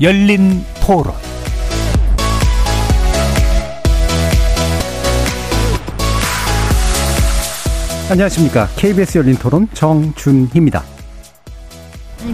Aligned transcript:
열린 0.00 0.62
토론 0.84 1.14
안녕하십니까. 8.10 8.68
KBS 8.76 9.18
열린 9.18 9.34
토론 9.36 9.68
정준희입니다. 9.72 10.82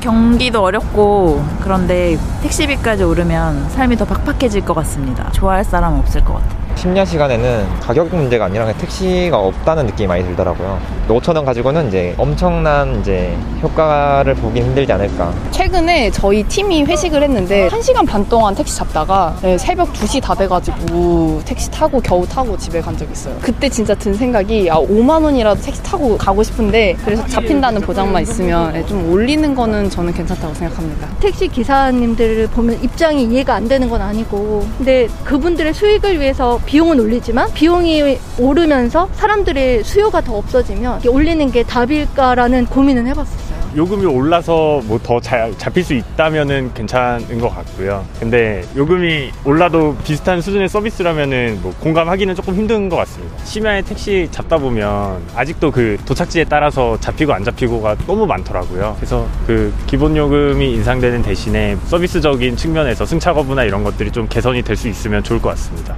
경기도 0.01 0.63
어렵고 0.65 1.43
그런데 1.61 2.19
택시비까지 2.43 3.05
오르면 3.05 3.71
삶이 3.71 3.97
더 3.97 4.05
팍팍해질 4.07 4.65
것 4.65 4.75
같습니다. 4.75 5.31
좋아할 5.31 5.65
사람 5.65 5.95
없을 5.95 6.23
것 6.25 6.35
같아요. 6.35 6.72
심야 6.83 7.05
시간에는 7.05 7.79
가격 7.79 8.09
문제가 8.13 8.47
아니라 8.47 8.73
택시가 8.73 9.39
없다는 9.39 9.87
느낌이 9.87 10.09
많이 10.09 10.25
들더라고요. 10.25 10.81
5천 11.09 11.37
원 11.37 11.45
가지고는 11.45 11.87
이제 11.87 12.13
엄청난 12.19 12.99
이제 13.01 13.37
효과를 13.63 14.35
보긴 14.35 14.65
힘들지 14.65 14.93
않을까. 14.93 15.33
최근에 15.53 16.11
저희 16.11 16.43
팀이 16.43 16.83
회식을 16.83 17.23
했는데 17.23 17.69
1시간 17.69 18.05
반 18.05 18.29
동안 18.29 18.53
택시 18.57 18.75
잡다가 18.77 19.37
네, 19.43 19.57
새벽 19.59 19.93
2시 19.93 20.21
다 20.21 20.35
돼가지고 20.35 21.41
택시 21.45 21.71
타고 21.71 22.01
겨우 22.01 22.27
타고 22.27 22.57
집에 22.57 22.81
간 22.81 22.97
적 22.97 23.09
있어요. 23.13 23.37
그때 23.41 23.69
진짜 23.69 23.95
든 23.95 24.13
생각이 24.15 24.69
아 24.69 24.75
5만 24.77 25.23
원이라도 25.23 25.61
택시 25.63 25.81
타고 25.85 26.19
가고 26.19 26.43
싶은데 26.43 26.97
그래서 27.05 27.25
잡힌다는 27.29 27.81
보장만 27.83 28.23
있으면 28.23 28.73
네, 28.73 28.85
좀 28.87 29.09
올리는 29.13 29.55
거는 29.55 29.89
저는 29.89 30.13
괜찮다고 30.15 30.53
생각합니다. 30.55 31.07
택시 31.21 31.47
기사님들을 31.47 32.49
보면 32.49 32.83
입장이 32.83 33.23
이해가 33.27 33.55
안 33.55 33.69
되는 33.69 33.89
건 33.89 34.03
아니고 34.03 34.67
근데 34.79 35.07
그분들의 35.23 35.73
수익을 35.75 36.19
위해서 36.21 36.59
비용은 36.73 36.99
올리지만 37.01 37.53
비용이 37.53 38.17
오르면서 38.39 39.07
사람들의 39.13 39.85
수요가 39.85 40.23
더 40.23 40.39
없어지면 40.39 41.03
올리는 41.07 41.51
게 41.53 41.63
답일까라는 41.65 42.65
고민은 42.65 43.07
해봤었어요. 43.09 43.53
요금이 43.77 44.07
올라서 44.07 44.81
뭐 44.85 44.99
더 45.03 45.21
잡힐 45.21 45.85
수 45.85 45.93
있다면은 45.93 46.73
괜찮은 46.73 47.39
것 47.41 47.51
같고요. 47.51 48.07
근데 48.19 48.65
요금이 48.75 49.33
올라도 49.45 49.97
비슷한 50.03 50.41
수준의 50.41 50.71
서비스라면은 50.71 51.59
뭐 51.63 51.75
공감하기는 51.81 52.35
조금 52.37 52.55
힘든 52.55 52.89
것 52.89 52.97
같습니다. 52.97 53.45
심야에 53.45 53.83
택시 53.83 54.29
잡다 54.31 54.57
보면 54.57 55.23
아직도 55.35 55.71
그 55.73 55.99
도착지에 56.07 56.45
따라서 56.45 56.99
잡히고 57.01 57.35
안 57.35 57.45
잡히고가 57.45 57.97
너무 58.07 58.25
많더라고요. 58.27 58.95
그래서 58.97 59.27
그 59.47 59.75
기본 59.87 60.17
요금이 60.17 60.73
인상되는 60.73 61.21
대신에 61.21 61.77
서비스적인 61.85 62.57
측면에서 62.57 63.05
승차 63.05 63.35
거부나 63.35 63.65
이런 63.65 63.85
것들이 63.85 64.11
좀 64.11 64.27
개선이 64.27 64.63
될 64.63 64.75
수 64.77 64.89
있으면 64.89 65.23
좋을 65.23 65.43
것 65.43 65.51
같습니다. 65.51 65.97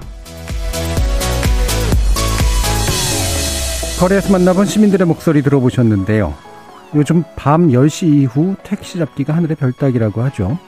거리에서 3.98 4.32
만나본 4.32 4.66
시민들의 4.66 5.06
목소리 5.06 5.40
들어보셨는데요. 5.40 6.34
요즘 6.96 7.22
밤 7.36 7.68
10시 7.68 8.06
이후 8.08 8.56
택시 8.64 8.98
잡기가 8.98 9.34
하늘의 9.34 9.56
별따기라고 9.56 10.22
하죠. 10.24 10.58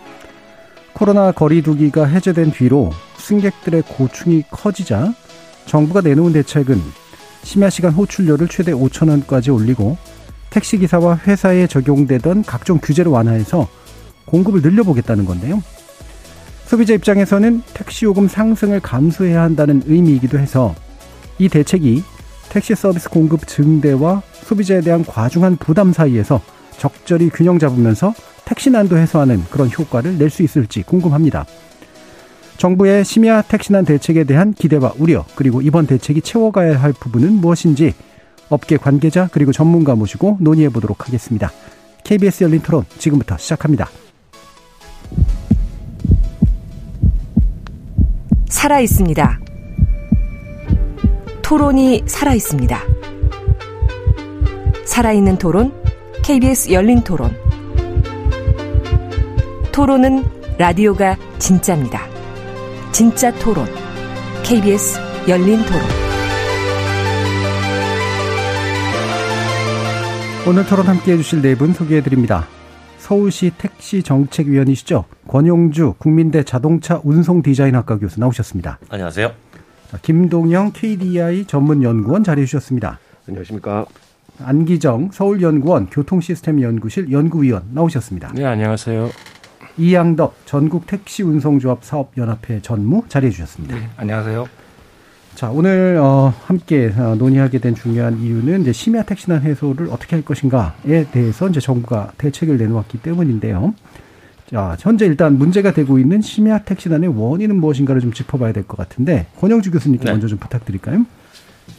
코로나 0.93 1.33
거리두기가 1.33 2.07
해제된 2.07 2.53
뒤로 2.53 2.91
승객들의 3.19 3.83
고충이 3.83 4.45
커지자 4.51 5.13
정부가 5.67 6.01
내놓은 6.01 6.33
대책은 6.33 6.81
심야 7.43 7.69
시간 7.69 7.93
호출료를 7.93 8.49
최대 8.49 8.73
5천 8.73 9.11
원까지 9.11 9.51
올리고 9.51 9.99
택시 10.49 10.79
기사와 10.79 11.21
회사에 11.27 11.67
적용되던 11.67 12.45
각종 12.45 12.79
규제를 12.79 13.11
완화해서 13.11 13.69
공급을 14.25 14.63
늘려보겠다는 14.63 15.27
건데요. 15.27 15.63
소비자 16.65 16.95
입장에서는 16.95 17.63
택시 17.75 18.07
요금 18.07 18.29
상승을 18.29 18.81
감수해야 18.81 19.43
한다는 19.43 19.83
의미이기도 19.87 20.39
해서 20.39 20.75
이 21.39 21.49
대책이 21.49 22.03
택시 22.57 22.75
서비스 22.75 23.11
공급 23.11 23.47
증대와 23.47 24.23
소비자에 24.33 24.81
대한 24.81 25.05
과중한 25.05 25.59
부담 25.59 25.93
사이에서 25.93 26.41
적절히 26.79 27.29
균형 27.29 27.59
잡으면서 27.59 28.15
택시 28.47 28.71
난도 28.71 28.97
해소하는 28.97 29.45
그런 29.51 29.71
효과를 29.71 30.17
낼 30.17 30.31
수 30.31 30.43
있을지 30.43 30.83
궁금합니다. 30.83 31.45
정부의 32.57 33.05
심야 33.05 33.43
택시난 33.43 33.85
대책에 33.85 34.25
대한 34.25 34.55
기대와 34.55 34.95
우려, 34.97 35.27
그리고 35.35 35.61
이번 35.61 35.87
대책이 35.87 36.23
채워가야 36.23 36.81
할 36.81 36.95
부분은 36.95 37.35
무엇인지 37.35 37.93
업계 38.49 38.79
관계자 38.79 39.29
그리고 39.31 39.53
전문가 39.53 39.95
모시고 39.95 40.39
논의해 40.41 40.71
보도록 40.71 41.07
하겠습니다. 41.07 41.53
KBS 42.05 42.45
열린 42.45 42.63
토론 42.63 42.87
지금부터 42.97 43.37
시작합니다. 43.37 43.91
살아 48.49 48.81
있습니다. 48.81 49.46
토론이 51.47 52.03
살아 52.07 52.35
있습니다. 52.35 52.77
살아있는 54.85 55.39
토론, 55.39 55.73
KBS 56.25 56.73
열린 56.73 57.05
토론. 57.05 57.31
토론은 59.71 60.25
라디오가 60.59 61.17
진짜입니다. 61.39 62.01
진짜 62.91 63.33
토론, 63.39 63.65
KBS 64.43 64.99
열린 65.29 65.59
토론. 65.63 65.83
오늘 70.49 70.67
토론 70.67 70.89
함께 70.89 71.13
해주실 71.13 71.43
네 71.43 71.55
분 71.55 71.73
소개해 71.73 72.03
드립니다. 72.03 72.49
서울시 72.99 73.53
택시 73.57 74.03
정책위원이시죠. 74.03 75.05
권용주 75.29 75.95
국민대 75.99 76.43
자동차 76.43 77.01
운송 77.05 77.43
디자인학과 77.43 78.01
교수 78.01 78.19
나오셨습니다. 78.19 78.81
안녕하세요. 78.89 79.46
김동영 80.03 80.73
KDI 80.73 81.47
전문연구원 81.47 82.25
자리해 82.25 82.47
주셨습니다. 82.47 82.99
안녕하십니까. 83.29 83.87
안기정 84.39 85.11
서울연구원 85.13 85.87
교통시스템연구실 85.91 87.11
연구위원 87.11 87.63
나오셨습니다. 87.73 88.33
네, 88.35 88.45
안녕하세요. 88.45 89.11
이양덕 89.79 90.37
전국 90.47 90.87
택시 90.87 91.23
운송조합 91.23 91.85
사업연합회 91.85 92.61
전무 92.63 93.05
자리해 93.09 93.31
주셨습니다. 93.31 93.77
네, 93.77 93.89
안녕하세요. 93.97 94.47
자, 95.35 95.51
오늘 95.51 95.99
어, 96.01 96.33
함께 96.47 96.91
어, 96.97 97.15
논의하게 97.15 97.59
된 97.59 97.75
중요한 97.75 98.19
이유는 98.19 98.63
이제 98.63 98.73
심야 98.73 99.03
택시난 99.03 99.43
해소를 99.43 99.89
어떻게 99.91 100.17
할 100.17 100.25
것인가에 100.25 101.11
대해서 101.13 101.49
이제 101.49 101.61
정부가 101.61 102.13
대책을 102.17 102.57
내놓았기 102.57 103.03
때문인데요. 103.03 103.75
자, 104.51 104.77
현재 104.81 105.07
일단 105.07 105.39
문제가 105.39 105.73
되고 105.73 105.99
있는 105.99 106.21
심야 106.23 106.59
택시난의 106.61 107.11
원인은 107.17 107.57
무엇인가를 107.57 108.01
좀 108.01 108.13
짚어봐야 108.13 108.53
될 108.53 108.65
것 108.65 108.77
같은데 108.77 109.27
권영주 109.41 109.71
교수님께 109.73 110.05
네. 110.05 110.13
먼저 110.13 110.29
좀 110.29 110.39
부탁드릴까요? 110.39 111.05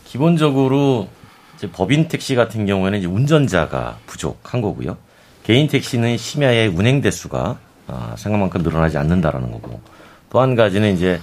기본적으로 0.06 1.08
이제 1.56 1.70
법인 1.72 2.08
택시 2.08 2.36
같은 2.36 2.66
경우에는 2.66 3.00
이제 3.00 3.08
운전자가 3.08 3.98
부족한 4.06 4.62
거고요. 4.62 4.98
개인 5.44 5.68
택시는 5.68 6.18
심야에 6.18 6.68
운행 6.68 7.02
대수가 7.02 7.58
아, 7.88 8.14
생각만큼 8.18 8.64
늘어나지 8.64 8.98
않는다라는 8.98 9.52
거고 9.52 9.80
또 10.30 10.42
한 10.42 10.56
가지는 10.56 10.94
이제 10.94 11.22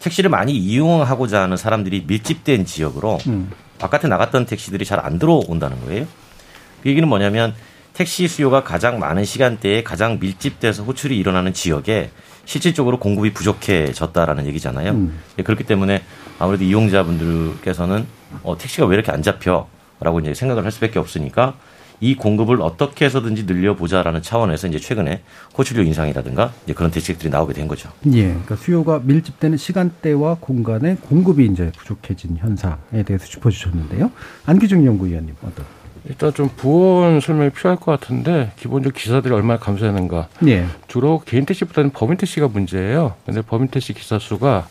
택시를 0.00 0.30
많이 0.30 0.56
이용하고자 0.56 1.42
하는 1.42 1.56
사람들이 1.58 2.04
밀집된 2.06 2.64
지역으로 2.64 3.18
음. 3.26 3.50
바깥에 3.78 4.08
나갔던 4.08 4.46
택시들이 4.46 4.84
잘 4.86 5.00
안 5.04 5.18
들어온다는 5.18 5.78
거예요. 5.84 6.06
그 6.82 6.88
얘기는 6.88 7.06
뭐냐면 7.06 7.54
택시 7.98 8.28
수요가 8.28 8.62
가장 8.62 9.00
많은 9.00 9.24
시간대에 9.24 9.82
가장 9.82 10.20
밀집돼서 10.20 10.84
호출이 10.84 11.18
일어나는 11.18 11.52
지역에 11.52 12.12
실질적으로 12.44 13.00
공급이 13.00 13.32
부족해졌다라는 13.32 14.46
얘기잖아요. 14.46 14.92
음. 14.92 15.18
예, 15.36 15.42
그렇기 15.42 15.64
때문에 15.64 16.04
아무래도 16.38 16.62
이용자분들께서는 16.62 18.06
어, 18.44 18.56
택시가 18.56 18.86
왜 18.86 18.94
이렇게 18.94 19.10
안 19.10 19.20
잡혀라고 19.20 20.20
이제 20.20 20.32
생각을 20.32 20.64
할 20.64 20.70
수밖에 20.70 21.00
없으니까 21.00 21.56
이 21.98 22.14
공급을 22.14 22.62
어떻게 22.62 23.04
해서든지 23.04 23.46
늘려보자라는 23.46 24.22
차원에서 24.22 24.68
이제 24.68 24.78
최근에 24.78 25.22
호출료 25.58 25.82
인상이라든가 25.82 26.52
이제 26.66 26.74
그런 26.74 26.92
대책들이 26.92 27.30
나오게 27.30 27.52
된 27.52 27.66
거죠. 27.66 27.90
예. 28.12 28.28
그러니까 28.28 28.54
수요가 28.54 29.00
밀집되는 29.02 29.58
시간대와 29.58 30.36
공간에 30.38 30.94
공급이 30.94 31.46
이제 31.46 31.72
부족해진 31.76 32.36
현상에 32.36 33.02
대해서 33.04 33.26
짚어주셨는데요. 33.26 34.12
안기중 34.46 34.86
연구위원님 34.86 35.34
어떤? 35.42 35.77
일단 36.06 36.32
좀 36.34 36.48
부원 36.56 37.20
설명이 37.20 37.50
필요할 37.50 37.78
것 37.78 37.86
같은데 37.92 38.52
기본적으로 38.56 38.94
기사들이 38.94 39.32
얼마나 39.34 39.58
감소하는가. 39.58 40.28
예. 40.46 40.66
주로 40.86 41.22
개인 41.24 41.44
택시보다는 41.44 41.90
법인 41.90 42.16
택시가 42.16 42.48
문제예요. 42.48 43.14
근데 43.26 43.42
법인 43.42 43.68
택시 43.68 43.92
기사 43.92 44.18
수가 44.18 44.66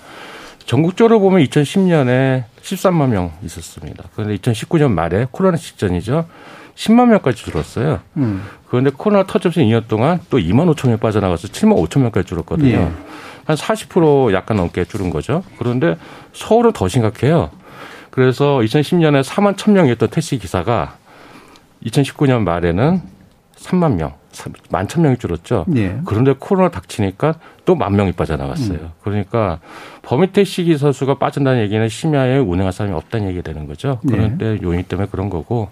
전국적으로 0.66 1.20
보면 1.20 1.42
2010년에 1.44 2.44
13만 2.62 3.10
명 3.10 3.32
있었습니다. 3.44 4.04
그런데 4.14 4.36
2019년 4.38 4.92
말에 4.92 5.28
코로나 5.32 5.58
직전이죠. 5.58 6.26
10만 6.76 7.08
명까지 7.08 7.44
줄었어요. 7.44 8.02
음. 8.18 8.44
그런데 8.68 8.92
코로나 8.92 9.26
터지면서 9.26 9.62
2년 9.62 9.88
동안 9.88 10.20
또 10.30 10.38
2만 10.38 10.74
5천 10.76 10.90
명 10.90 11.00
빠져나가서 11.00 11.48
7만 11.48 11.76
5천 11.88 12.02
명까지 12.02 12.28
줄었거든요. 12.28 12.70
예. 12.70 12.92
한40% 13.48 14.34
약간 14.34 14.58
넘게 14.58 14.86
줄은 14.86 15.10
거죠. 15.10 15.44
그런데 15.58 15.98
서울은 16.34 16.74
더 16.74 16.88
심각해요. 16.88 17.50
그래서 18.12 18.58
2010년에 18.58 19.24
4만 19.24 19.56
1천 19.56 19.72
명이었던 19.72 20.10
택시 20.10 20.38
기사가 20.38 20.98
2019년 21.84 22.44
말에는 22.44 23.02
3만 23.56 23.96
명, 23.96 24.14
만 24.70 24.88
천 24.88 25.04
명이 25.04 25.18
줄었죠. 25.18 25.66
예. 25.76 26.00
그런데 26.06 26.34
코로나 26.38 26.70
닥치니까 26.70 27.36
또 27.66 27.76
만 27.76 27.96
명이 27.98 28.14
빠져나갔어요. 28.14 28.78
음. 28.80 28.92
그러니까 29.04 29.60
범위택시 30.04 30.64
기사수가 30.64 31.16
빠진다는 31.16 31.62
얘기는 31.64 31.88
심야에 31.90 32.38
운행할 32.38 32.72
사람이 32.72 32.96
없다는 32.96 33.28
얘기가 33.28 33.44
되는 33.44 33.68
거죠. 33.68 34.00
그런데 34.08 34.54
예. 34.54 34.60
요인 34.64 34.84
때문에 34.84 35.10
그런 35.12 35.30
거고 35.30 35.68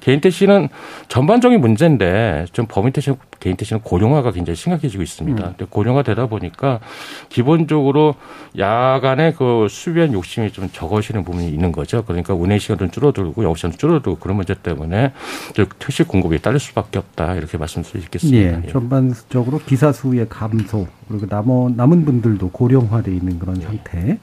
개인 0.00 0.20
택시는 0.20 0.68
전반적인 1.08 1.60
문제인데 1.60 2.46
좀 2.52 2.66
범위 2.68 2.90
택시, 2.92 3.12
개인 3.38 3.56
택시는 3.56 3.82
고령화가 3.82 4.32
굉장히 4.32 4.56
심각해지고 4.56 5.02
있습니다. 5.04 5.54
음. 5.60 5.66
고령화 5.70 6.02
되다 6.02 6.26
보니까 6.26 6.80
기본적으로 7.28 8.16
야간에 8.58 9.32
그 9.32 9.68
수변 9.70 10.12
욕심이 10.12 10.50
좀 10.50 10.68
적어지는 10.72 11.22
부분이 11.24 11.48
있는 11.48 11.70
거죠. 11.70 12.04
그러니까 12.04 12.34
운행 12.34 12.58
시간도 12.58 12.88
줄어들고 12.90 13.44
영업 13.44 13.56
시간도 13.58 13.76
줄어들고 13.78 14.18
그런 14.18 14.36
문제 14.36 14.54
때문에 14.54 15.12
택시 15.78 16.02
공급이 16.02 16.40
딸릴 16.40 16.58
수밖에 16.58 16.98
없다 16.98 17.34
이렇게 17.34 17.56
말씀드릴 17.56 18.02
수 18.02 18.05
있겠습니다. 18.06 18.62
예, 18.64 18.68
전반적으로 18.68 19.60
기사 19.66 19.92
수의 19.92 20.26
감소 20.28 20.86
그리고 21.08 21.26
남은 21.28 21.76
남은 21.76 22.04
분들도 22.04 22.50
고령화돼 22.50 23.14
있는 23.14 23.38
그런 23.38 23.60
상태. 23.60 24.18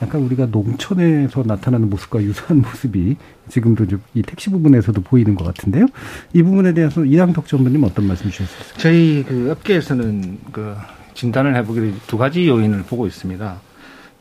약간 0.00 0.20
우리가 0.22 0.46
농촌에서 0.46 1.42
나타나는 1.44 1.90
모습과 1.90 2.22
유사한 2.22 2.58
모습이 2.62 3.16
지금도 3.48 3.86
이 4.14 4.22
택시 4.22 4.50
부분에서도 4.50 5.00
보이는 5.02 5.34
것 5.34 5.44
같은데요. 5.44 5.86
이 6.32 6.42
부분에 6.42 6.72
대해서 6.72 7.04
이양덕 7.04 7.46
전무님 7.46 7.82
어떤 7.84 8.06
말씀 8.06 8.30
주셨어요? 8.30 8.76
저희 8.76 9.24
그 9.26 9.50
업계에서는 9.50 10.38
그 10.52 10.76
진단을 11.14 11.56
해보기로 11.56 11.92
두 12.06 12.16
가지 12.16 12.46
요인을 12.46 12.84
보고 12.84 13.06
있습니다. 13.06 13.60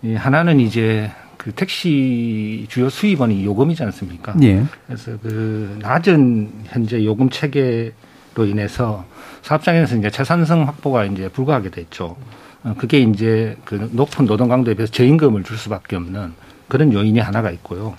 이 0.03 0.13
하나는 0.15 0.59
이제 0.59 1.11
그 1.37 1.51
택시 1.51 2.65
주요 2.69 2.89
수입원이 2.89 3.45
요금이지 3.45 3.83
않습니까? 3.83 4.35
예. 4.41 4.63
그래서 4.87 5.17
그 5.21 5.77
낮은 5.81 6.51
현재 6.65 7.05
요금 7.05 7.29
체계 7.29 7.93
로 8.37 8.45
인해서 8.45 9.03
사업장에서 9.41 9.95
이제 9.97 10.11
채산성 10.11 10.67
확보가 10.67 11.05
이제 11.05 11.27
불가하게 11.27 11.71
됐죠. 11.71 12.15
어, 12.63 12.75
그게 12.77 12.99
이제 12.99 13.57
그 13.65 13.89
높은 13.91 14.27
노동 14.27 14.47
강도에 14.47 14.75
비해서 14.75 14.91
저임금을 14.91 15.43
줄 15.43 15.57
수밖에 15.57 15.95
없는 15.95 16.33
그런 16.67 16.93
요인이 16.93 17.19
하나가 17.19 17.49
있고요. 17.51 17.95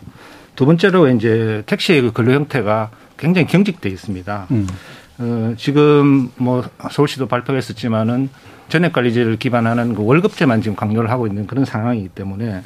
두 0.55 0.65
번째로 0.65 1.09
이제 1.09 1.63
택시의 1.67 2.03
그 2.03 2.13
근로 2.13 2.33
형태가 2.33 2.91
굉장히 3.17 3.49
경직돼 3.49 3.89
있습니다. 3.89 4.47
음. 4.53 4.67
어, 5.19 5.55
지금 5.57 6.31
뭐 6.37 6.65
서울시도 6.91 7.27
발표했었지만은 7.27 8.29
전액 8.69 8.93
관리제를 8.93 9.39
기반하는 9.39 9.95
그 9.95 10.05
월급제만 10.05 10.63
지금 10.63 10.77
강요를 10.77 11.11
하고 11.11 11.27
있는 11.27 11.47
그런 11.47 11.65
상황이기 11.65 12.11
때문에 12.11 12.63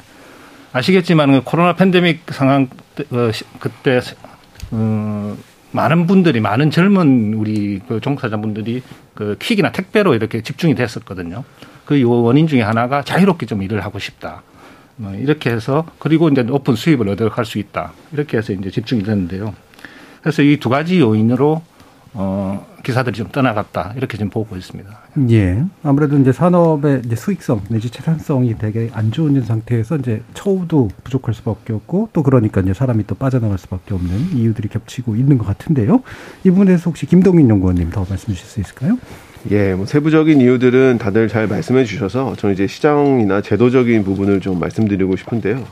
아시겠지만 0.73 1.31
그 1.31 1.41
코로나 1.43 1.73
팬데믹 1.73 2.21
상황 2.31 2.67
어, 3.11 3.31
그때 3.59 3.99
어, 4.71 5.35
많은 5.73 6.07
분들이 6.07 6.39
많은 6.39 6.71
젊은 6.71 7.33
우리 7.33 7.79
그 7.87 7.99
종사자분들이 7.99 8.81
그 9.15 9.35
퀵이나 9.39 9.71
택배로 9.71 10.13
이렇게 10.13 10.41
집중이 10.41 10.75
됐었거든요. 10.75 11.43
그 11.85 12.01
원인 12.03 12.47
중에 12.47 12.61
하나가 12.61 13.03
자유롭게 13.03 13.45
좀 13.45 13.61
일을 13.63 13.83
하고 13.83 13.99
싶다. 13.99 14.43
뭐 14.95 15.13
이렇게 15.15 15.49
해서 15.49 15.85
그리고 15.99 16.29
이제 16.29 16.43
높은 16.43 16.75
수입을 16.75 17.09
얻어갈 17.09 17.45
수 17.45 17.57
있다. 17.57 17.93
이렇게 18.11 18.37
해서 18.37 18.53
이제 18.53 18.69
집중이 18.69 19.03
됐는데요. 19.03 19.53
그래서 20.21 20.41
이 20.43 20.57
두 20.57 20.69
가지 20.69 20.99
요인으로 20.99 21.61
어, 22.15 22.65
기사들이 22.83 23.15
좀 23.15 23.29
떠나갔다 23.29 23.93
이렇게 23.97 24.17
좀 24.17 24.29
보고 24.29 24.55
있습니다. 24.55 24.89
예. 25.31 25.63
아무래도 25.83 26.17
이제 26.17 26.31
산업의 26.31 27.01
이제 27.05 27.15
수익성 27.15 27.61
내지 27.69 27.89
채산성이 27.89 28.57
되게 28.57 28.89
안 28.93 29.11
좋은 29.11 29.41
상태에서 29.41 29.97
이제 29.97 30.21
처우도 30.33 30.89
부족할 31.03 31.33
수밖에 31.33 31.73
없고 31.73 32.09
또 32.13 32.23
그러니까 32.23 32.61
이제 32.61 32.73
사람이 32.73 33.05
또 33.07 33.15
빠져나갈 33.15 33.57
수밖에 33.57 33.93
없는 33.93 34.37
이유들이 34.37 34.67
겹치고 34.67 35.15
있는 35.15 35.37
것 35.37 35.47
같은데요. 35.47 36.03
이 36.43 36.49
부분에서 36.49 36.89
혹시 36.89 37.05
김동인 37.05 37.49
연구원님 37.49 37.89
더 37.89 38.05
말씀 38.07 38.33
주실 38.33 38.47
수 38.47 38.59
있을까요? 38.59 38.97
예, 39.51 39.73
뭐 39.73 39.85
세부적인 39.85 40.39
이유들은 40.39 40.99
다들 40.99 41.27
잘 41.27 41.47
말씀해 41.47 41.83
주셔서 41.83 42.35
저는 42.37 42.53
이제 42.53 42.65
시장이나 42.67 43.41
제도적인 43.41 44.03
부분을 44.03 44.39
좀 44.39 44.59
말씀드리고 44.59 45.15
싶은데요. 45.17 45.65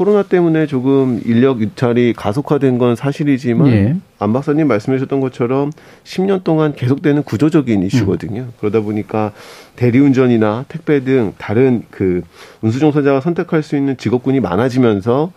코로나 0.00 0.22
때문에 0.22 0.66
조금 0.66 1.20
인력 1.26 1.60
유찰이 1.60 2.14
가속화된 2.14 2.78
건 2.78 2.96
사실이지만 2.96 3.68
예. 3.68 3.96
안 4.18 4.32
박사님 4.32 4.66
말씀하셨던 4.66 5.20
것처럼 5.20 5.72
10년 6.04 6.42
동안 6.42 6.72
계속되는 6.74 7.22
구조적인 7.22 7.82
이슈거든요. 7.82 8.40
음. 8.40 8.52
그러다 8.58 8.80
보니까 8.80 9.32
대리운전이나 9.76 10.64
택배 10.68 11.04
등 11.04 11.34
다른 11.36 11.82
그 11.90 12.22
운수종사자가 12.62 13.20
선택할 13.20 13.62
수 13.62 13.76
있는 13.76 13.98
직업군이 13.98 14.40
많아지면서 14.40 15.32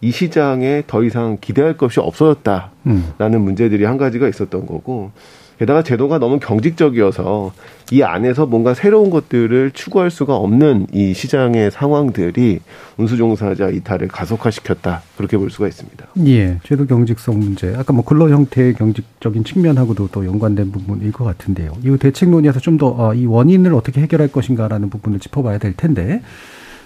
이 0.00 0.10
시장에 0.10 0.82
더 0.88 1.04
이상 1.04 1.38
기대할 1.40 1.76
것이 1.76 2.00
없어졌다라는 2.00 2.70
음. 2.88 3.40
문제들이 3.40 3.84
한 3.84 3.98
가지가 3.98 4.28
있었던 4.28 4.66
거고 4.66 5.12
게다가 5.58 5.82
제도가 5.82 6.18
너무 6.18 6.38
경직적이어서 6.38 7.52
이 7.90 8.02
안에서 8.02 8.46
뭔가 8.46 8.74
새로운 8.74 9.10
것들을 9.10 9.72
추구할 9.72 10.10
수가 10.10 10.36
없는 10.36 10.86
이 10.92 11.14
시장의 11.14 11.70
상황들이 11.70 12.60
운수종사자 12.96 13.70
이탈을 13.70 14.08
가속화시켰다 14.08 15.02
그렇게 15.16 15.36
볼 15.36 15.50
수가 15.50 15.66
있습니다. 15.66 16.06
예, 16.26 16.58
제도 16.62 16.86
경직성 16.86 17.38
문제. 17.40 17.74
아까 17.76 17.92
뭐 17.92 18.04
근로 18.04 18.30
형태의 18.30 18.74
경직적인 18.74 19.44
측면하고도 19.44 20.08
또 20.12 20.24
연관된 20.24 20.70
부분일 20.70 21.10
것 21.12 21.24
같은데요. 21.24 21.72
이 21.84 21.96
대책 21.98 22.28
논의에서 22.28 22.60
좀 22.60 22.78
더이 22.78 23.26
어, 23.26 23.30
원인을 23.30 23.74
어떻게 23.74 24.00
해결할 24.00 24.28
것인가라는 24.28 24.90
부분을 24.90 25.18
짚어봐야 25.18 25.58
될 25.58 25.74
텐데. 25.74 26.22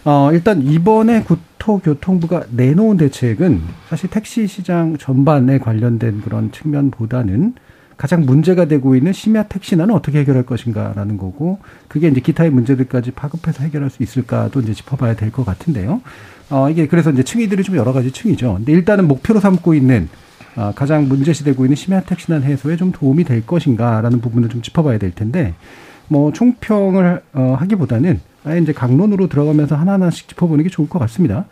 어, 0.05 0.31
일단 0.33 0.63
이번에 0.63 1.23
국토교통부가 1.23 2.45
내놓은 2.51 2.97
대책은 2.97 3.61
사실 3.89 4.11
택시 4.11 4.49
시장 4.49 4.97
전반에 4.97 5.59
관련된 5.59 6.23
그런 6.23 6.51
측면보다는 6.51 7.55
가장 8.03 8.27
문제가 8.27 8.65
되고 8.65 8.97
있는 8.97 9.13
심야 9.13 9.45
택시난은 9.45 9.95
어떻게 9.95 10.19
해결할 10.19 10.43
것인가라는 10.43 11.19
거고 11.19 11.61
그게 11.87 12.09
이제 12.09 12.19
기타의 12.21 12.51
문제들까지 12.51 13.13
파급해서 13.13 13.63
해결할 13.63 13.91
수 13.91 14.03
있을까도 14.03 14.59
이제 14.59 14.75
짚어봐야 14.75 15.15
될 15.15 15.31
것 15.31 15.47
같은데요. 15.47 16.01
어, 16.51 16.69
이게 16.69 16.89
그래서 16.89 17.13
이제 17.13 17.23
층위들이 17.23 17.63
좀 17.63 17.77
여러 17.77 17.93
가지 17.93 18.11
층이죠. 18.11 18.55
근데 18.57 18.73
일단은 18.73 19.07
목표로 19.07 19.39
삼고 19.39 19.75
있는 19.75 20.09
어, 20.57 20.73
가장 20.75 21.07
문제시되고 21.07 21.65
있는 21.65 21.77
심야 21.77 22.01
택시난 22.01 22.43
해소에 22.43 22.75
좀 22.75 22.91
도움이 22.91 23.23
될 23.23 23.47
것인가라는 23.47 24.21
부분을 24.21 24.49
좀 24.49 24.63
짚어봐야 24.63 24.99
될 24.99 25.13
텐데 25.13 25.55
뭐 26.09 26.33
총평을 26.33 27.23
어, 27.35 27.57
하기보다는 27.61 28.21
아예 28.43 28.59
이제 28.59 28.73
강론으로 28.73 29.29
들어가면서 29.29 29.77
하나하나씩 29.77 30.27
짚어보는 30.27 30.65
게 30.65 30.71
좋을 30.71 30.89
것 30.89 30.99
같습니다. 30.99 31.45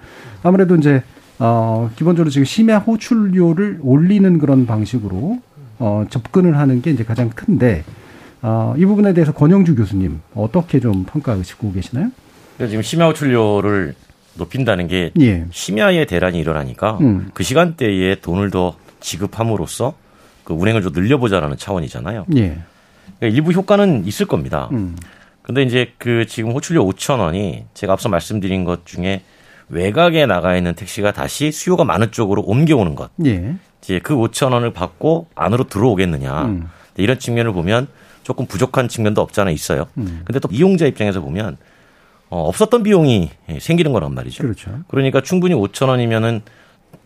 아무래도 0.43 0.75
이제 0.75 1.05
어, 1.39 1.91
기본적으로 1.97 2.29
지금 2.29 2.45
심야 2.45 2.79
호출료를 2.79 3.79
올리는 3.83 4.37
그런 4.39 4.67
방식으로 4.67 5.39
어, 5.81 6.05
접근을 6.09 6.57
하는 6.57 6.83
게 6.83 6.91
이제 6.91 7.03
가장 7.05 7.31
큰데 7.31 7.83
어, 8.43 8.75
이 8.77 8.85
부분에 8.85 9.13
대해서 9.13 9.33
권영주 9.33 9.75
교수님 9.75 10.21
어떻게 10.35 10.79
좀 10.79 11.05
평가하시고 11.05 11.73
계시나요? 11.73 12.11
지금 12.59 12.83
심야 12.83 13.07
호출료를 13.07 13.95
높인다는 14.35 14.87
게 14.87 15.11
예. 15.21 15.47
심야에 15.51 16.05
대란이 16.05 16.39
일어나니까 16.39 16.99
음. 17.01 17.31
그 17.35 17.43
시간대에 17.43 18.17
돈을 18.17 18.51
더 18.51 18.77
지급함으로써 19.01 19.95
그 20.45 20.53
운행을 20.53 20.83
좀 20.83 20.93
늘려보자라는 20.93 21.57
차원이잖아요. 21.57 22.27
예. 22.37 22.59
그러니까 23.19 23.37
일부 23.37 23.53
효과는 23.53 24.07
있을 24.07 24.27
겁니다. 24.27 24.69
음. 24.73 24.97
근데 25.43 25.63
이제 25.63 25.93
그 25.99 26.27
지금 26.27 26.53
호출료 26.53 26.87
5천 26.87 27.19
원이 27.19 27.65
제가 27.75 27.95
앞서 27.95 28.09
말씀드린 28.09 28.65
것 28.65 28.85
중에 28.85 29.23
외곽에 29.71 30.27
나가 30.27 30.57
있는 30.57 30.75
택시가 30.75 31.13
다시 31.13 31.51
수요가 31.51 31.85
많은 31.85 32.11
쪽으로 32.13 32.43
옮겨오는 32.43 32.95
것. 32.95 33.11
예. 33.25 33.55
이제 33.83 33.99
그 33.99 34.15
5천 34.15 34.53
원을 34.53 34.73
받고 34.73 35.29
안으로 35.35 35.65
들어오겠느냐. 35.65 36.45
음. 36.45 36.69
이런 36.97 37.19
측면을 37.19 37.53
보면 37.53 37.89
조금 38.23 38.47
부족한 38.47 38.89
측면도 38.89 39.21
없잖아 39.23 39.51
있어요. 39.51 39.87
음. 39.99 40.23
근데 40.25 40.39
또 40.39 40.49
이용자 40.51 40.87
입장에서 40.87 41.21
보면 41.21 41.57
어, 42.29 42.43
없었던 42.49 42.83
비용이 42.83 43.31
생기는 43.59 43.93
거란 43.93 44.15
말이죠. 44.15 44.43
그렇죠. 44.43 44.71
그러니까 44.89 45.21
충분히 45.21 45.55
5천 45.55 45.89
원이면은 45.89 46.43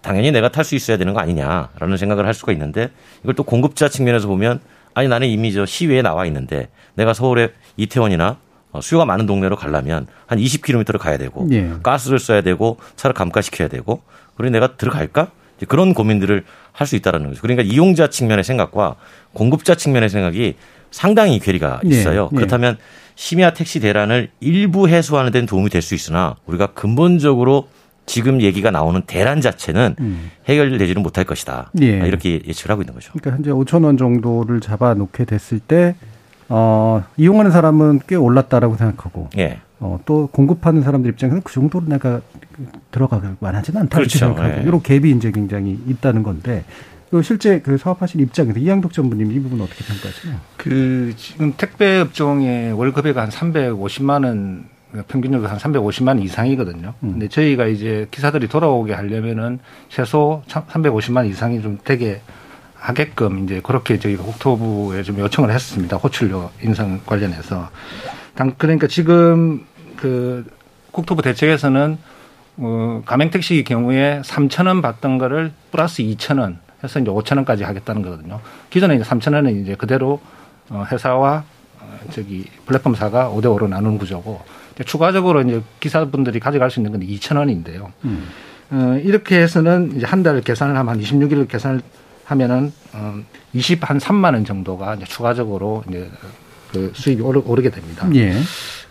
당연히 0.03 0.33
내가 0.33 0.51
탈 0.51 0.65
수 0.65 0.75
있어야 0.75 0.99
되는 0.99 1.15
거 1.15 1.21
아니냐라는 1.21 1.97
생각을 1.97 2.27
할 2.27 2.35
수가 2.35 2.53
있는데 2.53 2.91
이걸 3.23 3.35
또 3.35 3.43
공급자 3.43 3.89
측면에서 3.89 4.29
보면 4.29 4.61
아니 4.93 5.09
나는 5.09 5.29
이미 5.29 5.53
저 5.53 5.65
시외에 5.65 6.03
나와 6.03 6.27
있는데 6.27 6.69
내가 6.95 7.15
서울에 7.15 7.53
이태원이나 7.77 8.37
어, 8.73 8.81
수요가 8.81 9.07
많은 9.07 9.27
동네로 9.27 9.57
가려면 9.57 10.07
한 10.27 10.39
20km를 10.39 10.99
가야 10.99 11.17
되고 11.17 11.49
예. 11.53 11.73
가스를 11.83 12.19
써야 12.19 12.43
되고 12.43 12.77
차를 12.97 13.15
감가시켜야 13.15 13.69
되고 13.69 14.03
그리고 14.37 14.53
내가 14.53 14.77
들어갈까? 14.77 15.31
그런 15.69 15.95
고민들을 15.95 16.45
할 16.75 16.87
수 16.89 16.97
있다라는 16.97 17.29
거죠. 17.29 17.41
그러니까 17.41 17.63
이용자 17.63 18.09
측면의 18.11 18.43
생각과 18.45 18.97
공급자 19.33 19.75
측면의 19.77 20.09
생각이 20.09 20.57
상당히 20.91 21.39
괴리가 21.39 21.81
네. 21.85 21.91
있어요. 21.91 22.29
네. 22.33 22.37
그렇다면 22.37 22.77
심야 23.15 23.53
택시 23.53 23.79
대란을 23.81 24.31
일부 24.41 24.89
해소하는 24.89 25.31
데는 25.31 25.47
도움이 25.47 25.71
될 25.71 25.83
수 25.83 25.95
있으나 25.95 26.35
우리가 26.47 26.67
근본적으로 26.75 27.69
지금 28.07 28.43
얘기가 28.43 28.71
나오는 28.73 29.01
대란 29.07 29.41
자체는 29.41 29.95
음. 30.01 30.31
해결되지는 30.49 31.01
못할 31.03 31.25
것이다. 31.25 31.71
예. 31.81 32.07
이렇게 32.07 32.41
예측을 32.47 32.73
하고 32.73 32.83
있는 32.83 32.93
거죠. 32.93 33.13
그러니까 33.13 33.37
현재 33.37 33.51
5천 33.51 33.85
원 33.85 33.97
정도를 33.97 34.61
잡아놓게 34.61 35.25
됐을 35.27 35.61
때 35.61 35.95
어, 36.49 37.05
이용하는 37.17 37.51
사람은 37.53 38.01
꽤 38.09 38.17
올랐다라고 38.17 38.77
생각하고 38.77 39.31
예. 39.39 39.61
어, 39.85 40.01
또 40.07 40.29
공급하는 40.29 40.81
사람들 40.81 41.11
입장에서는 41.11 41.43
그 41.43 41.53
정도로 41.53 41.85
내가 41.87 42.23
들어가갈 42.91 43.37
만하지는 43.39 43.83
않다고 43.83 44.01
그렇죠. 44.01 44.19
생각하고 44.19 44.61
예. 44.61 44.63
이런 44.63 44.81
갭이 44.81 45.15
이제 45.15 45.31
굉장히 45.31 45.79
있다는 45.87 46.23
건데 46.23 46.65
또 47.11 47.21
실제 47.21 47.61
그 47.61 47.77
사업하신 47.77 48.19
입장에서 48.23 48.59
이양덕 48.59 48.95
전부님 48.95 49.31
이 49.31 49.41
부분 49.41 49.61
어떻게 49.61 49.85
평가하시나요? 49.85 50.41
그 50.57 51.13
지금 51.19 51.53
택배 51.59 51.99
업종의 52.01 52.73
월급액가 52.73 53.21
한 53.21 53.29
350만 53.29 54.25
원 54.25 54.65
평균적으로 55.07 55.51
한 55.51 55.59
350만 55.59 56.09
원 56.09 56.21
이상이거든요. 56.21 56.95
음. 57.03 57.11
근데 57.13 57.29
저희가 57.29 57.67
이제 57.67 58.09
기사들이 58.11 58.49
돌아오게 58.49 58.95
하려면은 58.95 59.59
최소 59.91 60.43
350만 60.49 61.17
원 61.19 61.27
이상이 61.27 61.61
좀 61.61 61.79
되게 61.85 62.23
하게끔 62.75 63.45
이제 63.45 63.61
그렇게 63.63 63.99
저희가 63.99 64.23
국토부에 64.23 65.03
좀 65.03 65.19
요청을 65.19 65.53
했습니다. 65.53 65.99
호출료 65.99 66.51
인상 66.63 67.03
관련해서. 67.05 67.69
그러니까 68.59 68.87
지금 68.89 69.65
그 69.97 70.45
국토부 70.93 71.23
대책에서는 71.23 71.99
어, 72.57 73.03
가맹택시 73.05 73.65
경우에 73.65 74.21
3천 74.25 74.67
원 74.69 74.81
받던 74.81 75.19
거를 75.19 75.53
플러스 75.73 76.03
2천 76.03 76.39
원 76.41 76.59
해서 76.83 77.01
이제 77.01 77.11
5천 77.11 77.37
원까지 77.37 77.65
하겠다는 77.65 78.03
거거든요. 78.03 78.41
기존에 78.71 78.95
이제 78.97 79.05
3천 79.05 79.35
원은 79.35 79.63
이제 79.63 79.75
그대로 79.75 80.21
어, 80.71 80.85
회사와 80.91 81.45
어, 81.81 81.99
저기 82.13 82.45
플랫폼사가 82.67 83.31
5대 83.31 83.45
5로 83.47 83.69
나누는 83.69 83.99
구조고 83.99 84.41
추가적으로 84.87 85.41
이제 85.43 85.63
기사분들이 85.81 86.41
가져갈 86.41 86.71
수 86.71 86.81
있는 86.81 86.93
건 86.93 87.01
2천 87.01 87.37
원인데요. 87.37 87.93
음. 88.05 88.29
어, 88.71 89.01
이렇게 89.03 89.41
해서는 89.41 89.95
이제 89.97 90.07
한 90.07 90.23
달 90.23 90.41
계산을 90.41 90.77
하면 90.77 90.95
한 90.95 91.01
26일 91.01 91.49
계산을 91.49 91.81
하면은 92.25 92.73
어, 92.93 93.17
20한 93.55 94.01
3만 94.01 94.33
원 94.35 94.45
정도가 94.45 94.95
이제 94.95 95.05
추가적으로 95.05 95.85
이제 95.89 96.09
그 96.73 96.91
수익이 96.95 97.21
오르, 97.23 97.41
오르게 97.45 97.71
됩니다. 97.71 98.09
예. 98.15 98.35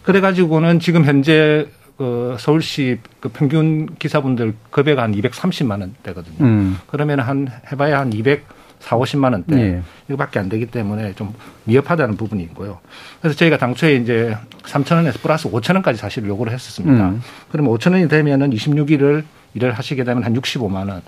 그래가지고는 0.03 0.79
지금 0.79 1.05
현재 1.05 1.67
그 1.97 2.35
서울시 2.39 2.99
그 3.19 3.29
평균 3.29 3.87
기사분들 3.95 4.53
급여가 4.69 5.03
한 5.03 5.13
230만 5.13 5.79
원대거든요. 5.81 6.37
음. 6.41 6.77
그러면 6.87 7.19
한 7.19 7.47
해봐야 7.71 7.99
한 7.99 8.11
200, 8.11 8.43
4, 8.79 8.97
50만 8.97 9.31
원대 9.31 9.57
예. 9.57 9.81
이거밖에 10.09 10.39
안 10.39 10.49
되기 10.49 10.65
때문에 10.65 11.13
좀 11.13 11.33
위협하다는 11.65 12.17
부분이 12.17 12.43
있고요. 12.43 12.79
그래서 13.21 13.37
저희가 13.37 13.57
당초에 13.57 13.95
이제 13.95 14.35
3천 14.63 14.95
원에서 14.97 15.19
플러스 15.21 15.49
5천 15.49 15.75
원까지 15.75 15.97
사실 15.99 16.25
요구를 16.27 16.51
했었습니다. 16.51 17.09
음. 17.09 17.21
그러면 17.49 17.73
5천 17.73 17.93
원이 17.93 18.09
되면은 18.09 18.49
26일을 18.51 19.23
일을 19.53 19.71
하시게 19.71 20.03
되면 20.03 20.23
한 20.23 20.33
65만 20.33 20.89
원. 20.89 21.01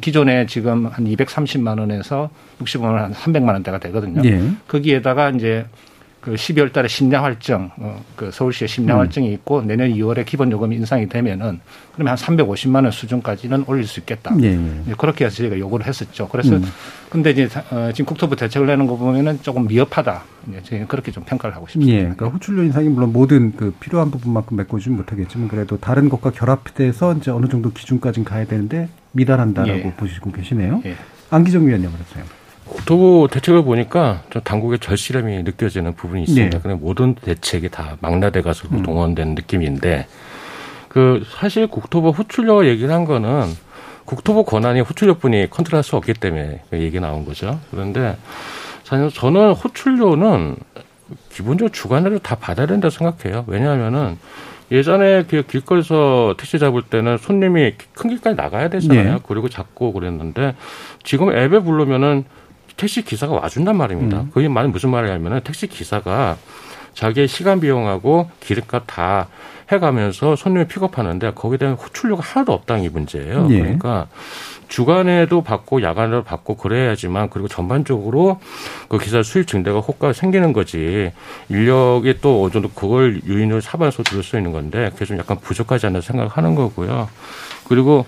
기존에 0.00 0.46
지금 0.46 0.86
한 0.86 1.04
230만 1.04 1.78
원에서 1.78 2.28
65만 2.60 2.84
원, 2.84 2.98
한 2.98 3.12
300만 3.12 3.48
원대가 3.48 3.78
되거든요. 3.78 4.22
예. 4.24 4.50
거기에다가 4.68 5.30
이제 5.30 5.66
그 6.26 6.34
12월 6.34 6.72
달에 6.72 6.88
심야 6.88 7.22
활정, 7.22 7.70
어, 7.76 8.02
그 8.16 8.32
서울시에 8.32 8.66
심야 8.66 8.94
음. 8.94 8.98
활정이 8.98 9.32
있고 9.34 9.62
내년 9.62 9.92
2월에 9.92 10.26
기본 10.26 10.50
요금이 10.50 10.74
인상이 10.74 11.08
되면은 11.08 11.60
그러면 11.94 12.10
한 12.10 12.16
350만 12.16 12.82
원 12.82 12.90
수준까지는 12.90 13.62
올릴 13.68 13.86
수 13.86 14.00
있겠다. 14.00 14.34
예, 14.42 14.58
예. 14.88 14.92
그렇게 14.98 15.24
해서 15.24 15.36
저희가 15.36 15.56
요구를 15.56 15.86
했었죠. 15.86 16.26
그래서 16.26 16.56
음. 16.56 16.64
근데 17.10 17.30
이제 17.30 17.48
어, 17.70 17.92
지금 17.92 18.06
국토부 18.06 18.34
대책을 18.34 18.66
내는 18.66 18.88
거 18.88 18.96
보면은 18.96 19.40
조금 19.40 19.68
미흡하다. 19.68 20.24
이제 20.48 20.62
저희는 20.64 20.88
그렇게 20.88 21.12
좀 21.12 21.22
평가를 21.22 21.54
하고 21.54 21.68
싶습니다. 21.68 21.92
예. 21.92 22.00
그러니까 22.00 22.26
호출료 22.26 22.64
인상이 22.64 22.88
물론 22.88 23.12
모든 23.12 23.54
그 23.54 23.72
필요한 23.78 24.10
부분만큼 24.10 24.56
메꿔주지 24.56 24.90
못하겠지만 24.90 25.46
그래도 25.46 25.78
다른 25.78 26.08
것과 26.08 26.32
결합돼서 26.32 27.14
이제 27.14 27.30
어느 27.30 27.46
정도 27.46 27.70
기준까지는 27.70 28.24
가야 28.24 28.46
되는데 28.46 28.88
미달한다라고 29.12 29.78
예. 29.78 29.94
보시고 29.96 30.32
계시네요. 30.32 30.82
예. 30.86 30.96
안기정 31.30 31.68
위원님 31.68 31.88
그러세요. 31.92 32.24
국토부 32.68 33.28
대책을 33.30 33.62
보니까 33.64 34.22
좀 34.30 34.42
당국의 34.42 34.78
절실함이 34.78 35.42
느껴지는 35.42 35.94
부분이 35.94 36.22
있습니다. 36.22 36.58
네. 36.58 36.62
그냥 36.62 36.78
모든 36.80 37.14
대책이 37.14 37.70
다 37.70 37.96
망라돼 38.00 38.42
가서 38.42 38.68
음. 38.72 38.82
동원된 38.82 39.34
느낌인데 39.34 40.06
그 40.88 41.24
사실 41.28 41.66
국토부 41.66 42.10
호출료 42.10 42.66
얘기를 42.66 42.92
한 42.92 43.04
거는 43.04 43.44
국토부 44.04 44.44
권한이 44.44 44.80
호출료뿐이 44.80 45.50
컨트롤할 45.50 45.82
수 45.82 45.96
없기 45.96 46.14
때문에 46.14 46.62
그 46.70 46.78
얘기 46.78 47.00
나온 47.00 47.24
거죠. 47.24 47.60
그런데 47.70 48.16
사실 48.84 49.10
저는 49.10 49.52
호출료는 49.52 50.56
기본적으로 51.30 51.72
주관으로 51.72 52.18
다 52.18 52.36
받아야 52.36 52.66
된다고 52.66 52.90
생각해요. 52.90 53.44
왜냐하면은 53.46 54.18
예전에 54.72 55.24
그 55.24 55.42
길거리에서 55.42 56.34
택시 56.38 56.58
잡을 56.58 56.82
때는 56.82 57.18
손님이 57.18 57.74
큰 57.94 58.10
길까지 58.10 58.36
나가야 58.36 58.68
되잖아요. 58.68 59.14
네. 59.14 59.18
그리고 59.26 59.48
잡고 59.48 59.92
그랬는데 59.92 60.54
지금 61.04 61.30
앱에 61.30 61.60
부르면은 61.60 62.24
택시 62.76 63.02
기사가 63.02 63.34
와준단 63.34 63.76
말입니다. 63.76 64.20
음. 64.20 64.30
그게 64.32 64.48
말은 64.48 64.72
무슨 64.72 64.90
말이냐면은 64.90 65.40
택시 65.42 65.66
기사가 65.66 66.36
자기의 66.94 67.28
시간 67.28 67.60
비용하고 67.60 68.30
기름값 68.40 68.84
다 68.86 69.28
해가면서 69.70 70.36
손님을 70.36 70.66
픽업하는데 70.66 71.32
거기에 71.34 71.58
대한 71.58 71.74
호출료가 71.74 72.22
하나도 72.22 72.52
없다는 72.52 72.84
게 72.84 72.88
문제예요. 72.88 73.48
예. 73.50 73.60
그러니까 73.60 74.06
주간에도 74.68 75.42
받고 75.42 75.82
야간에도 75.82 76.22
받고 76.24 76.56
그래야지만 76.56 77.30
그리고 77.30 77.48
전반적으로 77.48 78.40
그 78.88 78.98
기사 78.98 79.22
수익 79.22 79.46
증대가 79.46 79.80
효과가 79.80 80.12
생기는 80.12 80.52
거지 80.52 81.12
인력이 81.48 82.18
또 82.20 82.44
어느 82.44 82.52
정도 82.52 82.68
그걸 82.70 83.20
유인을 83.26 83.60
사반해서 83.60 84.02
들을 84.02 84.22
수 84.22 84.36
있는 84.36 84.52
건데 84.52 84.90
그게 84.92 85.04
좀 85.04 85.18
약간 85.18 85.38
부족하지 85.38 85.86
않나 85.86 86.00
생각하는 86.00 86.54
거고요. 86.54 87.08
그리고 87.68 88.06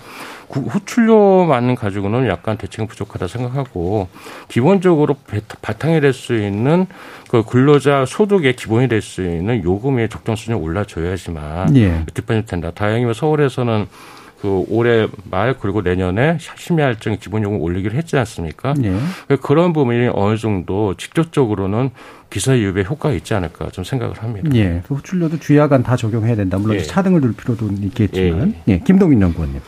호출료만 0.55 1.75
가지고는 1.75 2.27
약간 2.29 2.57
대책은 2.57 2.87
부족하다 2.87 3.29
생각하고 3.29 4.09
기본적으로 4.49 5.17
바탕이 5.63 6.01
될 6.01 6.13
수 6.13 6.35
있는 6.37 6.87
그 7.31 7.43
근로자 7.45 8.05
소득의 8.07 8.57
기본이 8.57 8.89
될 8.89 9.03
수 9.03 9.23
있는 9.23 9.63
요금의 9.63 10.09
적정 10.09 10.35
수준이 10.37 10.59
올라줘야지만 10.59 11.77
예. 11.77 12.05
뒷받침 12.15 12.47
된다. 12.47 12.71
다행히 12.75 13.05
뭐 13.05 13.13
서울에서는 13.13 13.87
그 14.41 14.65
올해 14.69 15.09
말 15.31 15.55
그리고 15.59 15.83
내년에 15.83 16.39
심야 16.57 16.87
할증 16.87 17.17
기본 17.21 17.43
요금 17.43 17.61
올리기로 17.61 17.95
했지 17.97 18.17
않습니까? 18.17 18.73
예. 18.85 19.37
그런 19.43 19.73
부분이 19.73 20.11
어느 20.15 20.37
정도 20.37 20.95
직접적으로는 20.95 21.91
기사 22.31 22.57
유입에 22.57 22.85
효과가 22.85 23.15
있지 23.17 23.35
않을까 23.35 23.71
좀 23.71 23.85
생각을 23.85 24.15
합니다. 24.23 24.49
예. 24.55 24.83
그 24.87 24.95
호출료도 24.95 25.41
주야간 25.41 25.83
다 25.83 25.97
적용해야 25.97 26.37
된다. 26.37 26.57
물론 26.59 26.77
예. 26.77 26.83
차등을 26.83 27.21
둘 27.21 27.33
필요도 27.35 27.69
있겠지만. 27.83 28.55
예. 28.69 28.75
예. 28.75 28.79
김동인 28.81 29.21
연구원님. 29.21 29.61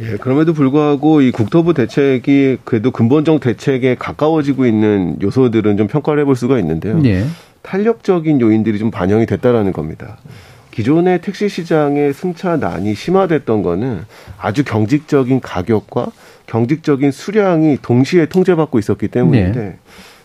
예, 0.00 0.16
그럼에도 0.16 0.52
불구하고 0.52 1.22
이 1.22 1.30
국토부 1.30 1.72
대책이 1.72 2.58
그래도 2.64 2.90
근본적 2.90 3.40
대책에 3.40 3.94
가까워지고 3.94 4.66
있는 4.66 5.16
요소들은 5.22 5.76
좀 5.76 5.86
평가를 5.86 6.20
해볼 6.22 6.36
수가 6.36 6.58
있는데요. 6.58 7.00
예. 7.04 7.24
탄력적인 7.62 8.40
요인들이 8.40 8.78
좀 8.78 8.90
반영이 8.90 9.26
됐다라는 9.26 9.72
겁니다. 9.72 10.18
기존의 10.70 11.22
택시 11.22 11.48
시장의 11.48 12.12
승차난이 12.12 12.94
심화됐던 12.94 13.62
거는 13.62 14.04
아주 14.38 14.62
경직적인 14.62 15.40
가격과 15.40 16.08
경직적인 16.46 17.10
수량이 17.10 17.78
동시에 17.80 18.26
통제받고 18.26 18.78
있었기 18.78 19.08
때문인데 19.08 19.60
네. 19.60 19.78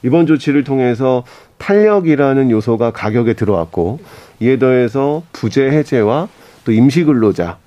이번 0.04 0.28
조치를 0.28 0.66
통해서 0.66 1.24
탄력이라는 1.58 2.52
요소가 2.52 2.92
가격에 2.92 3.34
들어왔고 3.34 4.00
이에 4.42 4.60
더해서 4.60 5.24
부재 5.32 5.64
해제와 5.64 6.28
또 6.66 6.72
임시 6.74 7.06
근로자 7.06 7.58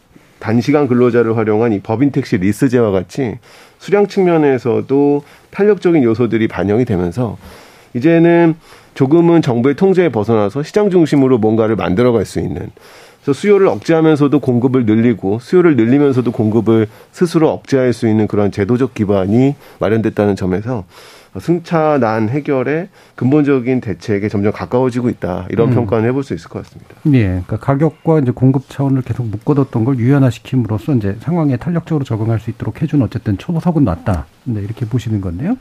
단시간 0.44 0.88
근로자를 0.88 1.38
활용한 1.38 1.72
이 1.72 1.80
법인 1.80 2.10
택시 2.10 2.36
리스제와 2.36 2.90
같이 2.90 3.38
수량 3.78 4.06
측면에서도 4.06 5.22
탄력적인 5.50 6.02
요소들이 6.02 6.48
반영이 6.48 6.84
되면서 6.84 7.38
이제는 7.94 8.54
조금은 8.92 9.40
정부의 9.40 9.74
통제에 9.74 10.10
벗어나서 10.10 10.62
시장 10.62 10.90
중심으로 10.90 11.38
뭔가를 11.38 11.76
만들어갈 11.76 12.26
수 12.26 12.40
있는 12.40 12.70
그래서 13.22 13.40
수요를 13.40 13.68
억제하면서도 13.68 14.38
공급을 14.38 14.84
늘리고 14.84 15.38
수요를 15.38 15.76
늘리면서도 15.76 16.30
공급을 16.30 16.88
스스로 17.10 17.48
억제할 17.48 17.94
수 17.94 18.06
있는 18.06 18.26
그런 18.26 18.52
제도적 18.52 18.92
기반이 18.92 19.54
마련됐다는 19.78 20.36
점에서 20.36 20.84
승차난 21.40 22.28
해결의 22.28 22.88
근본적인 23.16 23.80
대책에 23.80 24.28
점점 24.28 24.52
가까워지고 24.52 25.08
있다. 25.08 25.46
이런 25.50 25.70
음. 25.70 25.74
평가는 25.74 26.08
해볼 26.08 26.22
수 26.22 26.34
있을 26.34 26.48
것 26.48 26.62
같습니다. 26.62 26.94
예. 27.12 27.26
그러니까 27.26 27.56
가격과 27.58 28.20
이제 28.20 28.30
공급 28.30 28.68
차원을 28.68 29.02
계속 29.02 29.26
묶어뒀던 29.26 29.84
걸 29.84 29.98
유연화시킴으로써 29.98 30.94
이제 30.94 31.16
상황에 31.20 31.56
탄력적으로 31.56 32.04
적응할 32.04 32.40
수 32.40 32.50
있도록 32.50 32.82
해준 32.82 33.02
어쨌든 33.02 33.36
초보석은 33.38 33.84
놨다. 33.84 34.26
네, 34.44 34.60
이렇게 34.60 34.86
보시는 34.86 35.20
건데요. 35.20 35.56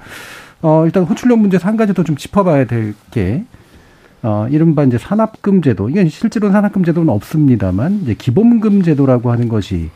어, 0.61 0.85
일단 0.85 1.03
호출료 1.03 1.35
문제에서 1.35 1.67
한 1.67 1.75
가지 1.75 1.93
더 1.93 2.03
좀 2.03 2.15
짚어봐야 2.15 2.65
될 2.65 2.93
게, 3.11 3.43
어, 4.21 4.47
이른바 4.49 4.83
이제 4.83 4.97
산업금 4.97 5.61
제도. 5.61 5.89
이건 5.89 6.07
실제로는 6.07 6.53
산업금 6.53 6.83
제도는 6.83 7.09
없습니다만, 7.09 8.01
이제 8.03 8.13
기본금 8.13 8.83
제도라고 8.83 9.31
하는 9.31 9.49
것이 9.49 9.89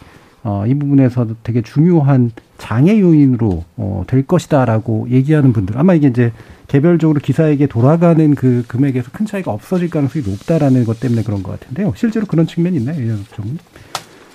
어, 0.44 0.66
이 0.66 0.74
부분에서 0.74 1.28
되게 1.44 1.62
중요한 1.62 2.32
장애 2.58 3.00
요인으로 3.00 3.64
어, 3.78 4.04
될 4.08 4.26
것이다라고 4.26 5.08
얘기하는 5.10 5.54
분들 5.54 5.78
아마 5.78 5.94
이게 5.94 6.08
이제 6.08 6.32
개별적으로 6.68 7.20
기사에게 7.20 7.68
돌아가는 7.68 8.36
그 8.36 8.64
금액에서 8.68 9.12
큰 9.12 9.26
차이가 9.26 9.52
없어질 9.52 9.90
가능성이 9.90 10.26
높다라는 10.28 10.84
것 10.84 11.00
때문에 11.00 11.24
그런 11.24 11.44
것 11.44 11.60
같은데요. 11.60 11.94
실제로 11.96 12.26
그런 12.26 12.46
측면이 12.46 12.78
있나요, 12.78 13.18
좀? 13.34 13.58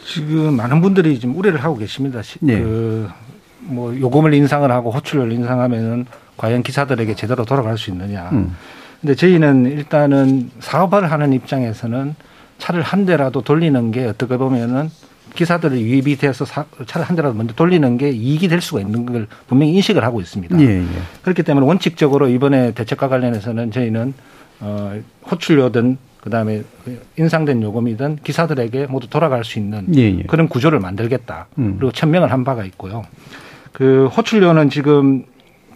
지금 0.04 0.56
많은 0.56 0.80
분들이 0.80 1.18
지금 1.20 1.36
우려를 1.36 1.62
하고 1.62 1.76
계십니다. 1.76 2.22
네. 2.40 2.60
그뭐 2.60 3.98
요금을 4.00 4.34
인상을 4.34 4.70
하고 4.70 4.90
호출을 4.90 5.30
인상하면은 5.32 6.06
과연 6.36 6.62
기사들에게 6.62 7.14
제대로 7.14 7.44
돌아갈 7.44 7.76
수 7.78 7.90
있느냐. 7.90 8.30
음. 8.32 8.56
근데 9.00 9.14
저희는 9.14 9.66
일단은 9.66 10.50
사업을 10.60 11.10
하는 11.10 11.32
입장에서는 11.32 12.14
차를 12.58 12.82
한 12.82 13.04
대라도 13.04 13.42
돌리는 13.42 13.90
게 13.90 14.06
어떻게 14.06 14.36
보면은 14.36 14.90
기사들을 15.34 15.78
유입이 15.78 16.16
돼서 16.16 16.44
차를 16.86 17.06
한 17.06 17.16
대라도 17.16 17.34
먼저 17.34 17.54
돌리는 17.54 17.98
게 17.98 18.10
이익이 18.10 18.48
될 18.48 18.60
수가 18.60 18.80
있는 18.80 19.06
걸 19.06 19.26
분명히 19.46 19.72
인식을 19.74 20.04
하고 20.04 20.20
있습니다. 20.20 20.60
예, 20.60 20.80
예. 20.80 20.86
그렇기 21.22 21.42
때문에 21.42 21.66
원칙적으로 21.66 22.28
이번에 22.28 22.72
대책과 22.72 23.08
관련해서는 23.08 23.70
저희는 23.70 24.14
어, 24.60 25.00
호출료든 25.30 25.98
그다음에 26.20 26.62
인상된 27.18 27.62
요금이든 27.62 28.18
기사들에게 28.22 28.86
모두 28.86 29.08
돌아갈 29.08 29.44
수 29.44 29.58
있는 29.58 29.86
예, 29.96 30.02
예. 30.02 30.22
그런 30.22 30.48
구조를 30.48 30.78
만들겠다. 30.78 31.48
음. 31.58 31.76
그리고 31.78 31.92
천명을 31.92 32.30
한 32.30 32.44
바가 32.44 32.64
있고요. 32.66 33.02
그 33.72 34.06
호출료는 34.06 34.70
지금 34.70 35.24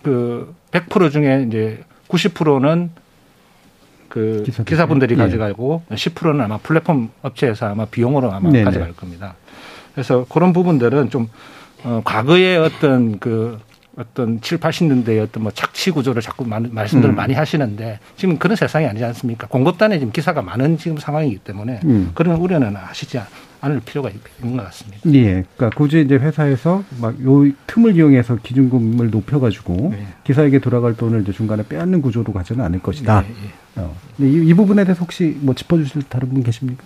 그 0.02 0.54
100% 0.70 1.10
중에 1.10 1.46
이제 1.48 1.82
90%는 2.08 2.90
그 4.08 4.42
기사들. 4.44 4.86
분들이 4.86 5.14
예. 5.14 5.18
가져가고 5.18 5.82
10%는 5.90 6.40
아마 6.40 6.58
플랫폼 6.58 7.10
업체에서 7.22 7.66
아마 7.66 7.84
비용으로 7.86 8.32
아마 8.32 8.50
네네. 8.50 8.64
가져갈 8.64 8.92
겁니다. 8.92 9.34
그래서 9.94 10.26
그런 10.28 10.52
부분들은 10.52 11.10
좀 11.10 11.28
어, 11.84 12.02
과거의 12.04 12.58
어떤 12.58 13.18
그 13.18 13.58
어떤 13.96 14.40
7, 14.42 14.58
80년대의 14.58 15.22
어떤 15.22 15.42
뭐 15.44 15.52
착취 15.52 15.90
구조를 15.90 16.20
자꾸 16.20 16.44
말씀들을 16.46 17.14
음. 17.14 17.16
많이 17.16 17.32
하시는데 17.32 17.98
지금 18.16 18.38
그런 18.38 18.54
세상이 18.56 18.86
아니지 18.86 19.04
않습니까? 19.04 19.46
공급단에 19.46 19.98
지금 19.98 20.12
기사가 20.12 20.42
많은 20.42 20.76
지금 20.76 20.98
상황이기 20.98 21.38
때문에 21.38 21.80
음. 21.84 22.10
그런 22.14 22.36
우려는 22.36 22.76
하시지 22.76 23.18
않을 23.66 23.80
필요가 23.84 24.10
있는 24.10 24.56
것 24.56 24.64
같습니다. 24.64 25.00
예. 25.12 25.44
그러니까 25.56 25.70
굳이 25.76 26.00
이제 26.00 26.14
회사에서 26.16 26.82
막 27.00 27.14
요 27.24 27.50
틈을 27.66 27.96
이용해서 27.96 28.38
기준금을 28.42 29.10
높여가지고 29.10 29.90
네. 29.92 30.06
기사에게 30.24 30.58
돌아갈 30.58 30.96
돈을 30.96 31.22
이제 31.22 31.32
중간에 31.32 31.62
빼앗는 31.68 32.02
구조로 32.02 32.32
가지는 32.32 32.64
않을 32.64 32.80
것이다. 32.80 33.22
네, 33.22 33.28
예. 33.28 33.80
어. 33.80 33.94
이, 34.18 34.24
이 34.48 34.54
부분에 34.54 34.84
대해서 34.84 35.00
혹시 35.00 35.36
뭐 35.40 35.54
짚어주실 35.54 36.02
다른 36.08 36.28
분 36.30 36.42
계십니까? 36.42 36.82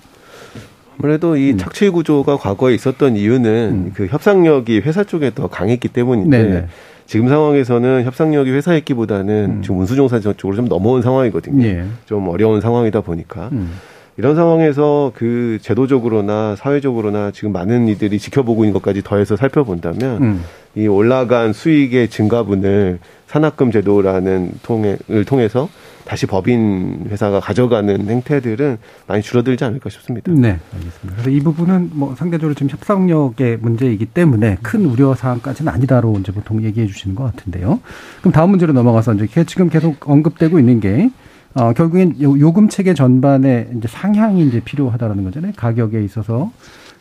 아무래도 0.99 1.37
이 1.37 1.53
음. 1.53 1.59
착취 1.59 1.89
구조가 1.91 2.37
과거에 2.37 2.75
있었던 2.75 3.17
이유는 3.17 3.71
음. 3.73 3.93
그 3.95 4.07
협상력이 4.07 4.81
회사 4.81 5.05
쪽에 5.05 5.33
더 5.35 5.49
강했기 5.49 5.89
때문인데 5.89 6.43
네네. 6.43 6.67
지금 7.07 7.29
상황에서는 7.29 8.05
협상력이 8.05 8.51
회사였기보다는 8.51 9.57
음. 9.59 9.63
지금 9.63 9.81
운수종사 9.81 10.21
쪽으로 10.21 10.55
좀 10.57 10.69
넘어온 10.69 11.03
상황이거든요. 11.03 11.65
예. 11.65 11.85
좀 12.07 12.29
어려운 12.29 12.61
상황이다 12.61 13.01
보니까. 13.01 13.49
음. 13.53 13.73
이런 14.17 14.37
상황에서 14.37 15.13
그 15.15 15.59
제도적으로나 15.63 16.57
사회적으로나 16.57 17.31
지금 17.31 17.53
많은 17.53 17.89
이들이 17.89 18.19
지켜보고 18.19 18.65
있는 18.65 18.75
것까지 18.75 19.03
더해서 19.03 19.37
살펴본다면 19.37 20.23
음. 20.23 20.45
이 20.75 20.87
올라간 20.87 21.53
수익의 21.53 22.09
증가분을 22.11 22.99
산학금 23.27 23.71
제도라는 23.71 24.53
통해를 24.63 25.25
통해서 25.25 25.69
다시 26.05 26.27
법인 26.27 27.07
회사가 27.09 27.39
가져가는 27.39 28.09
행태들은 28.09 28.79
많이 29.07 29.23
줄어들지 29.23 29.63
않을까 29.65 29.91
싶습니다. 29.91 30.33
네, 30.33 30.59
알겠습니다. 30.75 31.13
그래서 31.13 31.31
이 31.31 31.39
부분은 31.39 31.91
뭐 31.93 32.17
상대적으로 32.17 32.55
지금 32.55 32.69
협상력의 32.71 33.59
문제이기 33.59 34.07
때문에 34.07 34.59
큰 34.61 34.87
우려 34.87 35.15
사항까지는 35.15 35.73
아니다로 35.73 36.17
이제 36.19 36.33
보통 36.33 36.65
얘기해 36.65 36.89
주시는 36.89 37.15
것 37.15 37.25
같은데요. 37.25 37.81
그럼 38.21 38.33
다음 38.33 38.51
문제로 38.51 38.73
넘어가서 38.73 39.15
이제 39.15 39.45
지금 39.45 39.69
계속 39.69 40.11
언급되고 40.11 40.59
있는 40.59 40.81
게 40.81 41.11
어, 41.55 41.73
결국엔 41.73 42.21
요금 42.21 42.69
체계 42.69 42.95
전반에 42.95 43.69
이제 43.77 43.89
상향이 43.89 44.47
이제 44.47 44.61
필요하다라는 44.61 45.25
거잖아요. 45.25 45.53
가격에 45.57 46.03
있어서. 46.05 46.53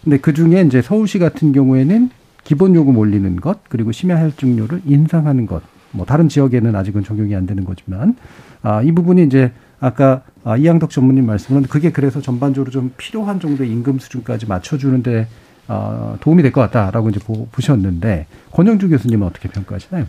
근데 0.03 0.17
그 0.17 0.33
중에 0.33 0.61
이제 0.61 0.81
서울시 0.81 1.19
같은 1.19 1.51
경우에는 1.51 2.09
기본 2.43 2.73
요금 2.73 2.97
올리는 2.97 3.35
것, 3.35 3.59
그리고 3.69 3.91
심야 3.91 4.17
할증료를 4.17 4.81
인상하는 4.85 5.45
것. 5.45 5.61
뭐 5.91 6.05
다른 6.05 6.29
지역에는 6.29 6.75
아직은 6.75 7.03
적용이 7.03 7.35
안 7.35 7.45
되는 7.47 7.63
거지만 7.65 8.15
아, 8.61 8.81
이 8.81 8.91
부분이 8.91 9.23
이제 9.23 9.51
아까 9.79 10.21
아, 10.43 10.55
이양덕 10.55 10.89
전문님 10.91 11.25
말씀은 11.25 11.63
그게 11.63 11.91
그래서 11.91 12.21
전반적으로 12.21 12.71
좀 12.71 12.93
필요한 12.97 13.39
정도의 13.39 13.71
임금 13.71 13.97
수준까지 13.99 14.45
맞춰주는데 14.47 15.27
어, 15.67 16.17
도움이 16.21 16.41
될 16.43 16.51
것 16.51 16.61
같다라고 16.61 17.09
이제 17.09 17.19
보, 17.19 17.47
보셨는데 17.47 18.25
권영주 18.51 18.89
교수님은 18.89 19.25
어떻게 19.27 19.49
평가하시나요? 19.49 20.05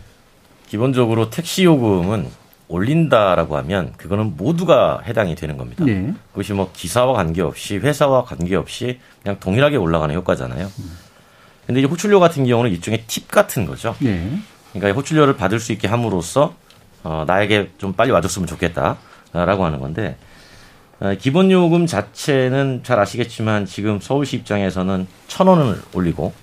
기본적으로 0.67 1.29
택시 1.29 1.63
요금은 1.65 2.25
올린다라고 2.71 3.57
하면 3.57 3.93
그거는 3.97 4.37
모두가 4.37 5.01
해당이 5.05 5.35
되는 5.35 5.57
겁니다. 5.57 5.83
네. 5.85 6.13
그것이 6.31 6.53
뭐 6.53 6.71
기사와 6.73 7.13
관계없이 7.13 7.77
회사와 7.77 8.23
관계없이 8.23 8.99
그냥 9.21 9.39
동일하게 9.39 9.77
올라가는 9.77 10.13
효과잖아요. 10.15 10.71
근데 11.67 11.81
이제 11.81 11.87
호출료 11.87 12.19
같은 12.19 12.45
경우는 12.45 12.71
일종의 12.71 13.03
팁 13.07 13.29
같은 13.29 13.65
거죠. 13.65 13.95
네. 13.99 14.39
그러니까 14.73 14.97
호출료를 14.97 15.35
받을 15.35 15.59
수 15.59 15.71
있게 15.73 15.87
함으로써 15.87 16.55
어, 17.03 17.25
나에게 17.27 17.71
좀 17.77 17.93
빨리 17.93 18.11
와줬으면 18.11 18.47
좋겠다라고 18.47 19.65
하는 19.65 19.79
건데 19.79 20.17
어, 20.99 21.15
기본 21.19 21.51
요금 21.51 21.87
자체는 21.87 22.81
잘 22.83 22.99
아시겠지만 22.99 23.65
지금 23.65 23.99
서울시 23.99 24.37
입장에서는 24.37 25.07
천 25.27 25.47
원을 25.47 25.81
올리고 25.93 26.33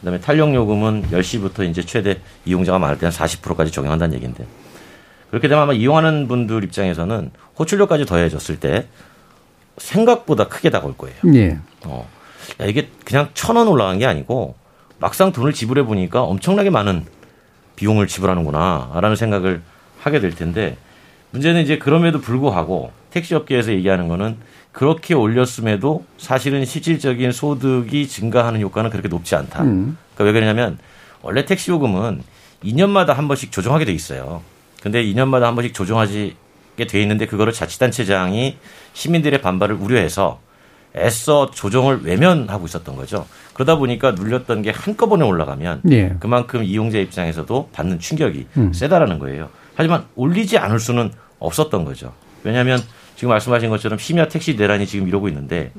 그다음에 0.00 0.20
탄력 0.20 0.54
요금은 0.54 1.10
10시부터 1.10 1.68
이제 1.68 1.82
최대 1.82 2.20
이용자가 2.44 2.78
많을 2.78 2.98
때는 2.98 3.12
40%까지 3.12 3.70
적용한다는 3.70 4.14
얘기인데 4.14 4.44
그렇게 5.30 5.48
되면 5.48 5.62
아마 5.62 5.72
이용하는 5.72 6.28
분들 6.28 6.64
입장에서는 6.64 7.30
호출료까지 7.58 8.06
더해졌을 8.06 8.58
때 8.60 8.86
생각보다 9.76 10.48
크게 10.48 10.70
다가올 10.70 10.96
거예요. 10.96 11.16
예. 11.34 11.58
어. 11.84 12.08
야, 12.60 12.64
이게 12.66 12.88
그냥 13.04 13.28
천 13.34 13.56
원 13.56 13.68
올라간 13.68 13.98
게 13.98 14.06
아니고 14.06 14.54
막상 14.98 15.32
돈을 15.32 15.52
지불해 15.52 15.84
보니까 15.84 16.22
엄청나게 16.22 16.70
많은 16.70 17.04
비용을 17.76 18.06
지불하는구나라는 18.08 19.16
생각을 19.16 19.62
하게 20.00 20.20
될 20.20 20.34
텐데 20.34 20.76
문제는 21.30 21.62
이제 21.62 21.78
그럼에도 21.78 22.20
불구하고 22.20 22.90
택시업계에서 23.10 23.72
얘기하는 23.72 24.08
거는 24.08 24.36
그렇게 24.72 25.14
올렸음에도 25.14 26.04
사실은 26.16 26.64
실질적인 26.64 27.32
소득이 27.32 28.08
증가하는 28.08 28.60
효과는 28.60 28.90
그렇게 28.90 29.08
높지 29.08 29.34
않다. 29.36 29.62
음. 29.62 29.96
그러니까 30.14 30.24
왜 30.24 30.32
그러냐면 30.32 30.78
원래 31.22 31.44
택시 31.44 31.70
요금은 31.70 32.22
2년마다 32.64 33.08
한 33.14 33.28
번씩 33.28 33.52
조정하게 33.52 33.84
돼 33.84 33.92
있어요. 33.92 34.42
근데 34.82 35.02
2년마다 35.04 35.42
한 35.42 35.54
번씩 35.54 35.74
조정하게 35.74 36.34
돼 36.88 37.02
있는데 37.02 37.26
그거를 37.26 37.52
자치단체장이 37.52 38.56
시민들의 38.92 39.40
반발을 39.42 39.76
우려해서 39.76 40.40
애써 40.96 41.50
조정을 41.50 42.02
외면하고 42.04 42.66
있었던 42.66 42.96
거죠. 42.96 43.26
그러다 43.52 43.76
보니까 43.76 44.12
눌렸던 44.12 44.62
게 44.62 44.70
한꺼번에 44.70 45.24
올라가면 45.24 45.82
예. 45.90 46.14
그만큼 46.18 46.64
이용자 46.64 46.98
입장에서도 46.98 47.68
받는 47.72 47.98
충격이 47.98 48.46
음. 48.56 48.72
세다라는 48.72 49.18
거예요. 49.18 49.48
하지만 49.74 50.06
올리지 50.14 50.58
않을 50.58 50.78
수는 50.80 51.12
없었던 51.38 51.84
거죠. 51.84 52.12
왜냐하면 52.42 52.80
지금 53.16 53.30
말씀하신 53.30 53.68
것처럼 53.70 53.98
심야 53.98 54.28
택시 54.28 54.56
대란이 54.56 54.86
지금 54.86 55.08
이러고 55.08 55.28
있는데 55.28 55.72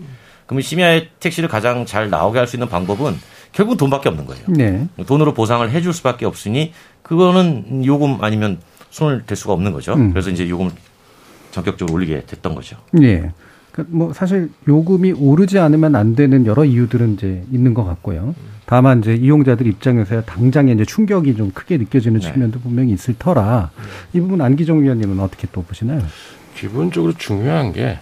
그러면 0.46 0.62
심야 0.62 1.02
택시를 1.20 1.50
가장 1.50 1.86
잘 1.86 2.10
나오게 2.10 2.38
할 2.40 2.48
수 2.48 2.56
있는 2.56 2.68
방법은 2.70 3.18
결국 3.52 3.78
돈밖에 3.78 4.10
없는 4.10 4.26
거예요. 4.26 4.44
네. 4.50 4.88
돈으로 5.06 5.34
보상을 5.34 5.70
해줄 5.72 5.94
수밖에 5.94 6.26
없으니 6.26 6.74
그거는 7.02 7.84
요금 7.86 8.24
아니면 8.24 8.60
손을 8.90 9.24
댈 9.26 9.38
수가 9.38 9.54
없는 9.54 9.72
거죠. 9.72 9.94
음. 9.94 10.12
그래서 10.12 10.30
이제 10.30 10.48
요금을 10.50 10.72
전격적으로 11.52 11.96
올리게 11.96 12.24
됐던 12.26 12.56
거죠. 12.56 12.78
네. 12.92 13.32
뭐 13.88 14.14
사실 14.14 14.50
요금이 14.68 15.14
오르지 15.14 15.60
않으면 15.60 15.96
안 15.96 16.16
되는 16.16 16.46
여러 16.46 16.66
이유들은 16.66 17.14
이제 17.14 17.44
있는 17.52 17.74
것 17.74 17.86
같고요. 17.86 18.36
다만 18.66 19.00
이제 19.00 19.16
이용자들 19.16 19.66
입장에서 19.68 20.22
당장에 20.22 20.74
이제 20.74 20.86
충격이 20.86 21.36
좀 21.36 21.52
크게 21.52 21.78
느껴지는 21.78 22.20
네. 22.20 22.32
측면도 22.32 22.60
분명히 22.60 22.94
있을 22.94 23.16
터라 23.18 23.72
이 24.14 24.20
부분 24.20 24.42
안기정 24.42 24.84
위원님은 24.84 25.20
어떻게 25.20 25.48
또 25.52 25.64
보시나요? 25.64 26.02
기본적으로 26.56 27.14
중요한 27.14 27.74
게 27.74 28.00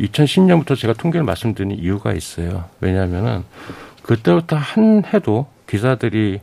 2010년부터 0.00 0.76
제가 0.76 0.92
통계를 0.94 1.24
말씀드린 1.24 1.70
이유가 1.70 2.12
있어요. 2.12 2.64
왜냐하면은 2.80 3.44
그때부터 4.02 4.56
한 4.56 5.04
해도 5.12 5.46
기사들이 5.68 6.40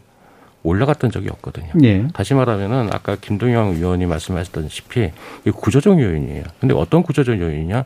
올라갔던 0.64 1.12
적이 1.12 1.30
없거든요. 1.30 1.72
예. 1.84 2.08
다시 2.14 2.34
말하면은 2.34 2.90
아까 2.92 3.16
김동영 3.16 3.76
의원이 3.76 4.06
말씀하셨던시피 4.06 5.12
이 5.46 5.50
구조적 5.52 6.00
요인이에요. 6.00 6.44
근데 6.60 6.76
어떤 6.76 7.04
구조적 7.04 7.40
요인이냐? 7.40 7.86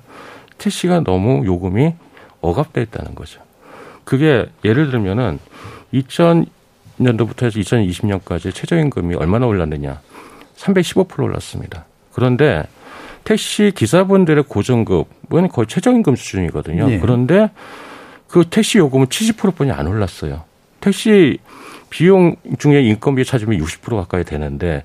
택시가 0.58 1.02
너무 1.02 1.46
요금이 1.46 1.94
억압돼 2.42 2.82
있다는 2.84 3.16
거죠. 3.16 3.42
그게 4.04 4.46
예를 4.64 4.92
들면은 4.92 5.40
2000년도부터 5.94 7.44
해서 7.44 7.60
2020년까지 7.60 8.54
최저임금이 8.54 9.16
얼마나 9.16 9.48
올랐느냐? 9.48 10.02
315% 10.58 11.24
올랐습니다. 11.24 11.86
그런데 12.14 12.64
택시 13.24 13.72
기사분들의 13.76 14.44
고정급은 14.48 15.50
거의 15.50 15.68
최저임금 15.68 16.16
수준이거든요. 16.16 16.88
네. 16.88 17.00
그런데 17.00 17.50
그 18.28 18.46
택시 18.50 18.78
요금은 18.78 19.08
70%뿐이 19.08 19.72
안 19.72 19.88
올랐어요. 19.88 20.44
택시 20.80 21.40
비용 21.96 22.36
중에 22.60 22.82
인건비 22.82 23.24
찾으면 23.24 23.58
60% 23.58 23.96
가까이 23.96 24.26
되는데 24.26 24.84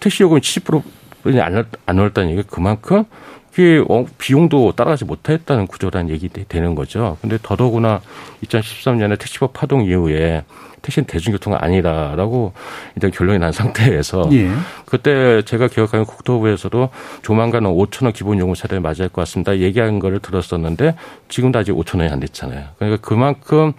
택시 0.00 0.22
요금이 0.22 0.40
70%뿐이 0.40 1.42
안, 1.42 1.66
안 1.84 1.98
올랐다는 1.98 2.30
얘기가 2.30 2.48
그만큼 2.48 3.04
그게 3.52 3.84
어, 3.86 4.06
비용도 4.16 4.72
따라가지 4.72 5.04
못했다는 5.04 5.66
구조라는 5.66 6.08
얘기 6.08 6.30
되는 6.30 6.74
거죠. 6.74 7.18
근데 7.20 7.36
더더구나 7.42 8.00
2013년에 8.44 9.18
택시법 9.18 9.52
파동 9.52 9.84
이후에 9.84 10.44
택시는 10.82 11.06
대중교통은 11.06 11.58
아니다라고 11.60 12.52
일단 12.96 13.10
결론이 13.10 13.38
난 13.38 13.52
상태에서 13.52 14.28
예. 14.32 14.50
그때 14.86 15.42
제가 15.42 15.68
기억하는 15.68 16.04
국토부에서도 16.04 16.90
조만간 17.22 17.64
5천 17.64 18.04
원 18.04 18.12
기본 18.12 18.38
요금 18.38 18.54
세대를 18.54 18.80
맞이할 18.80 19.08
것 19.08 19.22
같습니다. 19.22 19.58
얘기한 19.58 19.98
거를 19.98 20.18
들었었는데 20.20 20.94
지금도 21.28 21.58
아직 21.58 21.72
5천 21.72 21.98
원이 21.98 22.10
안 22.10 22.20
됐잖아요. 22.20 22.64
그러니까 22.78 23.06
그만큼 23.06 23.72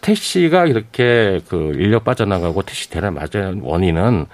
택시가 0.00 0.66
이렇게 0.66 1.40
그 1.48 1.72
인력 1.76 2.04
빠져나가고 2.04 2.62
택시 2.62 2.90
대란 2.90 3.14
맞은 3.14 3.60
원인은 3.62 4.26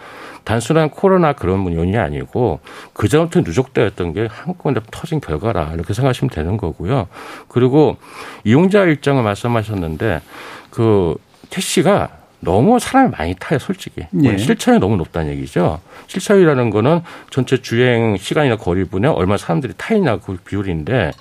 단순한 0.46 0.90
코로나 0.90 1.32
그런 1.32 1.70
요인이 1.72 1.98
아니고 1.98 2.60
그전부터 2.92 3.40
누적되었던 3.40 4.12
게 4.12 4.28
한꺼번에 4.30 4.80
터진 4.92 5.20
결과라 5.20 5.72
이렇게 5.74 5.92
생각하시면 5.92 6.30
되는 6.30 6.56
거고요. 6.56 7.08
그리고 7.48 7.96
이용자 8.44 8.84
일정을 8.84 9.24
말씀하셨는데 9.24 10.22
그 10.70 11.16
택시가 11.50 12.10
너무 12.40 12.78
사람을 12.78 13.10
많이 13.16 13.34
타요, 13.38 13.58
솔직히. 13.58 14.06
네. 14.10 14.36
실차율이 14.36 14.80
너무 14.80 14.96
높다는 14.96 15.32
얘기죠. 15.32 15.80
실차율이라는 16.06 16.70
거는 16.70 17.00
전체 17.30 17.60
주행 17.60 18.16
시간이나 18.16 18.56
거리분에 18.56 19.08
얼마 19.08 19.36
사람들이 19.36 19.72
타 19.76 19.94
있냐 19.94 20.18
그 20.18 20.36
비율인데 20.44 21.12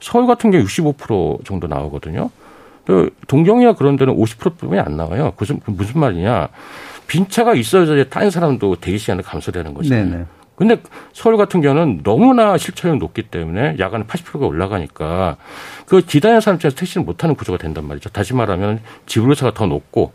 서울 0.00 0.26
같은 0.26 0.50
경우 0.50 0.64
65% 0.64 1.44
정도 1.44 1.66
나오거든요. 1.66 2.30
동경이나 3.26 3.74
그런 3.74 3.96
데는 3.96 4.16
50%뿐이 4.16 4.80
안 4.80 4.96
나와요. 4.96 5.32
무슨 5.38 5.60
무슨 5.66 6.00
말이냐? 6.00 6.48
빈차가 7.06 7.54
있어야 7.54 8.04
다른 8.04 8.30
사람도 8.30 8.76
대기 8.76 8.98
시간을 8.98 9.22
감소되는 9.24 9.74
거잖아요. 9.74 10.04
네네. 10.04 10.24
근데 10.60 10.76
서울 11.14 11.38
같은 11.38 11.62
경우는 11.62 12.02
너무나 12.02 12.58
실차율이 12.58 12.98
높기 12.98 13.22
때문에 13.22 13.76
야간에 13.78 14.04
80%가 14.04 14.46
올라가니까 14.46 15.38
그 15.86 16.02
기다리는 16.02 16.42
사람 16.42 16.58
중에서 16.58 16.76
택시를 16.76 17.02
못하는 17.02 17.34
구조가 17.34 17.56
된단 17.56 17.86
말이죠. 17.86 18.10
다시 18.10 18.34
말하면 18.34 18.80
지불료차가 19.06 19.54
더 19.54 19.64
높고 19.64 20.12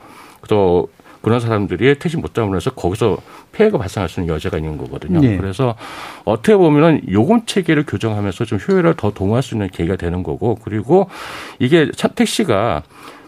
또 0.47 0.87
그런 1.23 1.39
사람들이 1.39 1.97
택시 1.97 2.17
못 2.17 2.35
잡으면서 2.35 2.69
거기서 2.75 3.17
폐해가 3.53 3.79
발생할 3.79 4.07
수 4.07 4.19
있는 4.19 4.35
여지가 4.35 4.57
있는 4.57 4.77
거거든요. 4.77 5.19
네. 5.19 5.35
그래서 5.35 5.73
어떻게 6.25 6.55
보면은 6.55 7.01
요금 7.09 7.47
체계를 7.47 7.83
교정하면서 7.87 8.45
좀 8.45 8.59
효율을 8.59 8.93
더 8.93 9.09
동원할 9.09 9.41
수 9.41 9.55
있는 9.55 9.67
계기가 9.69 9.95
되는 9.95 10.21
거고 10.21 10.59
그리고 10.63 11.09
이게 11.57 11.89
택시가 12.13 12.83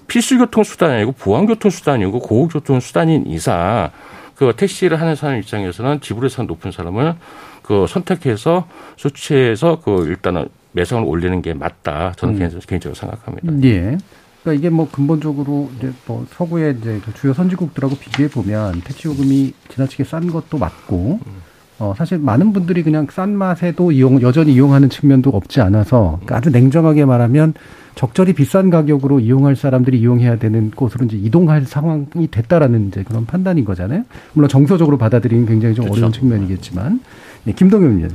필수 0.08 0.38
교통 0.38 0.64
수단이 0.64 0.94
아니고 0.94 1.14
보안 1.14 1.48
교통 1.48 1.72
수단이고 1.72 2.20
고급 2.20 2.54
교통 2.54 2.80
수단인 2.80 3.26
이상 3.26 3.90
그 4.38 4.54
택시를 4.56 5.02
하는 5.02 5.16
사람 5.16 5.40
입장에서는 5.40 6.00
지불에서 6.00 6.44
높은 6.44 6.72
사람을 6.72 7.16
그 7.64 7.88
선택해서 7.88 8.68
수치해서 8.96 9.82
그 9.84 10.06
일단은 10.08 10.48
매상을 10.74 11.04
올리는 11.04 11.42
게 11.42 11.56
맞다. 11.56 12.14
저는 12.18 12.40
음. 12.40 12.60
개인적으로 12.68 12.94
생각합니다. 12.94 13.52
예. 13.68 13.98
그러니까 14.44 14.54
이게 14.54 14.70
뭐 14.70 14.88
근본적으로 14.90 15.72
이제 15.78 15.92
뭐 16.06 16.26
서구의 16.30 16.78
이제 16.80 17.02
그 17.04 17.14
주요 17.16 17.34
선진국들하고 17.34 17.98
비교해 17.98 18.30
보면 18.30 18.82
택시 18.82 19.08
요금이 19.08 19.54
지나치게 19.70 20.04
싼 20.04 20.28
것도 20.32 20.60
맞고 20.60 21.20
음. 21.26 21.47
어 21.80 21.94
사실 21.96 22.18
많은 22.18 22.54
분들이 22.54 22.82
그냥 22.82 23.08
싼 23.12 23.36
맛에도 23.36 23.92
이용 23.92 24.22
여전히 24.22 24.54
이용하는 24.54 24.90
측면도 24.90 25.30
없지 25.30 25.62
않아서 25.62 26.20
그러니까 26.24 26.38
아주 26.38 26.50
냉정하게 26.50 27.06
말하면 27.06 27.54
적절히 27.98 28.34
비싼 28.34 28.70
가격으로 28.70 29.20
이용할 29.20 29.56
사람들이 29.56 30.00
이용해야 30.00 30.38
되는 30.38 30.70
곳으로 30.70 31.06
이제 31.06 31.18
이동할 31.18 31.66
상황이 31.66 32.28
됐다라는 32.30 32.90
이제 32.90 33.04
그런 33.04 33.26
판단인 33.26 33.66
거잖아요. 33.66 34.04
물론 34.34 34.50
정서적으로 34.50 35.00
받아들이는 35.00 35.48
굉장히 35.48 35.74
좀 35.74 35.86
그렇죠. 35.86 35.98
어려운 35.98 36.14
측면이겠지만, 36.14 37.02
네, 37.46 37.54
김동현 37.54 37.98
의원. 37.98 38.12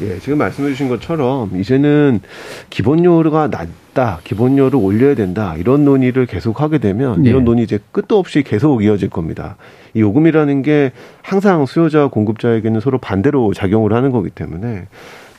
예, 0.00 0.18
지금 0.20 0.38
말씀해 0.38 0.70
주신 0.70 0.88
것처럼 0.88 1.60
이제는 1.60 2.20
기본료가 2.70 3.50
낮 3.50 3.68
다, 3.98 4.20
기본료를 4.22 4.78
올려야 4.78 5.16
된다, 5.16 5.56
이런 5.58 5.84
논의를 5.84 6.26
계속 6.26 6.60
하게 6.60 6.78
되면 6.78 7.26
예. 7.26 7.30
이런 7.30 7.44
논의 7.44 7.64
이제 7.64 7.80
끝도 7.90 8.16
없이 8.16 8.44
계속 8.44 8.84
이어질 8.84 9.10
겁니다. 9.10 9.56
이 9.92 10.00
요금이라는 10.00 10.62
게 10.62 10.92
항상 11.20 11.66
수요자와 11.66 12.06
공급자에게는 12.06 12.78
서로 12.78 12.98
반대로 12.98 13.52
작용을 13.54 13.92
하는 13.92 14.12
거기 14.12 14.30
때문에 14.30 14.86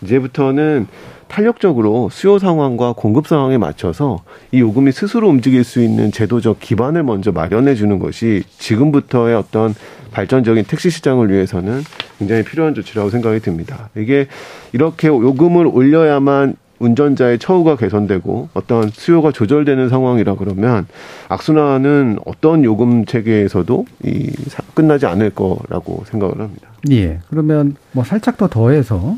이제부터는 0.02 0.88
탄력적으로 1.30 2.10
수요 2.12 2.38
상황과 2.38 2.95
공급 2.98 3.28
상황에 3.28 3.58
맞춰서 3.58 4.24
이 4.52 4.60
요금이 4.60 4.91
스스로 4.91 5.30
움직일 5.30 5.63
수 5.63 5.82
있는 5.82 6.12
제도적 6.12 6.60
기반을 6.60 7.04
먼저 7.04 7.32
마련해 7.32 7.76
주는 7.76 7.98
것이 7.98 8.43
지금부터의 8.58 9.36
어떤 9.36 9.74
발전적인 10.12 10.65
택시 10.65 10.89
시장을 10.89 11.32
위해서는 11.32 11.82
굉장히 12.17 12.43
필요한 12.43 12.74
조치라고 12.74 13.10
생각이 13.10 13.39
듭니다. 13.39 13.89
이게 13.95 14.28
이렇게 14.74 15.08
요금을 15.08 15.65
올려야만 15.65 16.58
운전자의 16.80 17.39
처우가 17.39 17.76
개선되고 17.76 18.50
어떤 18.54 18.89
수요가 18.89 19.32
조절되는 19.32 19.89
상황이라 19.89 20.36
그러면 20.36 20.88
악순환은 21.28 22.20
어떤 22.26 22.63
요금 22.63 23.06
체계에서도 23.06 23.86
이 24.04 24.32
끝나지 24.74 25.06
않을 25.06 25.32
거라고 25.32 26.04
생각을 26.06 26.39
합니다. 26.39 26.70
예. 26.92 27.20
그러면 27.30 27.76
뭐 27.92 28.04
살짝 28.04 28.38
더 28.38 28.48
더해서 28.48 29.18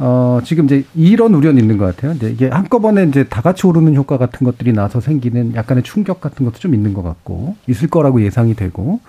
어, 0.00 0.40
지금 0.44 0.66
이제 0.66 0.84
이런 0.94 1.34
우려는 1.34 1.60
있는 1.60 1.76
것 1.76 1.84
같아요. 1.84 2.12
이제 2.12 2.30
이게 2.30 2.48
한꺼번에 2.48 3.04
이제 3.04 3.24
다 3.24 3.40
같이 3.40 3.66
오르는 3.66 3.96
효과 3.96 4.16
같은 4.16 4.44
것들이 4.44 4.72
나서 4.72 5.00
생기는 5.00 5.54
약간의 5.54 5.82
충격 5.82 6.20
같은 6.20 6.44
것도 6.44 6.58
좀 6.58 6.72
있는 6.72 6.94
것 6.94 7.02
같고, 7.02 7.56
있을 7.66 7.88
거라고 7.88 8.22
예상이 8.22 8.54
되고, 8.54 9.00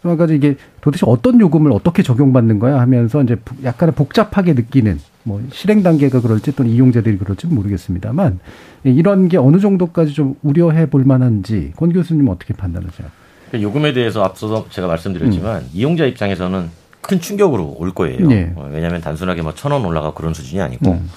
그러니까 0.00 0.26
이게 0.26 0.56
도대체 0.80 1.04
어떤 1.06 1.38
요금을 1.38 1.70
어떻게 1.72 2.02
적용받는 2.02 2.58
거야 2.58 2.80
하면서 2.80 3.22
이제 3.22 3.36
약간의 3.62 3.94
복잡하게 3.94 4.54
느끼는 4.54 4.98
뭐 5.24 5.40
실행 5.52 5.82
단계가 5.82 6.20
그럴지 6.20 6.54
또는 6.56 6.72
이용자들이 6.72 7.18
그럴지 7.18 7.46
모르겠습니다만 7.46 8.40
이런 8.84 9.28
게 9.28 9.36
어느 9.36 9.58
정도까지 9.60 10.12
좀 10.14 10.34
우려해 10.42 10.86
볼 10.90 11.04
만한지 11.04 11.72
권 11.76 11.92
교수님 11.92 12.28
어떻게 12.28 12.54
판단하세요? 12.54 13.08
요금에 13.54 13.92
대해서 13.92 14.22
앞서서 14.24 14.66
제가 14.70 14.88
말씀드렸지만 14.88 15.62
음. 15.62 15.68
이용자 15.72 16.06
입장에서는 16.06 16.70
큰 17.02 17.20
충격으로 17.20 17.76
올 17.78 17.92
거예요. 17.92 18.26
네. 18.26 18.52
어, 18.56 18.68
왜냐하면 18.72 19.00
단순하게 19.00 19.42
뭐 19.42 19.52
천 19.54 19.72
원 19.72 19.84
올라가 19.84 20.12
그런 20.14 20.32
수준이 20.34 20.60
아니고 20.60 20.90
음. 20.92 21.10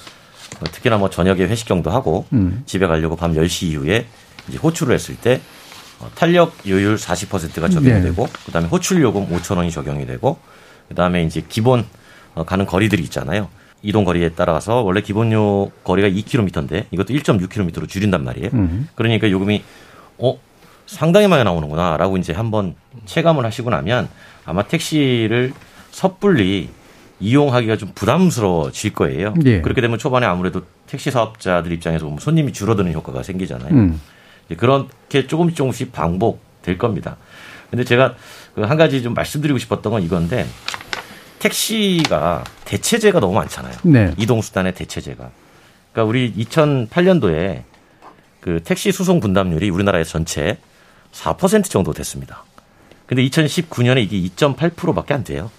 어, 0.59 0.63
특히나 0.71 0.97
뭐 0.97 1.09
저녁에 1.09 1.43
회식 1.43 1.67
정도 1.67 1.89
하고 1.91 2.25
음. 2.33 2.63
집에 2.65 2.87
가려고 2.87 3.15
밤 3.15 3.33
10시 3.33 3.67
이후에 3.67 4.05
이제 4.49 4.57
호출을 4.57 4.93
했을 4.93 5.15
때 5.15 5.39
어, 5.99 6.09
탄력 6.15 6.53
요율 6.67 6.95
40%가 6.97 7.69
적용이 7.69 7.93
네. 7.93 8.01
되고 8.01 8.27
그다음에 8.45 8.67
호출 8.67 9.01
요금 9.01 9.27
5천 9.29 9.57
원이 9.57 9.71
적용이 9.71 10.05
되고 10.05 10.37
그다음에 10.89 11.23
이제 11.23 11.41
기본 11.47 11.85
가는 12.45 12.65
거리들이 12.65 13.01
있잖아요. 13.03 13.47
이동 13.85 14.03
거리에 14.03 14.31
따라서 14.35 14.81
원래 14.81 15.01
기본요 15.01 15.69
거리가 15.83 16.09
2km인데 16.09 16.85
이것도 16.89 17.13
1.6km로 17.13 17.87
줄인단 17.87 18.23
말이에요. 18.23 18.49
음. 18.53 18.89
그러니까 18.95 19.29
요금이 19.29 19.63
어 20.17 20.39
상당히 20.87 21.27
많이 21.27 21.43
나오는구나라고 21.43 22.17
이제 22.17 22.33
한번 22.33 22.75
체감을 23.05 23.45
하시고 23.45 23.69
나면 23.69 24.09
아마 24.43 24.63
택시를 24.63 25.53
섣불리 25.91 26.69
이용하기가 27.19 27.77
좀 27.77 27.91
부담스러워질 27.95 28.93
거예요. 28.93 29.35
예. 29.45 29.61
그렇게 29.61 29.81
되면 29.81 29.97
초반에 29.97 30.25
아무래도 30.25 30.63
택시 30.87 31.11
사업자들 31.11 31.71
입장에서 31.71 32.05
보면 32.05 32.19
손님이 32.19 32.53
줄어드는 32.53 32.91
효과가 32.93 33.23
생기잖아요. 33.23 33.73
음. 33.73 34.01
그렇게 34.57 35.27
조금씩 35.27 35.55
조금씩 35.55 35.91
반복될 35.93 36.77
겁니다. 36.77 37.17
근데 37.69 37.83
제가 37.83 38.15
그한 38.55 38.77
가지 38.77 39.01
좀 39.01 39.13
말씀드리고 39.13 39.59
싶었던 39.59 39.91
건 39.91 40.03
이건데 40.03 40.45
택시가 41.49 42.43
대체제가 42.65 43.19
너무 43.19 43.33
많잖아요. 43.33 43.75
네. 43.83 44.13
이동수단의 44.17 44.73
대체제가. 44.73 45.29
그러니까 45.91 46.09
우리 46.09 46.33
2008년도에 46.33 47.63
그 48.41 48.61
택시 48.63 48.91
수송 48.91 49.19
분담률이 49.19 49.69
우리나라의 49.69 50.05
전체 50.05 50.57
4% 51.13 51.69
정도 51.69 51.93
됐습니다. 51.93 52.43
근데 53.05 53.23
2019년에 53.23 54.01
이게 54.03 54.17
2.8%밖에 54.35 55.13
안 55.13 55.23
돼요. 55.23 55.51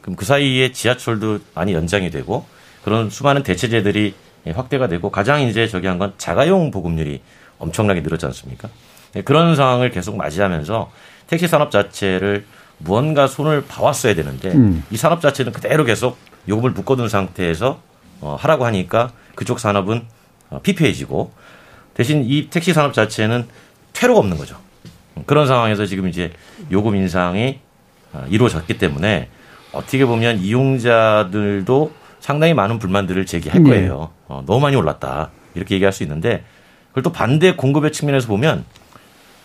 그럼 0.00 0.16
그 0.16 0.24
사이에 0.24 0.72
지하철도 0.72 1.40
많이 1.54 1.72
연장이 1.74 2.10
되고 2.10 2.46
그런 2.82 3.10
수많은 3.10 3.42
대체제들이 3.42 4.14
확대가 4.54 4.88
되고 4.88 5.10
가장 5.10 5.42
이제 5.42 5.68
저기 5.68 5.86
한 5.86 5.98
건 5.98 6.14
자가용 6.18 6.70
보급률이 6.70 7.20
엄청나게 7.58 8.00
늘었지 8.00 8.26
않습니까? 8.26 8.68
네, 9.12 9.22
그런 9.22 9.56
상황을 9.56 9.90
계속 9.90 10.16
맞이하면서 10.16 10.90
택시 11.28 11.46
산업 11.48 11.70
자체를 11.70 12.44
무언가 12.78 13.26
손을 13.26 13.64
봐왔어야 13.66 14.14
되는데 14.14 14.50
음. 14.52 14.84
이 14.90 14.96
산업 14.96 15.20
자체는 15.20 15.52
그대로 15.52 15.84
계속 15.84 16.18
요금을 16.48 16.70
묶어둔 16.72 17.08
상태에서 17.08 17.80
어, 18.20 18.36
하라고 18.38 18.64
하니까 18.66 19.10
그쪽 19.34 19.60
산업은 19.60 20.02
어, 20.50 20.60
피폐해지고 20.62 21.32
대신 21.94 22.24
이 22.24 22.48
택시 22.50 22.72
산업 22.72 22.92
자체는 22.92 23.46
퇴로가 23.92 24.20
없는 24.20 24.36
거죠. 24.36 24.56
그런 25.26 25.46
상황에서 25.46 25.86
지금 25.86 26.08
이제 26.08 26.32
요금 26.70 26.96
인상이 26.96 27.60
어, 28.12 28.24
이루어졌기 28.28 28.78
때문에 28.78 29.28
어떻게 29.72 30.04
보면 30.04 30.38
이용자들도 30.38 31.92
상당히 32.20 32.54
많은 32.54 32.78
불만들을 32.78 33.26
제기할 33.26 33.62
네. 33.62 33.70
거예요. 33.70 34.10
어, 34.28 34.42
너무 34.46 34.60
많이 34.60 34.76
올랐다. 34.76 35.30
이렇게 35.54 35.74
얘기할 35.76 35.92
수 35.92 36.02
있는데 36.02 36.44
그걸 36.88 37.02
또 37.02 37.12
반대 37.12 37.54
공급의 37.54 37.92
측면에서 37.92 38.28
보면 38.28 38.64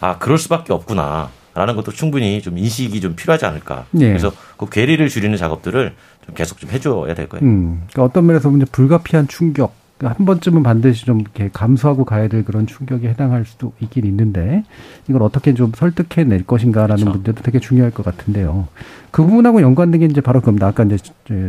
아, 0.01 0.17
그럴 0.17 0.37
수밖에 0.37 0.71
없구나. 0.71 1.29
라는 1.59 1.75
것도 1.75 1.91
충분히 1.91 2.41
좀 2.41 2.57
인식이 2.57 3.01
좀 3.01 3.17
필요하지 3.17 3.45
않을까. 3.45 3.85
네. 3.91 4.07
그래서 4.07 4.31
그 4.55 4.69
괴리를 4.69 5.05
줄이는 5.09 5.35
작업들을 5.35 5.93
좀 6.25 6.33
계속 6.33 6.57
좀 6.57 6.69
해줘야 6.69 7.13
될 7.13 7.27
거예요. 7.27 7.45
음, 7.45 7.81
그러니까 7.91 8.03
어떤 8.05 8.27
면에서 8.27 8.49
보면 8.49 8.65
불가피한 8.71 9.27
충격 9.27 9.73
그러니까 9.97 10.17
한 10.17 10.25
번쯤은 10.25 10.63
반드시 10.63 11.05
좀 11.05 11.19
이렇게 11.19 11.49
감수하고 11.51 12.05
가야 12.05 12.29
될 12.29 12.45
그런 12.45 12.65
충격에 12.65 13.09
해당할 13.09 13.43
수도 13.43 13.73
있긴 13.81 14.05
있는데 14.05 14.63
이걸 15.09 15.21
어떻게 15.21 15.53
좀 15.53 15.73
설득해 15.75 16.23
낼 16.23 16.45
것인가라는 16.45 17.03
그렇죠. 17.03 17.17
문제도 17.17 17.43
되게 17.43 17.59
중요할 17.59 17.91
것 17.91 18.05
같은데요. 18.05 18.69
그 19.11 19.21
부분하고 19.21 19.61
연관된 19.61 19.99
게 19.99 20.05
이제 20.05 20.21
바로 20.21 20.39
그겁니다. 20.39 20.67
아까 20.67 20.85
이제 20.85 20.97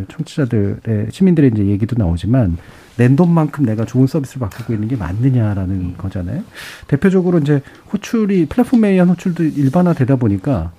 청취자들의 0.09 1.13
시민들의 1.13 1.53
이제 1.55 1.67
얘기도 1.67 1.95
나오지만 1.97 2.57
낸 3.01 3.17
돈만큼 3.17 3.65
내가 3.65 3.87
좋은 3.87 4.07
서비스를 4.07 4.47
받고 4.47 4.75
있는 4.75 4.87
게 4.87 4.95
맞느냐라는 4.95 5.75
음. 5.75 5.95
거잖아요. 5.97 6.43
대표적으로 6.87 7.39
이제 7.39 7.63
호출이 7.91 8.45
플랫폼에 8.45 8.91
의한 8.91 9.09
호출도 9.09 9.43
일반화되다 9.43 10.17
보니까 10.17 10.71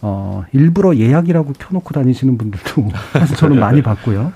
어 0.00 0.46
일부러 0.54 0.96
예약이라고 0.96 1.52
켜놓고 1.52 1.92
다니시는 1.92 2.38
분들도 2.38 2.88
사실 3.12 3.36
저는 3.36 3.60
많이 3.60 3.82
봤고요. 3.82 4.32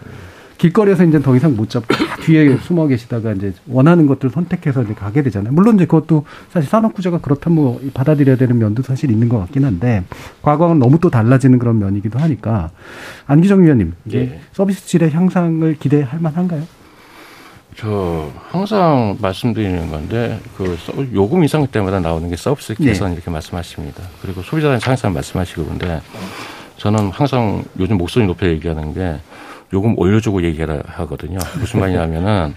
길거리에서 0.58 1.04
이제 1.04 1.18
더 1.22 1.34
이상 1.34 1.56
못 1.56 1.70
잡고 1.70 1.94
뒤에 2.26 2.58
숨어 2.58 2.86
계시다가 2.88 3.32
이제 3.32 3.54
원하는 3.66 4.06
것들 4.06 4.28
선택해서 4.28 4.82
이제 4.82 4.92
가게 4.92 5.22
되잖아요. 5.22 5.54
물론 5.54 5.76
이제 5.76 5.86
그것도 5.86 6.26
사실 6.50 6.68
산업구조가 6.68 7.20
그렇다면 7.22 7.56
뭐 7.56 7.80
받아들여야 7.94 8.36
되는 8.36 8.58
면도 8.58 8.82
사실 8.82 9.10
있는 9.10 9.30
것 9.30 9.38
같긴 9.38 9.64
한데 9.64 10.04
과거와는 10.42 10.78
너무 10.78 10.98
또 10.98 11.08
달라지는 11.08 11.58
그런 11.58 11.78
면이기도 11.78 12.18
하니까 12.18 12.68
안기정 13.26 13.62
위원님 13.62 13.94
이게 14.04 14.18
예. 14.18 14.40
서비스 14.52 14.86
질의 14.86 15.12
향상을 15.12 15.76
기대할 15.78 16.20
만한가요? 16.20 16.79
저 17.76 18.30
항상 18.50 19.16
말씀드리는 19.20 19.90
건데 19.90 20.38
그 20.56 20.76
요금 21.14 21.42
인상 21.42 21.66
때마다 21.66 22.00
나오는 22.00 22.28
게 22.28 22.36
서비스 22.36 22.74
개선 22.74 23.08
네. 23.08 23.14
이렇게 23.14 23.30
말씀하십니다. 23.30 24.02
그리고 24.22 24.42
소비자는 24.42 24.80
항상 24.82 25.12
말씀하시고 25.12 25.64
근데 25.64 26.00
저는 26.76 27.10
항상 27.10 27.64
요즘 27.78 27.96
목소리 27.96 28.26
높여 28.26 28.46
얘기하는 28.46 28.94
게 28.94 29.16
요금 29.72 29.98
올려주고 29.98 30.42
얘기해라 30.44 30.82
하거든요. 30.86 31.38
무슨 31.58 31.80
말이냐면은 31.80 32.54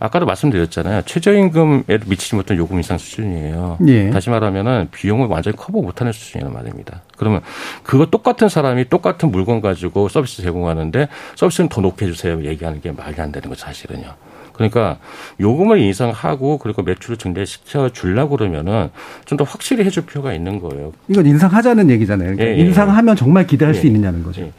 아까도 0.00 0.26
말씀드렸잖아요. 0.26 1.02
최저임금에 1.02 1.98
미치지 2.06 2.36
못한 2.36 2.56
요금 2.56 2.76
인상 2.76 2.98
수준이에요. 2.98 3.78
예. 3.88 4.10
다시 4.10 4.30
말하면은 4.30 4.88
비용을 4.92 5.26
완전히 5.26 5.56
커버 5.56 5.80
못하는 5.82 6.12
수준이란 6.12 6.52
말입니다. 6.52 7.02
그러면 7.16 7.40
그거 7.82 8.06
똑같은 8.06 8.48
사람이 8.48 8.88
똑같은 8.88 9.30
물건 9.30 9.60
가지고 9.60 10.08
서비스 10.08 10.42
제공하는데 10.42 11.08
서비스는 11.34 11.68
더 11.68 11.80
높게 11.80 12.06
해주세요. 12.06 12.44
얘기하는 12.44 12.80
게 12.80 12.92
말이 12.92 13.20
안 13.20 13.32
되는 13.32 13.48
거 13.48 13.56
사실은요. 13.56 14.14
그러니까 14.58 14.98
요금을 15.40 15.78
인상하고 15.78 16.58
그리고 16.58 16.82
매출을 16.82 17.16
증대시켜 17.16 17.88
주려고 17.90 18.36
그러면은 18.36 18.90
좀 19.24 19.38
더 19.38 19.44
확실히 19.44 19.84
해줄 19.84 20.04
필요가 20.04 20.34
있는 20.34 20.58
거예요. 20.60 20.92
이건 21.06 21.24
인상하자는 21.24 21.88
얘기잖아요. 21.90 22.34
그러니까 22.34 22.44
예, 22.44 22.58
예. 22.58 22.66
인상하면 22.66 23.14
정말 23.14 23.46
기대할 23.46 23.72
예. 23.72 23.78
수 23.78 23.86
있느냐는 23.86 24.24
거죠. 24.24 24.42
예. 24.42 24.52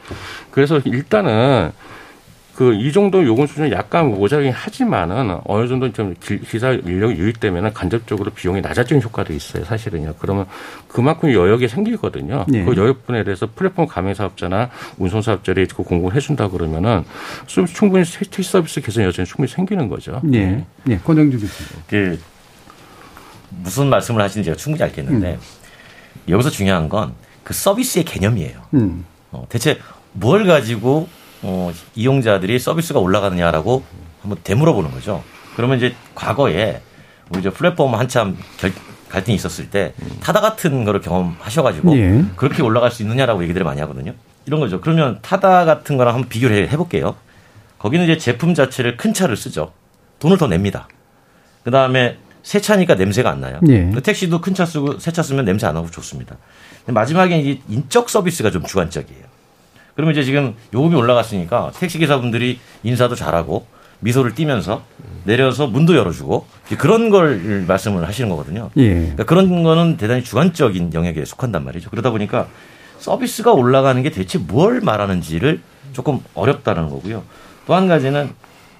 그래서 0.50 0.80
일단은 0.86 1.70
그 2.60 2.74
이 2.74 2.92
정도 2.92 3.24
요금 3.24 3.46
수준이 3.46 3.72
약간 3.72 4.10
모자라긴 4.10 4.52
하지만은 4.52 5.38
어느 5.44 5.66
정도 5.66 5.90
좀 5.94 6.14
기사 6.20 6.72
인력이 6.72 7.14
유입되면은 7.18 7.72
간접적으로 7.72 8.30
비용이 8.32 8.60
낮아지는 8.60 9.00
효과도 9.00 9.32
있어요. 9.32 9.64
사실은요. 9.64 10.16
그러면 10.18 10.44
그만큼 10.86 11.32
여력이 11.32 11.68
생기거든요. 11.68 12.44
네. 12.48 12.62
그 12.66 12.76
여력분에 12.76 13.24
대해서 13.24 13.48
플랫폼 13.54 13.86
가맹 13.86 14.12
사업자나 14.12 14.68
운송 14.98 15.22
사업자들이 15.22 15.68
그 15.68 15.82
공급을 15.84 16.14
해준다 16.14 16.48
그러면은 16.50 17.02
충분히 17.46 18.04
택시 18.04 18.50
서비스 18.50 18.82
개선 18.82 19.04
여전히 19.04 19.26
충분히 19.26 19.48
생기는 19.48 19.88
거죠. 19.88 20.20
네. 20.22 20.62
네. 20.84 20.98
권영주 21.02 21.40
교수님. 21.40 21.82
그 21.88 22.20
무슨 23.48 23.88
말씀을 23.88 24.20
하시는지 24.20 24.44
제가 24.48 24.56
충분히 24.58 24.84
알겠는데 24.84 25.32
음. 25.32 25.38
여기서 26.28 26.50
중요한 26.50 26.90
건 26.90 27.14
그 27.42 27.54
서비스의 27.54 28.04
개념이에요. 28.04 28.60
음. 28.74 29.04
어, 29.32 29.46
대체 29.48 29.78
뭘 30.12 30.46
가지고 30.46 31.08
어, 31.42 31.72
이용자들이 31.94 32.58
서비스가 32.58 32.98
올라가느냐라고 33.00 33.82
한번 34.22 34.38
되물어보는 34.44 34.90
거죠. 34.90 35.22
그러면 35.56 35.78
이제 35.78 35.94
과거에 36.14 36.80
우리 37.30 37.42
저 37.42 37.50
플랫폼 37.50 37.94
한참 37.94 38.36
결, 38.58 38.72
갈등이 39.08 39.34
있었을 39.36 39.70
때 39.70 39.94
타다 40.20 40.40
같은 40.40 40.84
거를 40.84 41.00
경험하셔가지고 41.00 41.96
예. 41.96 42.24
그렇게 42.36 42.62
올라갈 42.62 42.90
수 42.90 43.02
있느냐라고 43.02 43.42
얘기들을 43.42 43.64
많이 43.64 43.80
하거든요. 43.80 44.12
이런 44.46 44.60
거죠. 44.60 44.80
그러면 44.80 45.18
타다 45.22 45.64
같은 45.64 45.96
거랑 45.96 46.14
한번 46.14 46.28
비교를 46.28 46.68
해볼게요. 46.70 47.16
거기는 47.78 48.04
이제 48.04 48.18
제품 48.18 48.54
자체를 48.54 48.96
큰 48.96 49.14
차를 49.14 49.36
쓰죠. 49.36 49.72
돈을 50.18 50.38
더 50.38 50.46
냅니다. 50.46 50.86
그 51.64 51.70
다음에 51.70 52.18
새 52.42 52.60
차니까 52.60 52.94
냄새가 52.94 53.30
안 53.30 53.40
나요. 53.40 53.60
예. 53.68 53.90
그 53.92 54.02
택시도 54.02 54.40
큰 54.40 54.54
차 54.54 54.64
쓰고 54.66 54.98
새 54.98 55.10
차 55.10 55.22
쓰면 55.22 55.44
냄새 55.44 55.66
안 55.66 55.74
나고 55.74 55.90
좋습니다. 55.90 56.36
마지막에 56.86 57.38
이 57.40 57.60
인적 57.68 58.08
서비스가 58.10 58.50
좀 58.50 58.64
주관적이에요. 58.64 59.24
그러면 60.00 60.14
이제 60.14 60.22
지금 60.24 60.54
요금이 60.72 60.94
올라갔으니까 60.94 61.72
택시기사분들이 61.78 62.58
인사도 62.84 63.14
잘하고 63.14 63.66
미소를 63.98 64.34
띠면서 64.34 64.82
내려서 65.24 65.66
문도 65.66 65.94
열어주고 65.94 66.46
그런 66.78 67.10
걸 67.10 67.64
말씀을 67.68 68.08
하시는 68.08 68.30
거거든요. 68.30 68.70
예. 68.78 68.94
그러니까 68.94 69.24
그런 69.24 69.62
거는 69.62 69.98
대단히 69.98 70.24
주관적인 70.24 70.94
영역에 70.94 71.26
속한단 71.26 71.66
말이죠. 71.66 71.90
그러다 71.90 72.08
보니까 72.10 72.46
서비스가 72.98 73.52
올라가는 73.52 74.02
게 74.02 74.08
대체 74.10 74.38
뭘 74.38 74.80
말하는지를 74.80 75.60
조금 75.92 76.20
어렵다는 76.34 76.88
거고요. 76.88 77.22
또 77.66 77.74
한 77.74 77.86
가지는 77.86 78.30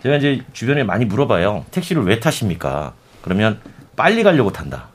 제가 0.02 0.16
이제 0.16 0.40
주변에 0.54 0.84
많이 0.84 1.04
물어봐요. 1.04 1.66
택시를 1.70 2.02
왜 2.04 2.18
타십니까? 2.18 2.94
그러면 3.20 3.60
빨리 3.94 4.22
가려고 4.22 4.50
탄다. 4.52 4.88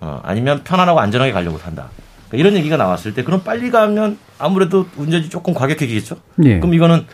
어, 0.00 0.20
아니면 0.24 0.64
편안하고 0.64 0.98
안전하게 1.00 1.32
가려고 1.32 1.58
탄다. 1.58 1.90
그러니까 2.36 2.48
이런 2.48 2.56
얘기가 2.56 2.76
나왔을 2.76 3.14
때 3.14 3.24
그럼 3.24 3.42
빨리 3.42 3.70
가면 3.70 4.18
아무래도 4.38 4.86
운전이 4.96 5.28
조금 5.28 5.54
과격해지겠죠. 5.54 6.16
예. 6.44 6.58
그럼 6.58 6.74
이거는 6.74 7.06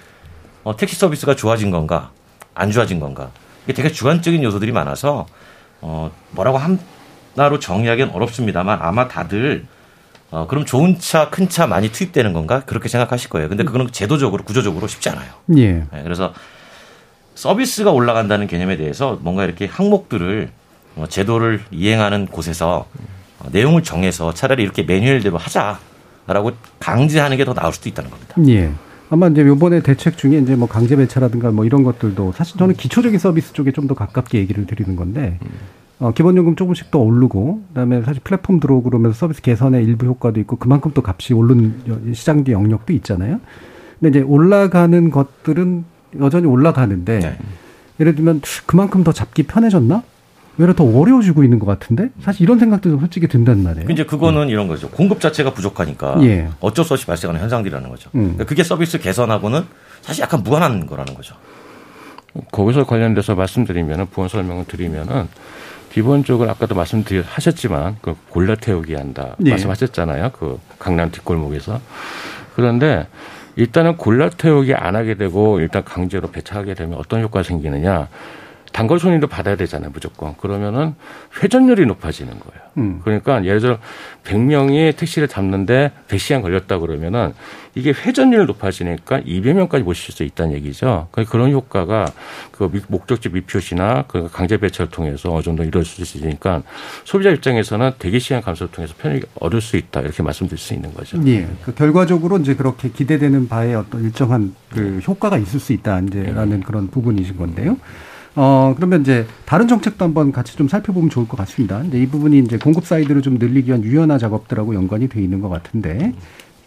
어, 0.64 0.76
택시 0.76 0.96
서비스가 0.96 1.34
좋아진 1.34 1.70
건가 1.70 2.10
안 2.54 2.70
좋아진 2.70 3.00
건가 3.00 3.30
이게 3.64 3.72
되게 3.72 3.90
주관적인 3.90 4.42
요소들이 4.42 4.72
많아서 4.72 5.26
어, 5.80 6.10
뭐라고 6.30 6.58
하나로 7.34 7.58
정의하기는 7.58 8.12
어렵습니다만 8.12 8.78
아마 8.82 9.08
다들 9.08 9.66
어, 10.30 10.46
그럼 10.46 10.64
좋은 10.64 10.98
차, 10.98 11.28
큰 11.28 11.48
차 11.48 11.66
많이 11.66 11.90
투입되는 11.92 12.32
건가? 12.32 12.62
그렇게 12.64 12.88
생각하실 12.88 13.28
거예요. 13.28 13.50
근데 13.50 13.64
그거는 13.64 13.88
제도적으로, 13.92 14.42
구조적으로 14.44 14.86
쉽지 14.86 15.10
않아요. 15.10 15.30
예. 15.58 15.72
네, 15.72 16.02
그래서 16.02 16.32
서비스가 17.34 17.90
올라간다는 17.90 18.46
개념에 18.46 18.78
대해서 18.78 19.18
뭔가 19.20 19.44
이렇게 19.44 19.66
항목들을 19.66 20.50
어, 20.96 21.04
제도를 21.06 21.62
이행하는 21.70 22.26
곳에서 22.26 22.86
어, 22.94 23.02
내용을 23.50 23.82
정해서 23.82 24.32
차라리 24.32 24.62
이렇게 24.62 24.82
매뉴얼대로 24.82 25.36
하자라고 25.38 26.52
강제하는 26.78 27.36
게 27.36 27.44
더 27.44 27.54
나을 27.54 27.72
수도 27.72 27.88
있다는 27.88 28.10
겁니다. 28.10 28.34
예. 28.48 28.70
아마 29.10 29.26
이제 29.28 29.42
요번에 29.42 29.80
대책 29.82 30.16
중에 30.16 30.38
이제 30.38 30.54
뭐 30.56 30.66
강제 30.68 30.96
배차라든가 30.96 31.50
뭐 31.50 31.64
이런 31.64 31.82
것들도 31.82 32.32
사실 32.32 32.56
저는 32.56 32.74
기초적인 32.76 33.18
서비스 33.18 33.52
쪽에 33.52 33.72
좀 33.72 33.86
더 33.86 33.94
가깝게 33.94 34.38
얘기를 34.38 34.64
드리는 34.66 34.96
건데 34.96 35.38
어, 35.98 36.12
기본요금 36.12 36.56
조금씩 36.56 36.90
더 36.90 36.98
오르고 37.00 37.62
그다음에 37.68 38.02
사실 38.02 38.22
플랫폼 38.24 38.58
들어오고 38.58 38.88
그러면서 38.90 39.16
서비스 39.18 39.42
개선의 39.42 39.84
일부 39.84 40.06
효과도 40.06 40.40
있고 40.40 40.56
그만큼 40.56 40.92
또 40.94 41.02
값이 41.04 41.34
오른 41.34 41.74
시장 42.14 42.42
뒤 42.44 42.52
영역도 42.52 42.92
있잖아요. 42.94 43.38
근데 44.00 44.18
이제 44.18 44.26
올라가는 44.26 45.10
것들은 45.10 45.84
여전히 46.20 46.46
올라가는데 46.46 47.18
네. 47.18 47.38
예를 48.00 48.14
들면 48.14 48.40
그만큼 48.66 49.04
더 49.04 49.12
잡기 49.12 49.42
편해졌나? 49.44 50.02
외려 50.62 50.74
더 50.74 50.84
어려워지고 50.84 51.42
있는 51.42 51.58
것 51.58 51.66
같은데 51.66 52.10
사실 52.20 52.42
이런 52.42 52.58
생각도 52.58 52.98
솔직히 53.00 53.26
든단 53.26 53.62
말이에요. 53.62 53.88
이제 53.90 54.04
그거는 54.04 54.42
음. 54.42 54.48
이런 54.48 54.68
거죠. 54.68 54.88
공급 54.88 55.20
자체가 55.20 55.52
부족하니까 55.52 56.16
예. 56.22 56.48
어쩔 56.60 56.84
수 56.84 56.94
없이 56.94 57.04
발생하는 57.04 57.40
현상들이라는 57.40 57.88
거죠. 57.88 58.10
음. 58.14 58.22
그러니까 58.22 58.44
그게 58.44 58.62
서비스 58.62 58.98
개선하고는 59.00 59.64
사실 60.02 60.22
약간 60.22 60.42
무관한 60.42 60.86
거라는 60.86 61.14
거죠. 61.14 61.34
거기서 62.52 62.84
관련돼서 62.84 63.34
말씀드리면은 63.34 64.06
부원 64.06 64.28
설명을 64.28 64.66
드리면은 64.66 65.28
기본적으로 65.90 66.48
아까도 66.50 66.74
말씀하셨지만 66.74 67.96
그 68.00 68.14
골라 68.30 68.54
태우기 68.54 68.94
한다 68.94 69.36
예. 69.44 69.50
말씀하셨잖아요. 69.50 70.30
그 70.30 70.60
강남 70.78 71.10
뒷골목에서 71.10 71.80
그런데 72.54 73.08
일단은 73.56 73.96
골라 73.96 74.30
태우기 74.30 74.74
안 74.74 74.94
하게 74.94 75.14
되고 75.14 75.58
일단 75.60 75.84
강제로 75.84 76.30
배차하게 76.30 76.74
되면 76.74 76.98
어떤 76.98 77.20
효과가 77.20 77.42
생기느냐 77.42 78.08
단골 78.72 78.98
손님도 78.98 79.26
받아야 79.26 79.54
되잖아요, 79.56 79.90
무조건. 79.92 80.36
그러면은 80.36 80.94
회전율이 81.42 81.86
높아지는 81.86 82.32
거예요. 82.38 82.62
음. 82.78 83.00
그러니까 83.04 83.44
예를 83.44 83.60
들어 83.60 83.78
100명이 84.24 84.96
택시를 84.96 85.28
잡는데 85.28 85.92
100시간 86.08 86.40
걸렸다 86.40 86.78
그러면은 86.78 87.34
이게 87.74 87.90
회전율이 87.90 88.46
높아지니까 88.46 89.20
200명까지 89.20 89.82
모실 89.82 90.14
수 90.14 90.22
있다는 90.22 90.54
얘기죠. 90.54 91.08
그러니까 91.10 91.30
그런 91.30 91.52
효과가 91.52 92.06
그 92.50 92.70
목적지 92.88 93.28
미표시나 93.28 94.04
그 94.08 94.28
강제 94.32 94.56
배차를 94.56 94.90
통해서 94.90 95.32
어느 95.32 95.42
정도 95.42 95.64
이룰 95.64 95.84
수 95.84 96.00
있으니까 96.02 96.62
소비자 97.04 97.30
입장에서는 97.30 97.92
대기 97.98 98.20
시간 98.20 98.40
감소를 98.42 98.72
통해서 98.72 98.94
편익이 98.98 99.26
얻을 99.40 99.60
수 99.60 99.76
있다 99.76 100.00
이렇게 100.00 100.22
말씀드릴 100.22 100.58
수 100.58 100.74
있는 100.74 100.92
거죠. 100.94 101.18
예. 101.26 101.46
그 101.64 101.74
결과적으로 101.74 102.38
이제 102.38 102.54
그렇게 102.54 102.90
기대되는 102.90 103.48
바에 103.48 103.74
어떤 103.74 104.04
일정한 104.04 104.54
그 104.70 105.00
효과가 105.06 105.38
있을 105.38 105.60
수 105.60 105.72
있다 105.72 106.00
이제라는 106.00 106.60
네. 106.60 106.66
그런 106.66 106.88
부분이신 106.88 107.36
건데요. 107.36 107.76
어, 108.34 108.72
그러면 108.76 109.02
이제 109.02 109.26
다른 109.44 109.68
정책도 109.68 110.04
한번 110.04 110.32
같이 110.32 110.56
좀 110.56 110.68
살펴보면 110.68 111.10
좋을 111.10 111.28
것 111.28 111.36
같습니다. 111.38 111.78
근데 111.78 112.00
이 112.00 112.06
부분이 112.06 112.38
이제 112.38 112.56
공급 112.56 112.86
side를 112.86 113.22
좀 113.22 113.34
늘리기 113.34 113.68
위한 113.68 113.84
유연화 113.84 114.18
작업들하고 114.18 114.74
연관이 114.74 115.08
돼 115.08 115.22
있는 115.22 115.40
것 115.40 115.48
같은데, 115.48 116.14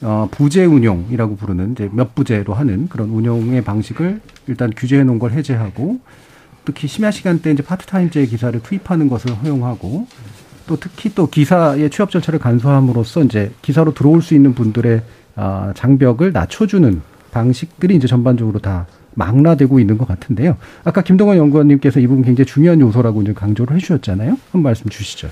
어, 0.01 0.27
부제 0.29 0.65
운용이라고 0.65 1.35
부르는 1.35 1.71
이제 1.71 1.89
몇 1.91 2.13
부제로 2.13 2.53
하는 2.53 2.87
그런 2.87 3.09
운용의 3.09 3.63
방식을 3.63 4.21
일단 4.47 4.71
규제해 4.75 5.03
놓은 5.03 5.17
걸 5.17 5.31
해제하고, 5.31 5.99
특히 6.65 6.87
심야 6.87 7.11
시간대 7.11 7.51
이제 7.51 7.63
파트타임제 7.63 8.25
기사를 8.25 8.59
투입하는 8.61 9.07
것을 9.07 9.31
허용하고 9.35 10.07
또 10.67 10.77
특히 10.77 11.13
또 11.13 11.27
기사의 11.27 11.91
취업 11.91 12.09
절차를 12.09 12.39
간소화함으로써 12.39 13.23
이제 13.23 13.51
기사로 13.61 13.93
들어올 13.93 14.21
수 14.23 14.33
있는 14.33 14.55
분들의 14.55 15.03
아, 15.35 15.73
장벽을 15.75 16.31
낮춰주는 16.31 17.01
방식들이 17.31 17.95
이제 17.95 18.07
전반적으로 18.07 18.59
다 18.59 18.87
망라되고 19.15 19.79
있는 19.79 19.97
것 19.97 20.07
같은데요. 20.07 20.57
아까 20.83 21.01
김동원 21.01 21.37
연구원님께서 21.37 21.99
이 21.99 22.07
부분 22.07 22.23
굉장히 22.23 22.45
중요한 22.45 22.79
요소라고 22.79 23.21
이제 23.23 23.33
강조를 23.33 23.75
해주셨잖아요. 23.75 24.37
한번 24.51 24.61
말씀 24.61 24.89
주시죠. 24.89 25.29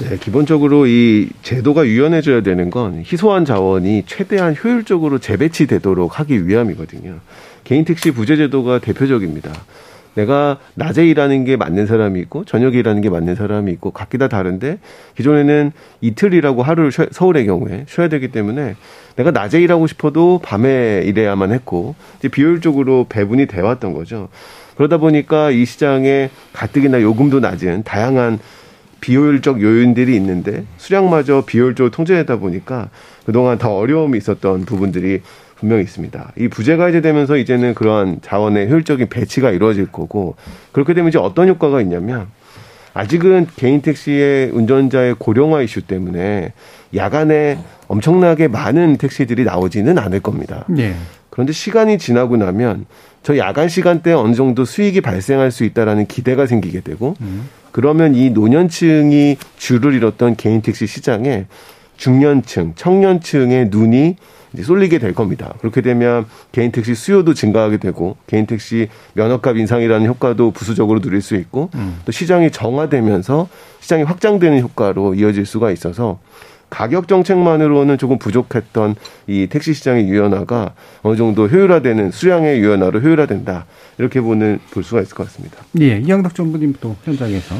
네, 0.00 0.16
기본적으로 0.18 0.86
이 0.86 1.28
제도가 1.42 1.86
유연해져야 1.86 2.42
되는 2.42 2.70
건 2.70 3.02
희소한 3.04 3.44
자원이 3.44 4.04
최대한 4.06 4.54
효율적으로 4.54 5.18
재배치되도록 5.18 6.18
하기 6.20 6.46
위함이거든요. 6.46 7.18
개인 7.64 7.84
택시 7.84 8.10
부재 8.10 8.36
제도가 8.36 8.78
대표적입니다. 8.78 9.52
내가 10.14 10.58
낮에 10.74 11.06
일하는 11.06 11.44
게 11.44 11.56
맞는 11.56 11.86
사람이 11.86 12.20
있고 12.20 12.44
저녁에 12.44 12.78
일하는 12.78 13.00
게 13.00 13.10
맞는 13.10 13.34
사람이 13.34 13.70
있고 13.72 13.90
각기 13.90 14.18
다 14.18 14.28
다른데 14.28 14.78
기존에는 15.16 15.72
이틀이라고 16.00 16.62
하루를 16.62 16.92
쉬, 16.92 17.06
서울의 17.10 17.46
경우에 17.46 17.84
쉬어야 17.88 18.08
되기 18.08 18.28
때문에 18.28 18.76
내가 19.16 19.30
낮에 19.30 19.60
일하고 19.60 19.86
싶어도 19.86 20.40
밤에 20.42 21.02
일해야만 21.04 21.52
했고 21.52 21.94
이제 22.18 22.28
비효율적으로 22.28 23.06
배분이 23.08 23.46
돼 23.46 23.60
왔던 23.60 23.92
거죠. 23.92 24.28
그러다 24.76 24.96
보니까 24.96 25.50
이 25.50 25.64
시장에 25.64 26.30
가뜩이나 26.52 27.02
요금도 27.02 27.40
낮은 27.40 27.82
다양한 27.84 28.38
비효율적 29.00 29.62
요인들이 29.62 30.14
있는데 30.16 30.64
수량마저 30.76 31.44
비효율적으로 31.46 31.90
통제되다 31.90 32.36
보니까 32.36 32.90
그동안 33.24 33.58
더 33.58 33.74
어려움이 33.74 34.18
있었던 34.18 34.64
부분들이 34.64 35.20
분명히 35.60 35.82
있습니다. 35.82 36.32
이 36.38 36.48
부재가 36.48 36.88
이제되면서 36.88 37.36
이제는 37.36 37.74
그러한 37.74 38.20
자원의 38.22 38.68
효율적인 38.68 39.08
배치가 39.08 39.50
이루어질 39.50 39.92
거고 39.92 40.34
그렇게 40.72 40.94
되면 40.94 41.10
이제 41.10 41.18
어떤 41.18 41.48
효과가 41.48 41.80
있냐면 41.82 42.26
아직은 42.94 43.46
개인 43.56 43.82
택시의 43.82 44.50
운전자의 44.50 45.16
고령화 45.18 45.62
이슈 45.62 45.82
때문에 45.82 46.52
야간에 46.96 47.58
엄청나게 47.86 48.48
많은 48.48 48.96
택시들이 48.96 49.44
나오지는 49.44 49.98
않을 49.98 50.20
겁니다. 50.20 50.64
네. 50.68 50.94
그런데 51.28 51.52
시간이 51.52 51.98
지나고 51.98 52.36
나면 52.36 52.86
저 53.22 53.36
야간 53.36 53.68
시간대에 53.68 54.14
어느 54.14 54.34
정도 54.34 54.64
수익이 54.64 55.02
발생할 55.02 55.50
수 55.50 55.64
있다라는 55.64 56.06
기대가 56.06 56.46
생기게 56.46 56.80
되고 56.80 57.14
음. 57.20 57.48
그러면 57.70 58.14
이 58.14 58.30
노년층이 58.30 59.36
줄을 59.56 59.94
잃었던 59.94 60.34
개인 60.36 60.62
택시 60.62 60.86
시장에 60.86 61.46
중년층, 61.96 62.72
청년층의 62.74 63.68
눈이 63.70 64.16
이제 64.16 64.16
쏠리게 64.56 64.98
될 64.98 65.14
겁니다. 65.14 65.54
그렇게 65.60 65.80
되면 65.80 66.26
개인 66.52 66.72
택시 66.72 66.94
수요도 66.94 67.34
증가하게 67.34 67.78
되고 67.78 68.16
개인 68.26 68.46
택시 68.46 68.88
면허값 69.14 69.56
인상이라는 69.56 70.06
효과도 70.06 70.50
부수적으로 70.50 71.00
누릴 71.00 71.22
수 71.22 71.36
있고 71.36 71.70
음. 71.74 71.98
또 72.04 72.12
시장이 72.12 72.50
정화되면서 72.50 73.48
시장이 73.80 74.02
확장되는 74.02 74.60
효과로 74.60 75.14
이어질 75.14 75.46
수가 75.46 75.70
있어서 75.70 76.18
가격 76.70 77.08
정책만으로는 77.08 77.98
조금 77.98 78.18
부족했던 78.18 78.94
이 79.26 79.48
택시 79.50 79.74
시장의 79.74 80.08
유연화가 80.08 80.74
어느 81.02 81.16
정도 81.16 81.48
효율화되는 81.48 82.12
수량의 82.12 82.60
유연화로 82.60 83.00
효율화된다 83.00 83.66
이렇게 83.98 84.20
보는 84.20 84.60
볼 84.70 84.84
수가 84.84 85.02
있을 85.02 85.14
것 85.14 85.24
같습니다. 85.24 85.58
예, 85.80 85.98
이양덕 85.98 86.34
정부님 86.34 86.74
또 86.80 86.96
현장에서 87.04 87.56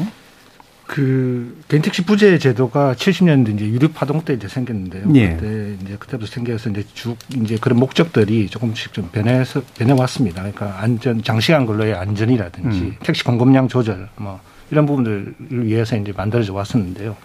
그 0.91 1.63
겐택시 1.69 2.03
부재 2.03 2.37
제도가 2.37 2.95
70년대 2.95 3.55
이제 3.55 3.65
유류 3.65 3.93
파동 3.93 4.19
때 4.25 4.33
이제 4.33 4.49
생겼는데요. 4.49 5.05
예. 5.15 5.29
그때 5.29 5.77
이제 5.81 5.95
그때부터 5.97 6.29
생겨서 6.29 6.69
이제 6.69 6.83
쭉 6.93 7.17
이제 7.33 7.55
그런 7.61 7.79
목적들이 7.79 8.49
조금씩 8.49 8.91
좀 8.91 9.07
변해서 9.09 9.61
변해 9.77 9.93
왔습니다. 9.93 10.41
그러니까 10.41 10.81
안전 10.81 11.23
장시간 11.23 11.65
근로의 11.65 11.93
안전이라든지 11.93 12.79
음. 12.81 12.95
택시 13.03 13.23
공급량 13.23 13.69
조절 13.69 14.09
뭐 14.17 14.41
이런 14.69 14.85
부분들을 14.85 15.33
위해서 15.65 15.95
이제 15.95 16.11
만들어져 16.11 16.53
왔었는데요. 16.53 17.15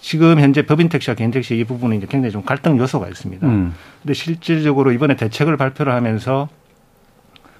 지금 0.00 0.38
현재 0.38 0.64
법인 0.64 0.88
택시와 0.88 1.16
개인 1.16 1.32
택시 1.32 1.58
이 1.58 1.64
부분은 1.64 1.96
이제 1.96 2.06
굉장히 2.08 2.30
좀 2.30 2.44
갈등 2.44 2.78
요소가 2.78 3.08
있습니다. 3.08 3.44
음. 3.44 3.74
근데 4.02 4.14
실질적으로 4.14 4.92
이번에 4.92 5.16
대책을 5.16 5.56
발표를 5.56 5.92
하면서 5.92 6.48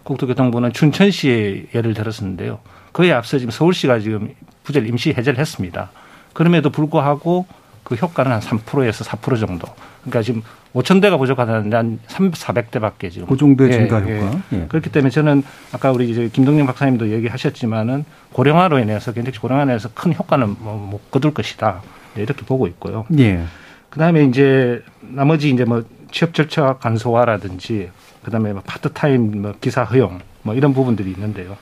국토교통부는 0.04 0.72
춘천시의 0.72 1.70
예를 1.74 1.92
들었었는데요. 1.92 2.60
그에 2.92 3.10
앞서 3.10 3.40
지금 3.40 3.50
서울시가 3.50 3.98
지금 3.98 4.32
부재를 4.64 4.88
임시 4.88 5.10
해제를 5.10 5.38
했습니다. 5.38 5.90
그럼에도 6.32 6.70
불구하고 6.70 7.46
그 7.84 7.94
효과는 7.94 8.32
한 8.32 8.40
3%에서 8.40 9.04
4% 9.04 9.38
정도. 9.38 9.68
그러니까 10.00 10.22
지금 10.22 10.42
5천 10.74 11.00
대가 11.00 11.16
부족하다는데 11.18 11.76
한 11.76 12.00
3, 12.08 12.32
400대밖에 12.32 13.10
지금. 13.10 13.28
그 13.28 13.36
정도의 13.36 13.70
예, 13.70 13.74
증가 13.74 14.08
예. 14.08 14.18
효과. 14.20 14.40
예. 14.52 14.66
그렇기 14.68 14.90
때문에 14.90 15.10
저는 15.10 15.44
아까 15.72 15.92
우리 15.92 16.10
이제 16.10 16.28
김동영 16.32 16.66
박사님도 16.66 17.10
얘기하셨지만은 17.12 18.04
고령화로 18.32 18.78
인해서 18.80 19.12
견택 19.12 19.40
고령화로 19.40 19.70
인해서 19.70 19.90
큰 19.94 20.12
효과는 20.14 20.56
뭐 20.58 20.76
못 20.76 21.10
거둘 21.10 21.32
것이다. 21.34 21.82
이렇게 22.16 22.44
보고 22.44 22.66
있고요. 22.66 23.04
예. 23.18 23.44
그다음에 23.90 24.24
이제 24.24 24.82
나머지 25.00 25.50
이제 25.50 25.64
뭐 25.64 25.84
취업 26.10 26.32
절차 26.34 26.74
간소화라든지 26.78 27.90
그다음에 28.24 28.52
뭐 28.52 28.62
파트타임 28.64 29.42
뭐 29.42 29.54
기사 29.60 29.84
허용 29.84 30.20
뭐 30.42 30.54
이런 30.54 30.72
부분들이 30.74 31.10
있는데요. 31.10 31.56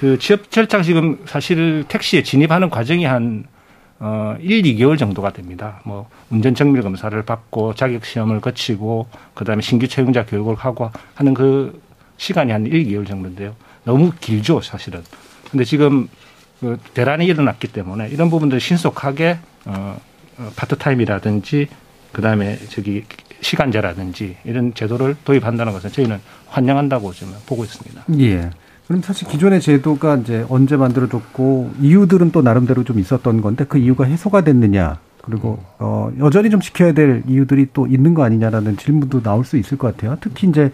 그 0.00 0.18
취업 0.18 0.50
절차 0.50 0.82
지금 0.82 1.18
사실 1.26 1.84
택시에 1.86 2.22
진입하는 2.22 2.70
과정이 2.70 3.04
한 3.04 3.44
어, 3.98 4.34
1, 4.40 4.62
2개월 4.62 4.98
정도가 4.98 5.30
됩니다. 5.30 5.82
뭐, 5.84 6.08
운전 6.30 6.54
정밀 6.54 6.80
검사를 6.80 7.22
받고 7.22 7.74
자격 7.74 8.06
시험을 8.06 8.40
거치고, 8.40 9.08
그 9.34 9.44
다음에 9.44 9.60
신규 9.60 9.86
채용자 9.86 10.24
교육을 10.24 10.54
하고 10.54 10.90
하는 11.14 11.34
그 11.34 11.82
시간이 12.16 12.50
한 12.50 12.64
1, 12.64 12.86
2개월 12.86 13.06
정도인데요. 13.06 13.54
너무 13.84 14.10
길죠, 14.18 14.62
사실은. 14.62 15.02
근데 15.50 15.64
지금 15.64 16.08
그 16.60 16.78
대란이 16.94 17.26
일어났기 17.26 17.68
때문에 17.68 18.08
이런 18.08 18.30
부분들 18.30 18.58
신속하게, 18.58 19.36
어, 19.66 20.00
어 20.38 20.50
파트타임이라든지, 20.56 21.68
그 22.12 22.22
다음에 22.22 22.56
저기 22.70 23.04
시간제라든지 23.42 24.38
이런 24.44 24.72
제도를 24.72 25.14
도입한다는 25.26 25.74
것은 25.74 25.92
저희는 25.92 26.20
환영한다고 26.48 27.12
지금 27.12 27.34
보고 27.44 27.64
있습니다. 27.64 28.04
예. 28.20 28.48
그럼 28.90 29.02
사실 29.02 29.28
기존의 29.28 29.60
제도가 29.60 30.16
이제 30.16 30.44
언제 30.48 30.76
만들어졌고 30.76 31.74
이유들은 31.80 32.32
또 32.32 32.42
나름대로 32.42 32.82
좀 32.82 32.98
있었던 32.98 33.40
건데 33.40 33.64
그 33.68 33.78
이유가 33.78 34.04
해소가 34.04 34.40
됐느냐 34.40 34.98
그리고 35.22 35.60
어 35.78 36.10
여전히 36.18 36.50
좀 36.50 36.58
지켜야 36.58 36.90
될 36.90 37.22
이유들이 37.28 37.68
또 37.72 37.86
있는 37.86 38.14
거 38.14 38.24
아니냐라는 38.24 38.76
질문도 38.78 39.22
나올 39.22 39.44
수 39.44 39.56
있을 39.58 39.78
것 39.78 39.94
같아요. 39.94 40.16
특히 40.20 40.48
이제 40.48 40.72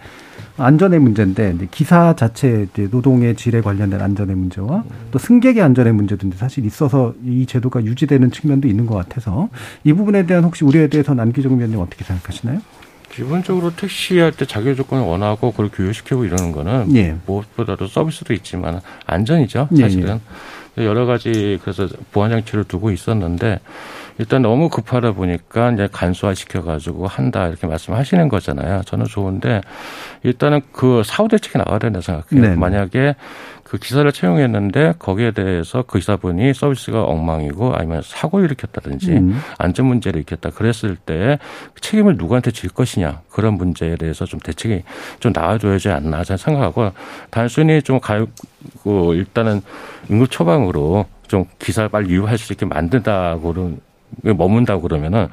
안전의 0.57 0.97
문제인데 0.97 1.67
기사 1.69 2.15
자체 2.15 2.67
이제 2.73 2.87
노동의 2.89 3.35
질에 3.35 3.61
관련된 3.61 4.01
안전의 4.01 4.35
문제와 4.35 4.83
또 5.11 5.19
승객의 5.19 5.61
안전의 5.61 5.93
문제도 5.93 6.27
사실 6.37 6.65
있어서 6.65 7.13
이 7.23 7.45
제도가 7.45 7.85
유지되는 7.85 8.31
측면도 8.31 8.67
있는 8.67 8.87
것 8.87 8.95
같아서 8.95 9.49
이 9.83 9.93
부분에 9.93 10.25
대한 10.25 10.43
혹시 10.43 10.65
우려에 10.65 10.87
대해서 10.87 11.13
남기정 11.13 11.59
위원님 11.59 11.79
어떻게 11.79 12.03
생각하시나요? 12.03 12.61
기본적으로 13.17 13.75
택시할 13.75 14.31
때 14.31 14.45
자격 14.45 14.75
조건을 14.75 15.03
원하고 15.03 15.49
그걸 15.49 15.69
교육시키고 15.69 16.25
이러는 16.25 16.51
거는 16.51 16.95
예. 16.95 17.15
무엇보다도 17.25 17.87
서비스도 17.87 18.31
있지만 18.35 18.79
안전이죠 19.07 19.69
예, 19.75 19.81
사실은 19.81 20.19
예, 20.77 20.83
예. 20.83 20.85
여러 20.85 21.07
가지 21.07 21.57
그래서 21.63 21.87
보안 22.11 22.29
장치를 22.29 22.65
두고 22.65 22.91
있었는데 22.91 23.59
일단 24.19 24.43
너무 24.43 24.69
급하다 24.69 25.13
보니까 25.13 25.71
이제 25.71 25.89
간소화 25.91 26.35
시켜가지고 26.35 27.07
한다 27.07 27.47
이렇게 27.47 27.67
말씀하시는 27.67 28.29
거잖아요. 28.29 28.81
저는 28.85 29.05
좋은데 29.05 29.61
일단은 30.23 30.61
그 30.71 31.01
사후 31.05 31.27
대책이 31.27 31.57
나와야 31.57 31.79
된다 31.79 32.01
생각해요. 32.01 32.49
네. 32.49 32.55
만약에 32.55 33.15
그 33.67 33.77
기사를 33.77 34.09
채용했는데 34.09 34.93
거기에 34.97 35.31
대해서 35.31 35.83
그 35.85 35.99
기사분이 35.99 36.53
서비스가 36.53 37.03
엉망이고 37.03 37.73
아니면 37.75 38.01
사고 38.01 38.37
를 38.37 38.45
일으켰다든지 38.45 39.11
음. 39.11 39.41
안전 39.57 39.87
문제를 39.87 40.21
일으켰다 40.21 40.51
그랬을 40.51 40.95
때 40.95 41.37
책임을 41.81 42.15
누구한테 42.15 42.51
질 42.51 42.69
것이냐 42.69 43.23
그런 43.29 43.55
문제에 43.55 43.97
대해서 43.97 44.23
좀 44.23 44.39
대책이 44.39 44.83
좀 45.19 45.33
나와줘야지 45.35 45.89
않나 45.89 46.23
저는 46.23 46.37
생각하고 46.37 46.93
단순히 47.29 47.81
좀 47.81 47.99
가요 47.99 48.27
그 48.83 49.13
일단은 49.15 49.61
응급 50.09 50.31
처방으로 50.31 51.05
좀 51.27 51.43
기사를 51.59 51.89
빨리 51.89 52.09
유효할 52.11 52.37
수 52.37 52.53
있게 52.53 52.65
만든다고는 52.65 53.81
머문다고 54.21 54.81
그러면은 54.81 55.27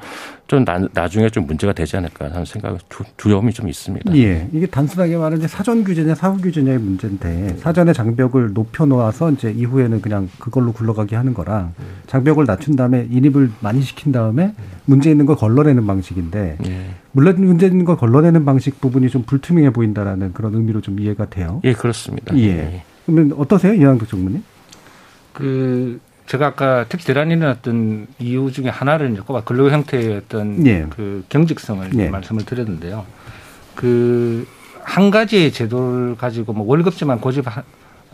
좀 0.47 0.63
나, 0.63 0.79
나중에 0.93 1.29
좀 1.29 1.47
문제가 1.47 1.73
되지 1.73 1.97
않을까 1.97 2.25
하는 2.25 2.45
생각 2.45 2.77
두, 2.87 3.03
두려움이 3.17 3.51
좀 3.51 3.67
있습니다. 3.67 4.15
예. 4.17 4.47
이게 4.53 4.67
단순하게 4.67 5.17
말하면 5.17 5.47
사전 5.47 5.83
규제냐 5.83 6.13
사후 6.13 6.37
규제냐의 6.37 6.77
문제인데 6.77 7.57
사전에 7.57 7.93
장벽을 7.93 8.53
높여 8.53 8.85
놓아서 8.85 9.31
이제 9.31 9.49
이후에는 9.51 10.01
그냥 10.01 10.29
그걸로 10.37 10.71
굴러가게 10.71 11.15
하는 11.15 11.33
거랑 11.33 11.73
장벽을 12.07 12.45
낮춘 12.45 12.75
다음에 12.75 13.07
인입을 13.09 13.51
많이 13.59 13.81
시킨 13.81 14.11
다음에 14.11 14.53
문제 14.85 15.09
있는 15.09 15.25
걸 15.25 15.35
걸러내는 15.35 15.87
방식인데 15.87 16.57
예. 16.67 16.85
물론 17.11 17.35
문제 17.43 17.65
있는 17.65 17.85
걸 17.85 17.97
걸러내는 17.97 18.45
방식 18.45 18.79
부분이 18.81 19.09
좀 19.09 19.23
불투명해 19.23 19.71
보인다라는 19.71 20.33
그런 20.33 20.53
의미로 20.53 20.81
좀 20.81 20.99
이해가 20.99 21.29
돼요. 21.29 21.61
예, 21.63 21.73
그렇습니다. 21.73 22.37
예. 22.37 22.43
예. 22.43 22.83
그러면 23.05 23.33
어떠세요, 23.37 23.73
이한도 23.73 24.05
정부님? 24.05 24.43
그 25.33 25.99
제가 26.27 26.47
아까 26.47 26.85
특히 26.89 27.05
대란이 27.05 27.35
일어났던 27.35 28.07
이유 28.19 28.51
중에 28.51 28.69
하나를 28.69 29.11
이제 29.11 29.21
꼽아 29.21 29.41
근로 29.41 29.69
형태의 29.69 30.17
어떤 30.17 30.65
예. 30.65 30.87
그 30.89 31.23
경직성을 31.29 31.91
예. 31.99 32.09
말씀을 32.09 32.45
드렸는데요. 32.45 33.05
그 33.75 34.47
한 34.85 35.09
가지의 35.09 35.51
제도를 35.51 36.15
가지고 36.15 36.53
뭐 36.53 36.65
월급제만 36.67 37.19
고집하는 37.19 37.63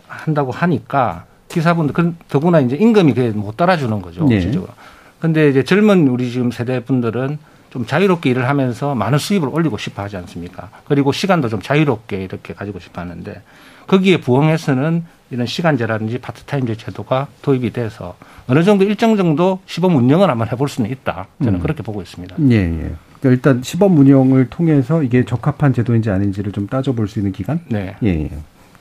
한다고 0.08 0.50
하니까 0.50 1.26
기사분들 1.48 1.92
그 1.94 2.14
더구나 2.28 2.60
이제 2.60 2.76
임금이 2.76 3.12
그게 3.12 3.28
못 3.28 3.56
따라주는 3.56 4.00
거죠. 4.00 4.26
네. 4.26 4.40
실적으로. 4.40 4.72
근데 5.20 5.50
이제 5.50 5.62
젊은 5.62 6.08
우리 6.08 6.30
지금 6.30 6.50
세대 6.50 6.80
분들은 6.80 7.38
좀 7.70 7.86
자유롭게 7.86 8.30
일을 8.30 8.48
하면서 8.48 8.94
많은 8.94 9.18
수입을 9.18 9.48
올리고 9.48 9.76
싶어 9.78 10.02
하지 10.02 10.16
않습니까? 10.16 10.70
그리고 10.86 11.12
시간도 11.12 11.48
좀 11.50 11.60
자유롭게 11.60 12.24
이렇게 12.24 12.54
가지고 12.54 12.80
싶어 12.80 13.02
하는데 13.02 13.42
거기에 13.86 14.20
부응해서는 14.20 15.04
이런 15.32 15.46
시간제라든지 15.46 16.18
파트타임제 16.18 16.76
제도가 16.76 17.26
도입이 17.40 17.72
돼서 17.72 18.16
어느 18.46 18.62
정도 18.62 18.84
일정 18.84 19.16
정도 19.16 19.60
시범 19.64 19.96
운영을 19.96 20.28
한번 20.28 20.46
해볼 20.48 20.68
수는 20.68 20.90
있다. 20.90 21.26
저는 21.42 21.54
음. 21.54 21.60
그렇게 21.60 21.82
보고 21.82 22.02
있습니다. 22.02 22.36
예, 22.50 22.54
예. 22.54 22.92
그러니까 23.18 23.30
일단 23.30 23.62
시범 23.62 23.96
운영을 23.96 24.50
통해서 24.50 25.02
이게 25.02 25.24
적합한 25.24 25.72
제도인지 25.72 26.10
아닌지를 26.10 26.52
좀 26.52 26.66
따져볼 26.66 27.08
수 27.08 27.18
있는 27.18 27.32
기간? 27.32 27.60
네. 27.68 27.96
예, 28.02 28.08
예. 28.08 28.30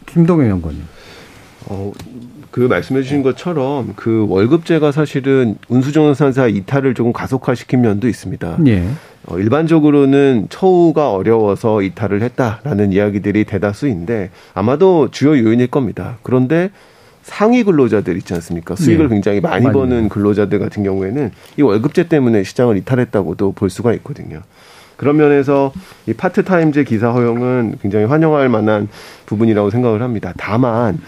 김동현 0.07 0.49
연구원님. 0.49 0.83
어, 1.67 1.93
그 2.51 2.59
말씀해 2.59 3.01
주신 3.01 3.23
것처럼 3.23 3.93
그 3.95 4.25
월급제가 4.29 4.91
사실은 4.91 5.57
운수정산사 5.69 6.47
이탈을 6.47 6.93
조금 6.93 7.13
가속화시킨 7.13 7.81
면도 7.81 8.07
있습니다. 8.07 8.59
예. 8.67 8.83
어, 9.25 9.39
일반적으로는 9.39 10.47
처우가 10.49 11.11
어려워서 11.11 11.81
이탈을 11.81 12.21
했다라는 12.21 12.91
이야기들이 12.91 13.45
대다수인데 13.45 14.31
아마도 14.53 15.09
주요 15.11 15.37
요인일 15.37 15.67
겁니다. 15.67 16.17
그런데 16.23 16.71
상위 17.23 17.63
근로자들 17.63 18.17
있지 18.17 18.33
않습니까? 18.33 18.75
수익을 18.75 19.07
네. 19.07 19.15
굉장히 19.15 19.39
많이, 19.39 19.63
많이 19.63 19.73
버는 19.73 20.09
근로자들 20.09 20.59
같은 20.59 20.83
경우에는 20.83 21.31
이 21.57 21.61
월급제 21.61 22.07
때문에 22.07 22.43
시장을 22.43 22.77
이탈했다고도 22.77 23.53
볼 23.53 23.69
수가 23.69 23.93
있거든요. 23.93 24.41
그런 24.97 25.17
면에서 25.17 25.71
이 26.07 26.13
파트타임제 26.13 26.83
기사 26.83 27.11
허용은 27.11 27.75
굉장히 27.81 28.05
환영할 28.05 28.49
만한 28.49 28.89
부분이라고 29.25 29.69
생각을 29.69 30.01
합니다. 30.01 30.33
다만 30.37 30.99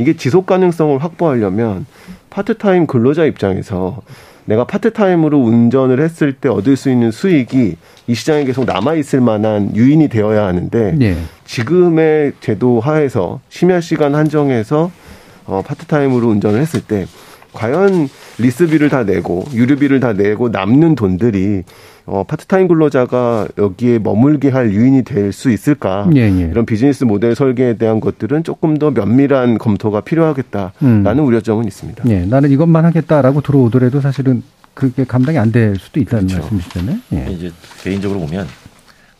이게 0.00 0.16
지속 0.16 0.46
가능성을 0.46 0.98
확보하려면 1.02 1.84
파트타임 2.30 2.86
근로자 2.86 3.26
입장에서 3.26 4.00
내가 4.46 4.64
파트타임으로 4.64 5.38
운전을 5.38 6.00
했을 6.00 6.32
때 6.32 6.48
얻을 6.48 6.76
수 6.76 6.90
있는 6.90 7.10
수익이 7.10 7.76
이 8.06 8.14
시장에 8.14 8.44
계속 8.44 8.64
남아 8.64 8.94
있을 8.94 9.20
만한 9.20 9.76
유인이 9.76 10.08
되어야 10.08 10.46
하는데 10.46 10.92
네. 10.92 11.16
지금의 11.44 12.32
제도 12.40 12.80
하에서 12.80 13.40
심야 13.50 13.80
시간 13.80 14.14
한정해서 14.14 14.90
어 15.46 15.62
파트타임으로 15.66 16.28
운전을 16.28 16.60
했을 16.60 16.80
때 16.80 17.06
과연 17.52 18.08
리스비를 18.38 18.88
다 18.88 19.04
내고 19.04 19.44
유류비를 19.52 20.00
다 20.00 20.12
내고 20.12 20.48
남는 20.48 20.94
돈들이 20.94 21.62
어, 22.06 22.24
파트타임 22.24 22.66
근로자가 22.68 23.48
여기에 23.58 24.00
머물게 24.00 24.48
할 24.48 24.72
유인이 24.72 25.02
될 25.04 25.32
수 25.32 25.50
있을까? 25.50 26.08
예, 26.16 26.22
예. 26.22 26.48
이런 26.50 26.66
비즈니스 26.66 27.04
모델 27.04 27.34
설계에 27.36 27.76
대한 27.76 28.00
것들은 28.00 28.42
조금 28.42 28.78
더 28.78 28.90
면밀한 28.90 29.58
검토가 29.58 30.00
필요하겠다라는 30.00 30.72
음. 30.82 31.24
우려점은 31.24 31.66
있습니다. 31.66 32.04
예, 32.08 32.24
나는 32.24 32.50
이것만 32.50 32.84
하겠다라고 32.86 33.40
들어오더라도 33.42 34.00
사실은 34.00 34.42
그게 34.74 35.04
감당이 35.04 35.38
안 35.38 35.52
될 35.52 35.76
수도 35.76 36.00
있다는 36.00 36.26
그렇죠. 36.26 36.42
말씀이시잖아요. 36.42 36.96
예. 37.14 37.26
이제 37.32 37.52
개인적으로 37.82 38.20
보면 38.20 38.46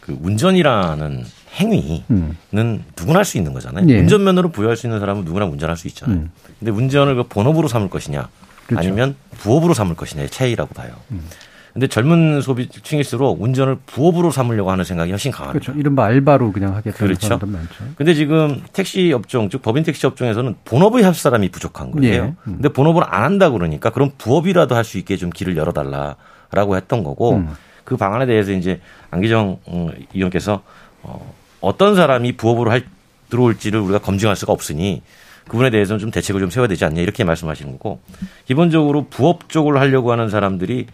그 0.01 0.16
운전이라는 0.22 1.24
행위는 1.55 2.03
음. 2.11 2.84
누구나 2.96 3.18
할 3.18 3.24
수 3.24 3.36
있는 3.38 3.53
거잖아요. 3.53 3.86
예. 3.88 3.98
운전면허를 4.01 4.51
부여할 4.53 4.76
수 4.76 4.86
있는 4.86 5.01
사람은 5.01 5.24
누구나 5.24 5.46
운전할 5.46 5.76
수 5.76 5.88
있잖아요. 5.88 6.16
음. 6.18 6.30
근데 6.59 6.70
운전을 6.70 7.16
그 7.16 7.22
본업으로 7.24 7.68
삼을 7.68 7.90
것이냐 7.90 8.28
그렇죠. 8.66 8.86
아니면 8.88 9.16
부업으로 9.38 9.74
삼을 9.74 9.96
것이냐의 9.96 10.30
차이라고 10.30 10.74
봐요. 10.74 10.92
음. 11.11 11.24
근데 11.72 11.86
젊은 11.86 12.40
소비층일수록 12.40 13.40
운전을 13.40 13.76
부업으로 13.86 14.32
삼으려고 14.32 14.72
하는 14.72 14.84
생각이 14.84 15.11
훨씬 15.11 15.30
강합니다. 15.30 15.64
그렇죠. 15.64 15.78
이른바 15.78 16.07
알바로 16.07 16.51
그냥 16.51 16.74
하겠다는 16.74 16.96
그렇죠. 16.96 17.26
사람들 17.28 17.46
많죠. 17.48 17.84
근데 17.94 18.12
지금 18.14 18.62
택시 18.72 19.12
업종, 19.12 19.48
즉 19.51 19.62
법인 19.62 19.84
택시 19.84 20.05
업종에서는 20.07 20.57
본업을 20.64 21.05
할 21.05 21.14
사람이 21.14 21.48
부족한 21.51 21.92
거예요. 21.92 22.12
예. 22.14 22.18
음. 22.20 22.34
근데 22.44 22.68
본업을 22.70 23.05
안 23.07 23.22
한다 23.22 23.51
그러니까 23.51 23.90
그럼 23.90 24.11
부업이라도 24.18 24.74
할 24.74 24.82
수 24.84 24.98
있게 24.98 25.16
좀 25.16 25.30
길을 25.30 25.57
열어달라라고 25.57 26.76
했던 26.76 27.05
거고 27.05 27.36
음. 27.36 27.51
그 27.84 27.96
방안에 27.96 28.26
대해서 28.26 28.51
이제 28.53 28.80
안기정 29.12 29.59
어, 29.66 29.90
의원께서 30.14 30.62
어, 31.03 31.32
어떤 31.61 31.94
사람이 31.96 32.32
부업으로 32.32 32.70
할 32.70 32.84
들어올지를 33.30 33.80
우리가 33.80 33.98
검증할 34.00 34.36
수가 34.36 34.52
없으니 34.52 35.02
그분에 35.48 35.70
대해서는 35.70 35.98
좀 35.98 36.11
대책을 36.11 36.40
좀 36.40 36.50
세워야 36.50 36.68
되지 36.68 36.84
않냐 36.84 37.00
이렇게 37.00 37.24
말씀하시는 37.24 37.72
거고 37.72 38.00
기본적으로 38.46 39.06
부업 39.08 39.48
쪽을 39.48 39.78
하려고 39.80 40.12
하는 40.12 40.28
사람들이 40.28 40.86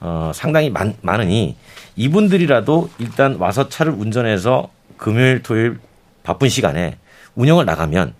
어, 0.00 0.30
상당히 0.34 0.70
많, 0.70 0.94
많으니 1.02 1.56
이분들이라도 1.96 2.90
일단 2.98 3.36
와서 3.36 3.68
차를 3.68 3.92
운전해서 3.92 4.70
금요일, 4.96 5.42
토요일 5.42 5.78
바쁜 6.22 6.48
시간에 6.48 6.96
운영을 7.34 7.64
나가면 7.64 8.14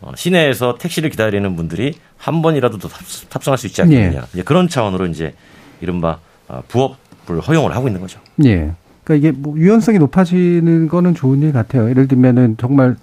어, 0.00 0.12
시내에서 0.16 0.76
택시를 0.78 1.10
기다리는 1.10 1.54
분들이 1.56 1.94
한 2.16 2.42
번이라도 2.42 2.78
더 2.78 2.88
탑승할 2.88 3.58
수 3.58 3.66
있지 3.66 3.82
않겠느냐. 3.82 4.26
예. 4.36 4.42
그런 4.42 4.68
차원으로 4.68 5.06
이제 5.06 5.34
이른바 5.80 6.18
어, 6.48 6.62
부업을 6.68 7.40
허용을 7.46 7.74
하고 7.74 7.88
있는 7.88 8.00
거죠. 8.00 8.18
예. 8.44 8.72
그러니까 9.04 9.28
이게 9.28 9.36
뭐 9.36 9.58
유연성이 9.58 9.98
높아지는 9.98 10.86
거는 10.86 11.14
좋은 11.14 11.42
일 11.42 11.52
같아요. 11.52 11.90
예를 11.90 12.06
들면은 12.06 12.56
정말 12.56 12.96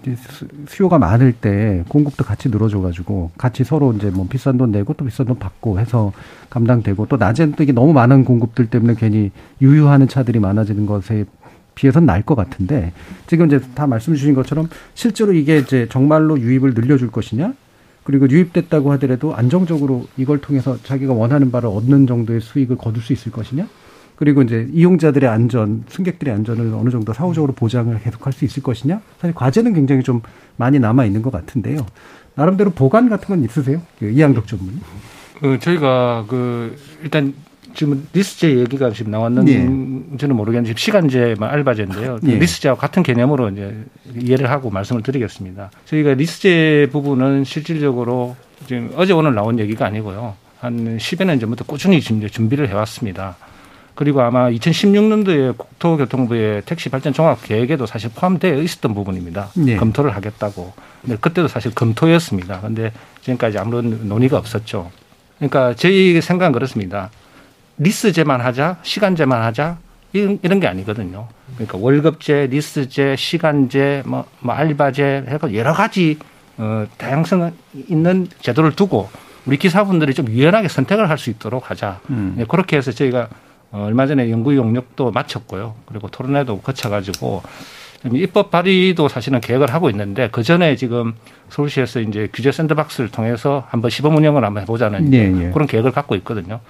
수요가 0.66 0.98
많을 0.98 1.32
때 1.32 1.84
공급도 1.88 2.24
같이 2.24 2.48
늘어져가지고 2.48 3.32
같이 3.36 3.64
서로 3.64 3.92
이제 3.92 4.08
뭐 4.10 4.26
비싼 4.28 4.56
돈 4.56 4.70
내고 4.70 4.94
또 4.94 5.04
비싼 5.04 5.26
돈 5.26 5.38
받고 5.38 5.78
해서 5.78 6.12
감당되고 6.48 7.06
또 7.06 7.16
낮에는 7.16 7.54
또 7.54 7.62
이게 7.62 7.72
너무 7.72 7.92
많은 7.92 8.24
공급들 8.24 8.70
때문에 8.70 8.94
괜히 8.94 9.30
유유하는 9.60 10.08
차들이 10.08 10.38
많아지는 10.38 10.86
것에 10.86 11.26
비해서는 11.74 12.06
나을 12.06 12.22
것 12.22 12.34
같은데 12.34 12.92
지금 13.26 13.46
이제 13.46 13.60
다 13.74 13.86
말씀 13.86 14.14
주신 14.14 14.34
것처럼 14.34 14.68
실제로 14.94 15.32
이게 15.34 15.58
이제 15.58 15.86
정말로 15.90 16.38
유입을 16.38 16.74
늘려줄 16.74 17.10
것이냐 17.10 17.52
그리고 18.04 18.28
유입됐다고 18.28 18.90
하더라도 18.92 19.34
안정적으로 19.34 20.06
이걸 20.16 20.40
통해서 20.40 20.78
자기가 20.82 21.12
원하는 21.12 21.50
바를 21.50 21.68
얻는 21.68 22.06
정도의 22.06 22.40
수익을 22.40 22.76
거둘 22.76 23.02
수 23.02 23.12
있을 23.12 23.30
것이냐 23.30 23.66
그리고 24.20 24.42
이제 24.42 24.68
이용자들의 24.70 25.28
안전, 25.28 25.82
승객들의 25.88 26.32
안전을 26.34 26.74
어느 26.74 26.90
정도 26.90 27.14
사후적으로 27.14 27.54
보장을 27.54 27.98
계속할 28.00 28.34
수 28.34 28.44
있을 28.44 28.62
것이냐? 28.62 29.00
사실 29.18 29.34
과제는 29.34 29.72
굉장히 29.72 30.02
좀 30.02 30.20
많이 30.56 30.78
남아 30.78 31.06
있는 31.06 31.22
것 31.22 31.32
같은데요. 31.32 31.86
나름대로 32.34 32.70
보관 32.70 33.08
같은 33.08 33.28
건 33.28 33.42
있으세요? 33.42 33.80
그 33.98 34.10
이양덕 34.10 34.46
전문. 34.46 34.78
그 35.40 35.58
저희가 35.58 36.26
그 36.28 36.76
일단 37.02 37.32
지금 37.72 38.06
리스제 38.12 38.58
얘기가 38.58 38.90
지금 38.90 39.10
나왔는지는 39.10 40.18
예. 40.20 40.26
모르겠는데 40.26 40.74
지금 40.74 40.76
시간제 40.76 41.36
알바제인데요. 41.40 42.18
예. 42.26 42.38
리스제와 42.38 42.74
같은 42.74 43.02
개념으로 43.02 43.48
이제 43.48 43.74
이해를 44.20 44.50
하고 44.50 44.68
말씀을 44.68 45.02
드리겠습니다. 45.02 45.70
저희가 45.86 46.12
리스제 46.12 46.90
부분은 46.92 47.44
실질적으로 47.44 48.36
지금 48.66 48.92
어제 48.96 49.14
오늘 49.14 49.34
나온 49.34 49.58
얘기가 49.58 49.86
아니고요. 49.86 50.34
한 50.58 50.98
10여 50.98 51.24
년 51.24 51.40
전부터 51.40 51.64
꾸준히 51.64 52.02
지금 52.02 52.28
준비를 52.28 52.68
해왔습니다. 52.68 53.36
그리고 54.00 54.22
아마 54.22 54.48
2016년도에 54.48 55.58
국토교통부의 55.58 56.62
택시 56.64 56.88
발전 56.88 57.12
종합 57.12 57.42
계획에도 57.42 57.84
사실 57.84 58.08
포함되어 58.14 58.62
있었던 58.62 58.94
부분입니다. 58.94 59.50
네. 59.56 59.76
검토를 59.76 60.16
하겠다고. 60.16 60.72
근데 61.02 61.16
그때도 61.20 61.48
사실 61.48 61.74
검토였습니다. 61.74 62.62
근데 62.62 62.92
지금까지 63.20 63.58
아무런 63.58 64.08
논의가 64.08 64.38
없었죠. 64.38 64.90
그러니까 65.36 65.74
저희 65.74 66.18
생각은 66.18 66.52
그렇습니다. 66.52 67.10
리스제만 67.76 68.40
하자, 68.40 68.78
시간제만 68.82 69.42
하자, 69.42 69.76
이런, 70.14 70.38
이런 70.40 70.60
게 70.60 70.66
아니거든요. 70.66 71.28
그러니까 71.56 71.76
월급제, 71.76 72.46
리스제, 72.46 73.16
시간제, 73.16 74.04
뭐, 74.06 74.24
뭐 74.38 74.54
알바제 74.54 75.26
해서 75.28 75.54
여러 75.54 75.74
가지 75.74 76.18
어, 76.56 76.86
다양성 76.96 77.52
있는 77.90 78.28
제도를 78.40 78.72
두고 78.72 79.10
우리 79.44 79.58
기사분들이 79.58 80.14
좀 80.14 80.26
유연하게 80.30 80.68
선택을 80.68 81.10
할 81.10 81.18
수 81.18 81.28
있도록 81.28 81.70
하자. 81.70 82.00
음. 82.08 82.32
네, 82.38 82.46
그렇게 82.48 82.78
해서 82.78 82.92
저희가 82.92 83.28
어, 83.28 83.49
얼마 83.72 84.06
전에 84.06 84.30
연구 84.30 84.56
용역도 84.56 85.10
마쳤고요. 85.12 85.74
그리고 85.86 86.08
토론회도 86.08 86.60
거쳐가지고 86.60 87.42
입법 88.12 88.50
발의도 88.50 89.08
사실은 89.08 89.40
계획을 89.40 89.72
하고 89.72 89.90
있는데 89.90 90.28
그 90.32 90.42
전에 90.42 90.76
지금 90.76 91.14
서울시에서 91.50 92.00
이제 92.00 92.28
규제 92.32 92.50
샌드박스를 92.50 93.10
통해서 93.10 93.64
한번 93.68 93.90
시범 93.90 94.16
운영을 94.16 94.44
한번 94.44 94.62
해보자는 94.62 95.10
네, 95.10 95.28
네. 95.28 95.50
그런 95.50 95.66
계획을 95.66 95.92
갖고 95.92 96.14
있거든요. 96.16 96.60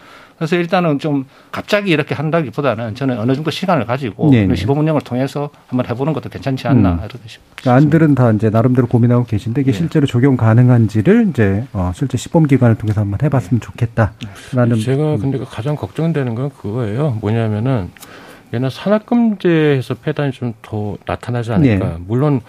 그래서 0.41 0.57
일단은 0.57 0.99
좀 0.99 1.27
갑자기 1.53 1.91
이렇게 1.91 2.15
한다기보다는 2.15 2.95
저는 2.95 3.19
어느 3.19 3.35
정도 3.35 3.51
시간을 3.51 3.85
가지고 3.85 4.31
네, 4.31 4.47
네. 4.47 4.57
시범 4.57 4.79
운영을 4.79 5.03
통해서 5.03 5.51
한번 5.69 5.87
해보는 5.87 6.15
것도 6.15 6.31
괜찮지 6.31 6.67
않나 6.67 6.93
음. 6.93 6.99
이렇게 7.01 7.19
싶습니다. 7.27 7.75
안들은 7.75 8.15
다 8.15 8.33
이제 8.33 8.49
나름대로 8.49 8.87
고민하고 8.87 9.27
계신데 9.27 9.61
이게 9.61 9.71
네. 9.71 9.79
실제로 9.79 10.07
적용 10.07 10.39
가능한지를 10.39 11.29
이제 11.29 11.65
어, 11.75 11.93
실제 11.95 12.17
시범 12.17 12.47
기관을 12.47 12.77
통해서 12.77 13.03
한번 13.03 13.19
해봤으면 13.23 13.61
좋겠다라는. 13.61 14.81
제가 14.83 15.19
근데 15.19 15.39
가장 15.45 15.77
걱정되는 15.77 16.35
건 16.35 16.49
그거예요. 16.49 17.19
뭐냐면은 17.21 17.91
얘는 18.53 18.71
산학금제에서 18.71 19.95
폐단이 19.95 20.33
좀 20.33 20.51
더 20.63 20.97
나타나지 21.07 21.53
않을까. 21.53 21.85
네. 21.87 21.97
물론 22.07 22.41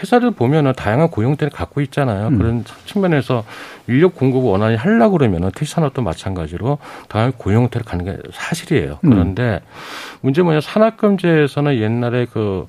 회사를 0.00 0.30
보면은 0.30 0.72
다양한 0.74 1.08
고용대를 1.08 1.50
갖고 1.50 1.80
있잖아요. 1.80 2.28
음. 2.28 2.38
그런 2.38 2.64
측면에서 2.86 3.44
인력 3.86 4.14
공급을 4.14 4.48
원활히 4.50 4.76
하려고 4.76 5.16
그러면은 5.18 5.50
택시 5.54 5.74
산업도 5.74 6.02
마찬가지로 6.02 6.78
다양한 7.08 7.32
고용대를 7.32 7.84
갖는 7.84 8.04
게 8.04 8.18
사실이에요. 8.32 8.98
음. 9.04 9.10
그런데 9.10 9.60
음. 9.62 10.18
문제 10.22 10.42
뭐냐 10.42 10.60
산학금제에서는 10.60 11.78
옛날에 11.78 12.26
그 12.32 12.66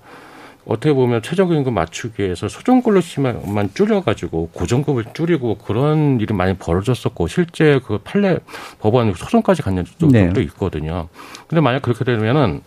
어떻게 0.67 0.93
보면 0.93 1.21
최저임금 1.21 1.73
맞추기 1.73 2.23
위해서 2.23 2.49
소정근로시만 2.49 3.69
줄여가지고 3.73 4.49
고정급을 4.53 5.05
줄이고 5.13 5.57
그런 5.57 6.19
일이 6.19 6.33
많이 6.33 6.55
벌어졌었고 6.55 7.27
실제 7.27 7.79
그 7.85 7.99
판례 7.99 8.37
법원 8.79 9.13
소송까지 9.13 9.61
갔는 9.61 9.85
적도 9.85 10.07
네. 10.07 10.31
있거든요. 10.37 11.07
근데 11.47 11.61
만약 11.61 11.81
그렇게 11.81 12.03
되면은 12.03 12.61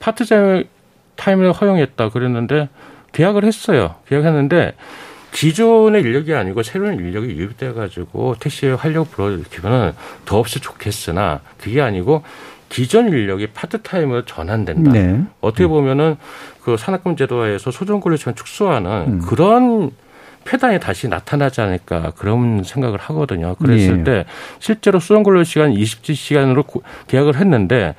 파트타임을 0.00 1.52
허용했다 1.52 2.08
그랬는데 2.08 2.68
계약을 3.12 3.44
했어요. 3.44 3.94
계약했는데 4.08 4.74
기존의 5.32 6.02
인력이 6.02 6.34
아니고 6.34 6.62
새로운 6.62 6.94
인력이 6.94 7.28
유입돼 7.28 7.74
가지고 7.74 8.34
택시에 8.40 8.72
활력을 8.72 9.10
불어일으키면은 9.12 9.92
더없이 10.24 10.60
좋겠으나 10.60 11.42
그게 11.58 11.80
아니고 11.80 12.24
기존 12.68 13.08
인력이 13.08 13.48
파트타임으로 13.48 14.24
전환된다. 14.24 14.92
네. 14.92 15.22
어떻게 15.40 15.66
보면은 15.66 16.16
그 16.62 16.76
산학금 16.76 17.16
제도화에서 17.16 17.70
소정권료 17.70 18.16
시간 18.16 18.34
축소하는 18.34 18.90
음. 18.90 19.20
그런 19.20 19.90
폐단이 20.46 20.80
다시 20.80 21.08
나타나지 21.08 21.60
않을까 21.60 22.12
그런 22.16 22.62
생각을 22.62 22.98
하거든요. 22.98 23.56
그랬을 23.56 23.98
예. 23.98 24.04
때 24.04 24.24
실제로 24.60 25.00
수정 25.00 25.22
근로 25.22 25.42
시간 25.44 25.72
20시간으로 25.72 26.64
계약을 27.08 27.36
했는데 27.36 27.94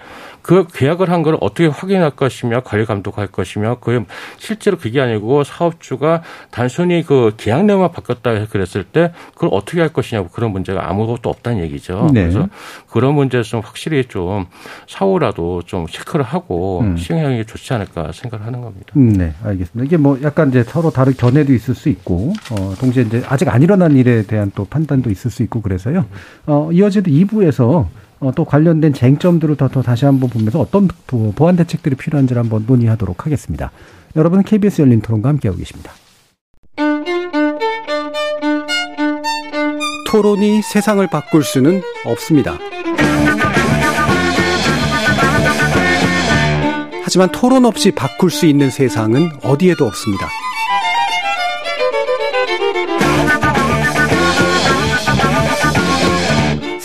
그 0.47 0.65
계약을 0.65 1.09
한 1.11 1.27
걸 1.27 1.35
어떻게 1.41 1.65
확인할 1.67 2.11
것이며 2.11 2.61
관리 2.61 2.85
감독할 2.85 3.27
것이며 3.27 3.77
그 3.81 4.05
실제로 4.37 4.77
그게 4.77 5.01
아니고 5.01 5.43
사업주가 5.43 6.21
단순히 6.51 7.03
그 7.03 7.33
계약 7.35 7.65
내용만 7.65 7.91
바꿨다 7.91 8.45
그랬을 8.45 8.83
때 8.85 9.11
그걸 9.33 9.49
어떻게 9.51 9.81
할 9.81 9.89
것이냐고 9.89 10.29
그런 10.29 10.51
문제가 10.51 10.89
아무것도 10.89 11.29
없다는 11.29 11.63
얘기죠. 11.63 12.11
네. 12.13 12.21
그래서 12.21 12.47
그런 12.89 13.15
문제에서 13.15 13.59
확실히 13.59 14.05
좀 14.05 14.45
사후라도 14.87 15.63
좀 15.63 15.85
체크를 15.87 16.23
하고 16.23 16.81
음. 16.81 16.95
시행하는 16.95 17.37
게 17.37 17.43
좋지 17.43 17.73
않을까 17.73 18.11
생각을 18.13 18.45
하는 18.45 18.61
겁니다. 18.61 18.93
음, 18.95 19.13
네, 19.13 19.33
알겠습니다. 19.43 19.85
이게 19.85 19.97
뭐 19.97 20.17
약간 20.23 20.49
이제 20.49 20.63
서로 20.63 20.91
다른 20.91 21.13
견해도 21.13 21.53
있을 21.53 21.75
수 21.75 21.89
있고 21.89 22.31
어, 22.51 22.73
동시에 22.79 23.03
이제 23.03 23.21
아직 23.27 23.49
안 23.49 23.61
일어난 23.61 23.97
일에 23.97 24.21
대한 24.23 24.51
또 24.55 24.63
판단도 24.65 25.09
있을 25.09 25.29
수 25.29 25.43
있고 25.43 25.61
그래서요. 25.61 26.05
어, 26.45 26.69
이어지도 26.71 27.11
2부에서 27.11 27.67
어, 27.69 27.89
또 28.35 28.45
관련된 28.45 28.93
쟁점들을 28.93 29.55
더, 29.57 29.67
더 29.67 29.81
다시 29.81 30.05
한번 30.05 30.29
보면서 30.29 30.59
어떤 30.59 30.87
보완 31.35 31.55
대책들이 31.55 31.95
필요한지를 31.95 32.41
한번 32.41 32.65
논의하도록 32.67 33.25
하겠습니다. 33.25 33.71
여러분은 34.15 34.43
KBS 34.43 34.81
열린 34.81 35.01
토론과 35.01 35.29
함께하고 35.29 35.57
계십니다. 35.57 35.91
토론이 40.09 40.61
세상을 40.61 41.05
바꿀 41.07 41.43
수는 41.43 41.81
없습니다. 42.05 42.57
하지만 47.03 47.31
토론 47.31 47.65
없이 47.65 47.91
바꿀 47.91 48.29
수 48.31 48.45
있는 48.45 48.69
세상은 48.69 49.29
어디에도 49.43 49.85
없습니다. 49.85 50.27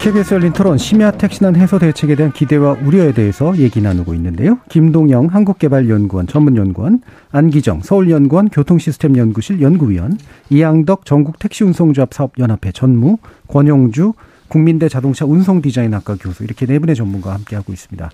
KBS 0.00 0.32
열린 0.32 0.54
토론 0.54 0.78
심야 0.78 1.10
택시난 1.10 1.56
해소 1.56 1.78
대책에 1.78 2.14
대한 2.14 2.32
기대와 2.32 2.78
우려에 2.84 3.12
대해서 3.12 3.54
얘기 3.58 3.82
나누고 3.82 4.14
있는데요. 4.14 4.58
김동영 4.70 5.26
한국개발연구원 5.26 6.26
전문연구원, 6.26 7.02
안기정 7.32 7.82
서울연구원 7.82 8.48
교통시스템연구실 8.48 9.60
연구위원, 9.60 10.16
이양덕 10.48 11.04
전국택시운송조합 11.04 12.14
사업연합회 12.14 12.72
전무, 12.72 13.18
권영주 13.48 14.14
국민대 14.48 14.88
자동차 14.88 15.26
운송디자인학과 15.26 16.16
교수 16.18 16.44
이렇게 16.44 16.64
네 16.64 16.78
분의 16.78 16.96
전문가와 16.96 17.34
함께하고 17.34 17.70
있습니다. 17.70 18.10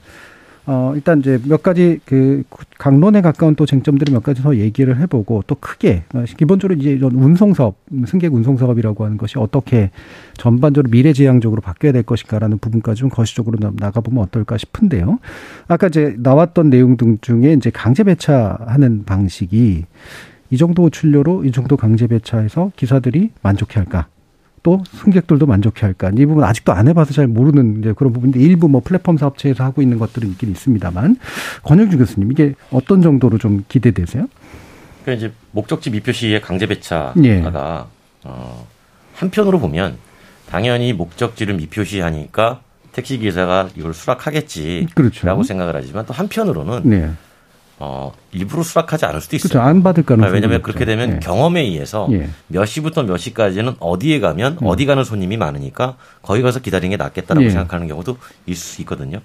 어, 0.69 0.93
일단 0.97 1.21
이제 1.21 1.39
몇 1.45 1.63
가지 1.63 2.01
그 2.05 2.43
강론에 2.77 3.21
가까운 3.21 3.55
또 3.55 3.67
쟁점들을 3.67 4.13
몇 4.13 4.25
가지 4.25 4.43
더 4.43 4.57
얘기를 4.57 4.99
해보고 4.99 5.45
또 5.47 5.55
크게 5.55 6.03
어, 6.13 6.25
기본적으로 6.37 6.79
이제 6.79 6.91
이런 6.91 7.13
운송 7.13 7.55
사업, 7.55 7.77
승객 8.07 8.35
운송 8.35 8.57
사업이라고 8.57 9.05
하는 9.05 9.17
것이 9.17 9.39
어떻게 9.39 9.91
전반적으로 10.35 10.91
미래지향적으로 10.91 11.61
바뀌어야 11.61 11.93
될 11.93 12.03
것인가라는 12.03 12.59
부분까지 12.59 13.01
좀 13.01 13.11
거시적으로 13.11 13.59
나가보면 13.75 14.25
어떨까 14.25 14.59
싶은데요. 14.59 15.21
아까 15.69 15.87
이제 15.87 16.17
나왔던 16.19 16.71
내용 16.71 16.97
등 16.97 17.19
중에 17.21 17.53
이제 17.53 17.71
강제 17.71 18.03
배차하는 18.03 19.05
방식이 19.05 19.85
이 20.51 20.57
정도 20.57 20.91
출료로 20.91 21.45
이 21.45 21.53
정도 21.53 21.77
강제 21.77 22.09
배차해서 22.09 22.73
기사들이 22.75 23.31
만족해 23.43 23.79
할까? 23.79 24.09
또 24.67 24.83
승객들도 24.95 25.47
만족해 25.47 25.87
할까? 25.87 26.11
이 26.19 26.27
부분 26.27 26.43
아직도 26.43 26.73
안 26.73 26.89
해봐서 26.89 27.13
잘 27.13 27.29
모르는 27.29 27.79
이제 27.79 27.93
그런 27.97 28.13
부분인데 28.13 28.41
일부 28.41 28.69
뭐 28.69 28.81
플랫폼 28.85 29.17
사업체에서 29.17 29.63
하고 29.63 29.81
있는 29.81 29.97
것들은 30.01 30.29
있긴 30.31 30.51
있습니다만 30.51 31.19
권영주 31.63 31.97
교수님 31.99 32.33
이게 32.33 32.55
어떤 32.73 33.01
정도로 33.01 33.39
좀 33.39 33.65
기대되세요? 33.69 34.27
그러니까 35.05 35.25
이제 35.25 35.33
목적지 35.53 35.91
미표 35.91 36.11
시의 36.11 36.41
강제 36.41 36.67
배차가 36.67 37.15
예. 37.23 37.45
어, 38.25 38.67
한편으로 39.15 39.61
보면 39.61 39.99
당연히 40.51 40.93
목적지를 40.93 41.55
미표시하니까 41.55 42.61
택시 42.91 43.19
기사가 43.19 43.69
이걸 43.77 43.95
수락하겠지라고 43.95 44.95
그렇죠. 44.97 45.43
생각을 45.45 45.77
하지만 45.77 46.07
또 46.07 46.13
한편으로는 46.13 46.81
네. 46.91 47.13
어, 47.79 48.13
일부러 48.33 48.63
수락하지 48.63 49.05
않을 49.05 49.21
수도 49.21 49.37
있어요. 49.37 49.51
그렇죠. 49.51 49.67
안 49.67 49.83
받을 49.83 50.05
가능성이 50.05 50.33
왜냐하면 50.33 50.63
그렇게 50.63 50.85
되면 50.85 51.17
예. 51.17 51.19
경험에 51.19 51.61
의해서 51.61 52.09
예. 52.13 52.29
몇 52.49 52.65
시부터 52.65 53.03
몇 53.03 53.19
시까지는 53.19 53.75
어디에 53.81 54.21
가면 54.21 54.59
음. 54.63 54.67
어디 54.67 54.87
가는 54.87 55.05
손님이 55.05 55.37
많으니까 55.37 55.97
거기 56.23 56.41
가서 56.43 56.61
기다리는 56.61 56.91
게 56.91 56.97
낫겠다라고 56.97 57.45
예. 57.45 57.51
생각하는 57.51 57.87
경우도 57.87 58.17
있을 58.47 58.63
수 58.63 58.81
있거든요. 58.83 59.21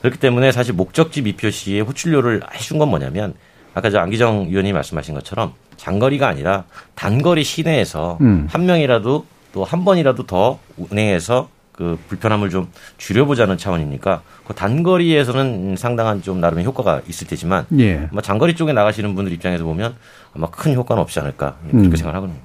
그렇기 0.00 0.18
때문에 0.18 0.52
사실 0.52 0.74
목적지 0.74 1.22
미표 1.22 1.50
시에 1.50 1.80
호출료를 1.80 2.42
해준 2.54 2.78
건 2.78 2.88
뭐냐면 2.88 3.34
아까 3.74 3.88
저 3.88 4.00
안기정 4.00 4.48
의원님이 4.48 4.72
말씀하신 4.74 5.14
것처럼 5.14 5.54
장거리가 5.76 6.28
아니라 6.28 6.64
단거리 6.94 7.42
시내에서 7.44 8.18
음. 8.20 8.46
한 8.50 8.66
명이라도 8.66 9.24
또 9.52 9.64
한 9.64 9.84
번이라도 9.84 10.24
더 10.26 10.58
운행해서 10.78 11.48
그 11.72 11.98
불편함을 12.08 12.50
좀 12.50 12.68
줄여보자는 12.98 13.56
차원이니까 13.56 14.22
그 14.46 14.54
단거리에서는 14.54 15.76
상당한 15.76 16.20
좀 16.22 16.40
나름의 16.40 16.64
효과가 16.66 17.00
있을 17.08 17.26
테지만 17.26 17.64
예. 17.78 18.08
아마 18.12 18.20
장거리 18.20 18.54
쪽에 18.54 18.74
나가시는 18.74 19.14
분들 19.14 19.32
입장에서 19.32 19.64
보면 19.64 19.94
아마 20.34 20.50
큰 20.50 20.74
효과는 20.74 21.02
없지 21.02 21.18
않을까 21.20 21.56
그렇게 21.70 21.88
음. 21.88 21.96
생각을 21.96 22.14
하거든요. 22.16 22.38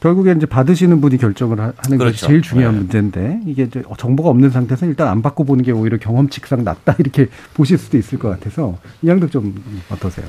결국에 0.00 0.32
이제 0.32 0.46
받으시는 0.46 1.00
분이 1.00 1.18
결정을 1.18 1.60
하는 1.60 1.72
그렇죠. 1.98 2.04
것이 2.04 2.26
제일 2.26 2.42
중요한 2.42 2.74
네. 2.74 2.78
문제인데 2.80 3.40
이게 3.46 3.62
이제 3.62 3.82
정보가 3.96 4.28
없는 4.30 4.50
상태에서 4.50 4.86
일단 4.86 5.06
안 5.08 5.22
받고 5.22 5.44
보는 5.44 5.64
게 5.64 5.70
오히려 5.70 5.96
경험칙상 5.98 6.64
낫다 6.64 6.96
이렇게 6.98 7.28
보실 7.54 7.78
수도 7.78 7.96
있을 7.96 8.18
것 8.18 8.28
같아서 8.30 8.76
이양도 9.02 9.30
좀 9.30 9.62
어떠세요? 9.88 10.26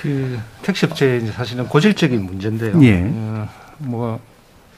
그 0.00 0.38
택시 0.62 0.84
업체 0.84 1.20
사실은 1.32 1.66
고질적인 1.66 2.22
문제인데요. 2.24 2.82
예. 2.82 3.10
어, 3.10 3.48
뭐 3.78 4.20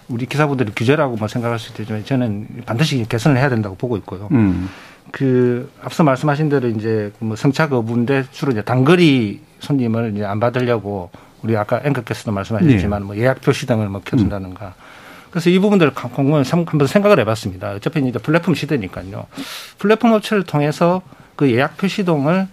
우리 0.08 0.26
기사분들이 0.26 0.72
규제라고만 0.74 1.28
생각할 1.28 1.58
수 1.58 1.70
있지만 1.80 2.04
저는 2.04 2.46
반드시 2.66 3.04
개선을 3.08 3.36
해야 3.38 3.48
된다고 3.48 3.76
보고 3.76 3.96
있고요. 3.98 4.28
음. 4.32 4.68
그 5.10 5.70
앞서 5.82 6.02
말씀하신 6.02 6.48
대로 6.48 6.68
이제 6.68 7.12
뭐 7.18 7.36
성차 7.36 7.68
거부인데 7.68 8.24
주로 8.30 8.52
이제 8.52 8.62
단거리 8.62 9.40
손님을 9.60 10.14
이제 10.14 10.24
안 10.24 10.40
받으려고 10.40 11.10
우리 11.42 11.56
아까 11.56 11.80
앵커께서도 11.84 12.32
말씀하셨지만 12.32 13.00
네. 13.00 13.06
뭐 13.06 13.16
예약 13.16 13.40
표시 13.40 13.66
등을 13.66 13.88
뭐 13.88 14.00
켜둔다는가. 14.04 14.66
음. 14.66 14.72
그래서 15.30 15.50
이 15.50 15.58
부분들을 15.58 15.92
공무원 15.94 16.44
한번 16.44 16.86
생각을 16.86 17.20
해봤습니다. 17.20 17.72
어차피 17.72 18.00
이제 18.00 18.18
플랫폼 18.18 18.54
시대니까요. 18.54 19.26
플랫폼 19.78 20.12
업체를 20.12 20.44
통해서 20.44 21.02
그 21.36 21.50
예약 21.52 21.76
표시동을 21.76 22.48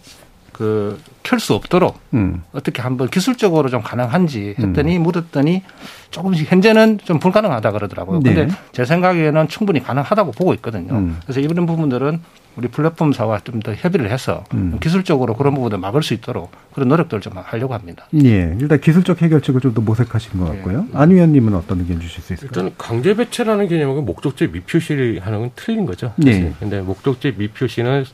그 0.55 0.97
켤 1.25 1.39
수 1.39 1.53
없도록 1.55 1.99
음. 2.13 2.43
어떻게 2.53 2.81
한번 2.81 3.09
기술적으로 3.09 3.69
좀 3.69 3.81
가능한지 3.81 4.55
했더니 4.59 4.97
음. 4.97 5.03
묻었더니 5.03 5.63
조금씩 6.11 6.51
현재는 6.51 6.99
좀 7.03 7.19
불가능하다 7.19 7.71
그러더라고요. 7.71 8.19
네. 8.21 8.33
근데 8.33 8.55
제 8.71 8.85
생각에는 8.85 9.47
충분히 9.47 9.81
가능하다고 9.83 10.31
보고 10.31 10.53
있거든요. 10.53 10.93
음. 10.93 11.17
그래서 11.23 11.39
이런 11.39 11.65
부분들은 11.65 12.21
우리 12.57 12.67
플랫폼사와 12.67 13.39
좀 13.39 13.59
더 13.61 13.73
협의를 13.73 14.11
해서 14.11 14.43
음. 14.53 14.77
기술적으로 14.81 15.35
그런 15.35 15.53
부분을 15.55 15.77
막을 15.77 16.03
수 16.03 16.13
있도록 16.13 16.51
그런 16.73 16.87
노력들을 16.89 17.21
좀 17.21 17.33
하려고 17.35 17.73
합니다. 17.73 18.05
예. 18.13 18.55
일단 18.59 18.79
기술적 18.79 19.21
해결책을 19.21 19.61
좀 19.61 19.73
더 19.73 19.81
모색하신 19.81 20.39
것 20.39 20.45
같고요. 20.45 20.85
예. 20.93 20.97
안 20.97 21.11
의원님은 21.11 21.53
어떤 21.55 21.79
의견 21.79 21.99
주실 21.99 22.21
수 22.21 22.33
있을까요? 22.33 22.65
일단 22.65 22.75
강제 22.77 23.13
배치라는 23.15 23.67
개념은 23.67 24.05
목적지 24.05 24.47
미표시를 24.47 25.19
하는 25.19 25.39
건 25.39 25.51
틀린 25.55 25.85
거죠. 25.85 26.13
네. 26.17 26.53
근데 26.59 26.81
목적지 26.81 27.33
미표시는 27.37 28.05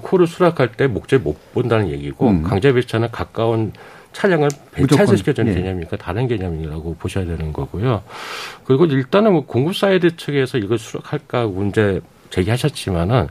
코를 0.00 0.26
수락할 0.26 0.72
때 0.72 0.86
목적지 0.86 1.22
못 1.22 1.52
본다는 1.52 1.88
얘기고 1.90 2.28
음. 2.30 2.42
강제 2.42 2.72
배차는 2.72 3.10
가까운 3.10 3.72
차량을 4.12 4.48
배차해서 4.72 5.16
시켜주는 5.16 5.52
예. 5.52 5.56
개념이니까 5.56 5.96
다른 5.98 6.26
개념이라고 6.26 6.96
보셔야 6.98 7.24
되는 7.26 7.52
거고요. 7.52 8.02
그리고 8.64 8.86
일단은 8.86 9.32
뭐 9.32 9.44
공급 9.46 9.76
사이드 9.76 10.16
측에서 10.16 10.58
이걸 10.58 10.78
수락할까 10.78 11.46
문제 11.46 12.00
제기하셨지만은 12.30 13.28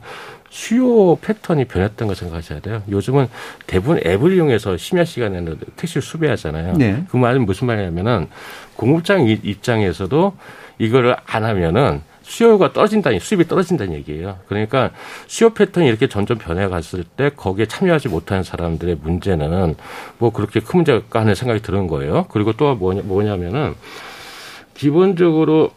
수요 0.49 1.17
패턴이 1.17 1.65
변했던 1.65 2.07
거 2.07 2.15
생각하셔야 2.15 2.59
돼요. 2.59 2.83
요즘은 2.89 3.27
대부분 3.65 3.99
앱을 4.05 4.33
이용해서 4.33 4.77
심야 4.77 5.03
시간에는 5.05 5.59
택시를 5.75 6.01
수배하잖아요. 6.01 6.73
네. 6.77 7.03
그 7.09 7.17
말은 7.17 7.45
무슨 7.45 7.67
말이냐면은 7.67 8.27
공급자 8.75 9.27
입장에서도 9.27 10.33
이거를 10.79 11.15
안 11.25 11.43
하면은 11.43 12.01
수요가 12.27 12.73
떨어진다니 12.73 13.19
수입이 13.19 13.47
떨어진다는 13.47 13.93
얘기예요. 13.93 14.39
그러니까 14.47 14.91
수요 15.27 15.51
패턴이 15.51 15.87
이렇게 15.87 16.07
점점 16.07 16.37
변해갔을 16.37 17.03
때 17.03 17.31
거기에 17.35 17.67
참여하지 17.67 18.09
못하는 18.09 18.43
사람들의 18.43 18.97
문제는 19.01 19.75
뭐 20.17 20.31
그렇게 20.31 20.59
큰 20.59 20.79
문제가 20.79 21.21
하는 21.21 21.35
생각이 21.35 21.61
드는 21.61 21.87
거예요. 21.87 22.25
그리고 22.29 22.51
또 22.53 22.75
뭐냐, 22.75 23.01
뭐냐면은 23.05 23.75
기본적으로 24.73 25.71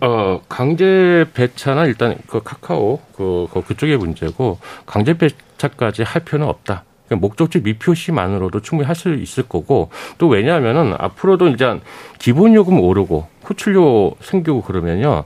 어, 0.00 0.40
강제 0.48 1.24
배차는 1.34 1.86
일단 1.86 2.16
그 2.26 2.42
카카오 2.42 3.00
그, 3.16 3.46
그 3.52 3.62
그쪽의 3.62 3.96
문제고 3.96 4.58
강제 4.86 5.14
배차까지 5.16 6.02
할 6.02 6.24
필요는 6.24 6.46
없다. 6.46 6.84
그러니까 7.06 7.26
목적지 7.26 7.60
미표시만으로도 7.60 8.60
충분히 8.60 8.86
할 8.86 8.96
수 8.96 9.14
있을 9.14 9.46
거고 9.48 9.90
또 10.18 10.28
왜냐하면은 10.28 10.94
앞으로도 10.98 11.48
이제 11.48 11.80
기본 12.18 12.54
요금 12.54 12.80
오르고 12.80 13.26
호출료 13.48 14.16
생기고 14.20 14.62
그러면요. 14.62 15.24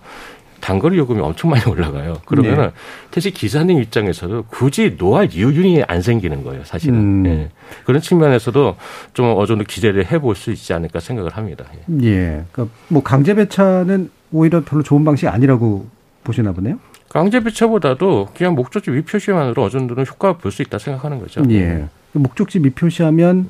단거리 0.60 0.98
요금이 0.98 1.20
엄청 1.20 1.50
많이 1.50 1.64
올라가요. 1.64 2.18
그러면은 2.24 2.66
네. 2.66 2.72
택시 3.10 3.30
기사님 3.30 3.80
입장에서도 3.80 4.44
굳이 4.48 4.96
노할 4.98 5.28
이유균이 5.32 5.84
안 5.86 6.02
생기는 6.02 6.42
거예요, 6.44 6.64
사실은. 6.64 6.96
음. 6.98 7.26
예. 7.26 7.48
그런 7.84 8.00
측면에서도 8.00 8.76
좀 9.14 9.34
어느 9.36 9.46
정도 9.46 9.64
기대를 9.64 10.10
해볼 10.10 10.34
수 10.36 10.50
있지 10.52 10.72
않을까 10.72 11.00
생각을 11.00 11.36
합니다. 11.36 11.64
예. 12.02 12.06
예. 12.06 12.44
그러니까 12.52 12.76
뭐 12.88 13.02
강제 13.02 13.34
배차는 13.34 14.10
오히려 14.32 14.62
별로 14.62 14.82
좋은 14.82 15.04
방식이 15.04 15.28
아니라고 15.28 15.86
보시나 16.24 16.52
보네요. 16.52 16.78
강제 17.08 17.40
배차보다도 17.40 18.28
그냥 18.36 18.54
목적지 18.54 18.90
미표시만으로 18.90 19.62
어느 19.62 19.70
정도는 19.70 20.06
효과를 20.06 20.36
볼수 20.38 20.62
있다 20.62 20.78
생각하는 20.78 21.20
거죠. 21.20 21.42
예. 21.50 21.86
목적지 22.12 22.58
미표시하면 22.60 23.48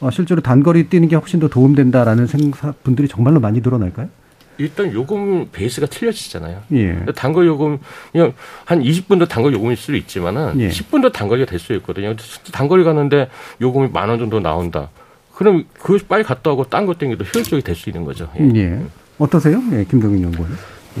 어, 0.00 0.10
실제로 0.10 0.40
단거리 0.40 0.88
뛰는 0.88 1.08
게 1.08 1.16
훨씬 1.16 1.40
더 1.40 1.48
도움된다라는 1.48 2.26
생각 2.26 2.82
분들이 2.84 3.08
정말로 3.08 3.40
많이 3.40 3.60
늘어날까요? 3.60 4.08
일단 4.58 4.92
요금 4.92 5.48
베이스가 5.52 5.86
틀려지잖아요. 5.86 6.62
예. 6.72 6.98
단거 7.14 7.46
요금 7.46 7.78
그냥 8.12 8.32
한 8.64 8.80
20분도 8.82 9.28
단거 9.28 9.52
요금일 9.52 9.76
수도 9.76 9.96
있지만은 9.96 10.60
예. 10.60 10.68
10분도 10.68 11.12
단거리가 11.12 11.48
될 11.48 11.58
수 11.58 11.72
있거든요. 11.74 12.14
단거리 12.52 12.84
가는데 12.84 13.28
요금이 13.60 13.90
만 13.92 14.08
원 14.10 14.18
정도 14.18 14.40
나온다. 14.40 14.90
그럼 15.34 15.64
그 15.80 15.98
빨리 16.08 16.24
갔다 16.24 16.50
오고 16.50 16.64
딴 16.64 16.86
거 16.86 16.94
땡겨도 16.94 17.24
효율적이 17.24 17.62
될 17.62 17.74
수 17.76 17.88
있는 17.88 18.04
거죠. 18.04 18.28
예. 18.40 18.50
예. 18.56 18.80
어떠세요? 19.18 19.60
예, 19.72 19.84
김동인 19.84 20.22
연구원. 20.24 20.50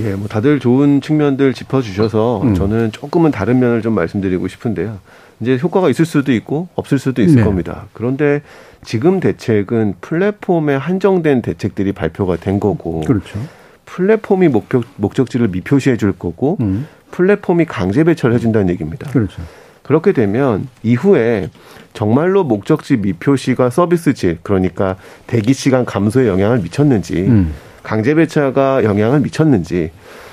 예, 0.00 0.14
뭐 0.14 0.28
다들 0.28 0.60
좋은 0.60 1.00
측면들 1.00 1.54
짚어주셔서 1.54 2.42
음. 2.42 2.54
저는 2.54 2.92
조금은 2.92 3.30
다른 3.32 3.58
면을 3.58 3.82
좀 3.82 3.94
말씀드리고 3.94 4.46
싶은데요. 4.46 4.98
이제 5.40 5.58
효과가 5.62 5.88
있을 5.88 6.04
수도 6.04 6.32
있고 6.32 6.68
없을 6.74 6.98
수도 6.98 7.22
있을 7.22 7.36
네. 7.36 7.44
겁니다. 7.44 7.86
그런데 7.92 8.42
지금 8.84 9.20
대책은 9.20 9.94
플랫폼에 10.00 10.74
한정된 10.74 11.42
대책들이 11.42 11.92
발표가 11.92 12.36
된 12.36 12.60
거고, 12.60 13.00
그렇죠. 13.00 13.38
플랫폼이 13.84 14.48
목표, 14.48 14.82
목적지를 14.96 15.48
미표시해 15.48 15.96
줄 15.96 16.12
거고, 16.12 16.58
음. 16.60 16.86
플랫폼이 17.10 17.64
강제 17.64 18.04
배차를 18.04 18.34
해준다는 18.34 18.68
얘기입니다. 18.70 19.10
그렇죠. 19.10 19.42
그렇게 19.82 20.12
되면 20.12 20.68
이후에 20.82 21.48
정말로 21.94 22.44
목적지 22.44 22.98
미표시가 22.98 23.70
서비스 23.70 24.12
질, 24.12 24.38
그러니까 24.42 24.96
대기 25.26 25.54
시간 25.54 25.84
감소에 25.84 26.28
영향을 26.28 26.58
미쳤는지, 26.58 27.22
음. 27.22 27.54
강제 27.82 28.14
배차가 28.14 28.84
영향을 28.84 29.20
미쳤는지 29.20 29.90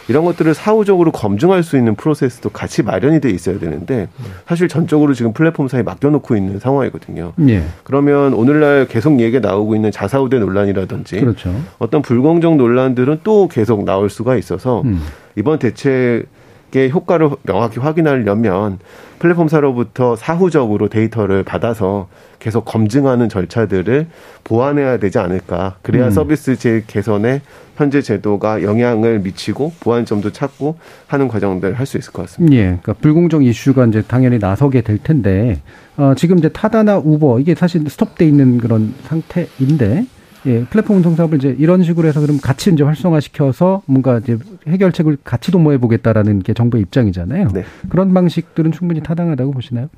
이런 0.08 0.26
것들을 0.26 0.54
사후적으로 0.54 1.12
검증할 1.12 1.64
수 1.64 1.78
있는 1.78 1.96
프로세스도 1.96 2.50
같이 2.50 2.84
마련이 2.84 3.20
돼 3.22 3.30
있어야 3.30 3.60
되는데 3.60 4.08
사실 4.48 4.68
전적으로 4.68 5.14
지금 5.14 5.34
플랫폼사에 5.34 5.84
맡겨놓고 5.84 6.36
있는 6.36 6.60
상황이거든요. 6.60 7.34
예. 7.50 7.64
그러면 7.84 8.34
오늘날 8.34 8.88
계속 8.88 9.20
얘기가 9.20 9.48
나오고 9.48 9.76
있는 9.76 9.92
자사우대 9.92 10.40
논란이라든지 10.40 11.20
그렇죠. 11.20 11.54
어떤 11.80 12.02
불공정 12.02 12.58
논란들은 12.58 13.22
또 13.24 13.48
계속 13.48 13.84
나올 13.84 14.10
수가 14.10 14.36
있어서 14.36 14.82
음. 14.82 15.02
이번 15.36 15.60
대책 15.60 16.28
의 16.76 16.92
효과를 16.92 17.30
명확히 17.44 17.80
확인하려면 17.80 18.80
플랫폼사로부터 19.20 20.16
사후적으로 20.16 20.90
데이터를 20.90 21.44
받아서 21.44 22.08
계속 22.40 22.66
검증하는 22.66 23.30
절차들을 23.30 24.08
보완해야 24.44 24.98
되지 24.98 25.18
않을까. 25.20 25.78
그래야 25.82 26.08
음. 26.08 26.12
서비스 26.12 26.56
제 26.58 26.84
개선에 26.86 27.42
현재 27.76 28.02
제도가 28.02 28.62
영향을 28.62 29.20
미치고 29.20 29.74
보완점도 29.80 30.32
찾고 30.32 30.78
하는 31.08 31.28
과정들 31.28 31.74
할수 31.74 31.98
있을 31.98 32.12
것 32.14 32.24
같습니다. 32.24 32.56
예. 32.56 32.64
그러니까 32.64 32.94
불공정 32.94 33.44
이슈가 33.44 33.86
이제 33.86 34.02
당연히 34.02 34.38
나서게 34.38 34.82
될 34.82 34.98
텐데 34.98 35.62
어, 35.98 36.14
지금 36.16 36.38
이제 36.38 36.50
타다나 36.50 36.98
우버 36.98 37.40
이게 37.40 37.56
사실 37.56 37.90
스톱돼 37.90 38.26
있는 38.26 38.58
그런 38.58 38.94
상태인데 39.04 40.06
예, 40.48 40.64
플랫폼 40.66 40.98
운송 40.98 41.16
사업을 41.16 41.40
이제 41.40 41.56
이런 41.58 41.84
식으로 41.84 42.08
해서 42.08 42.22
그럼 42.22 42.40
같이 42.40 42.72
이제 42.72 42.84
활성화시켜서 42.84 43.82
뭔가 43.86 44.20
이제 44.20 44.38
해결책을 44.68 45.18
같이 45.24 45.52
도모해 45.52 45.78
보겠다라는 45.80 46.40
게 46.40 46.54
정부의 46.54 46.84
입장이잖아요. 46.84 47.50
네. 47.54 47.64
그런 47.90 48.14
방식들은 48.14 48.72
충분히 48.72 49.02
타당하다고 49.02 49.52
보시나요? 49.52 49.90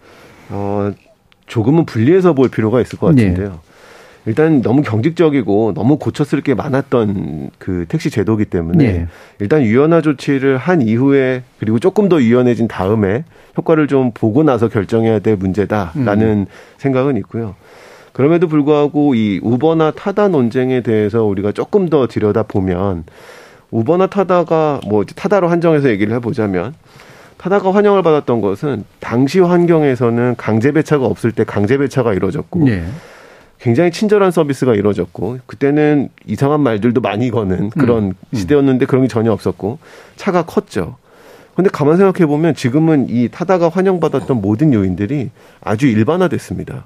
어, 0.50 0.92
조금은 1.48 1.86
분리해서 1.86 2.34
볼 2.34 2.50
필요가 2.50 2.80
있을 2.80 2.98
것 2.98 3.08
같은데요. 3.08 3.50
네. 3.50 3.56
일단 4.26 4.62
너무 4.62 4.82
경직적이고 4.82 5.74
너무 5.74 5.98
고쳐쓸 5.98 6.42
게 6.42 6.54
많았던 6.54 7.52
그 7.60 7.86
택시 7.88 8.10
제도기 8.10 8.44
때문에 8.46 8.92
네. 8.92 9.08
일단 9.40 9.64
유연화 9.64 10.02
조치를 10.02 10.58
한 10.58 10.82
이후에 10.82 11.44
그리고 11.60 11.80
조금 11.80 12.10
더 12.10 12.22
유연해진 12.22 12.68
다음에 12.68 13.24
효과를 13.58 13.88
좀 13.88 14.12
보고 14.14 14.44
나서 14.44 14.68
결정해야 14.68 15.20
될 15.20 15.38
문제다라는 15.38 16.28
음. 16.28 16.46
생각은 16.78 17.16
있고요. 17.18 17.56
그럼에도 18.18 18.48
불구하고 18.48 19.14
이 19.14 19.40
우버나 19.44 19.92
타다 19.92 20.30
논쟁에 20.30 20.82
대해서 20.82 21.24
우리가 21.24 21.52
조금 21.52 21.88
더 21.88 22.08
들여다 22.08 22.42
보면 22.42 23.04
우버나 23.70 24.08
타다가 24.08 24.82
뭐 24.88 25.06
타다로 25.06 25.50
한정해서 25.50 25.90
얘기를 25.90 26.16
해보자면 26.16 26.74
타다가 27.38 27.72
환영을 27.72 28.02
받았던 28.02 28.42
것은 28.42 28.86
당시 29.00 29.40
환경에서는 29.40 30.34
강제 30.36 30.72
배차가 30.72 31.06
없을 31.06 31.32
때 31.32 31.44
강제 31.44 31.78
배차가 31.78 32.16
이루어졌고 32.16 32.64
네. 32.64 32.88
굉장히 33.60 33.92
친절한 33.92 34.32
서비스가 34.32 34.74
이루어졌고 34.74 35.38
그때는 35.46 36.10
이상한 36.26 36.62
말들도 36.62 37.00
많이 37.02 37.30
거는 37.30 37.70
그런 37.70 38.04
음. 38.06 38.14
음. 38.32 38.36
시대였는데 38.36 38.88
그런 38.88 39.04
게 39.04 39.08
전혀 39.08 39.32
없었고 39.32 39.78
차가 40.16 40.44
컸죠. 40.44 40.96
근데 41.56 41.70
가만 41.70 41.98
생각해 41.98 42.26
보면 42.26 42.56
지금은 42.56 43.10
이 43.10 43.30
타다가 43.30 43.70
환영받았던 43.70 44.42
모든 44.42 44.74
요인들이 44.74 45.30
아주 45.62 45.86
일반화됐습니다. 45.86 46.86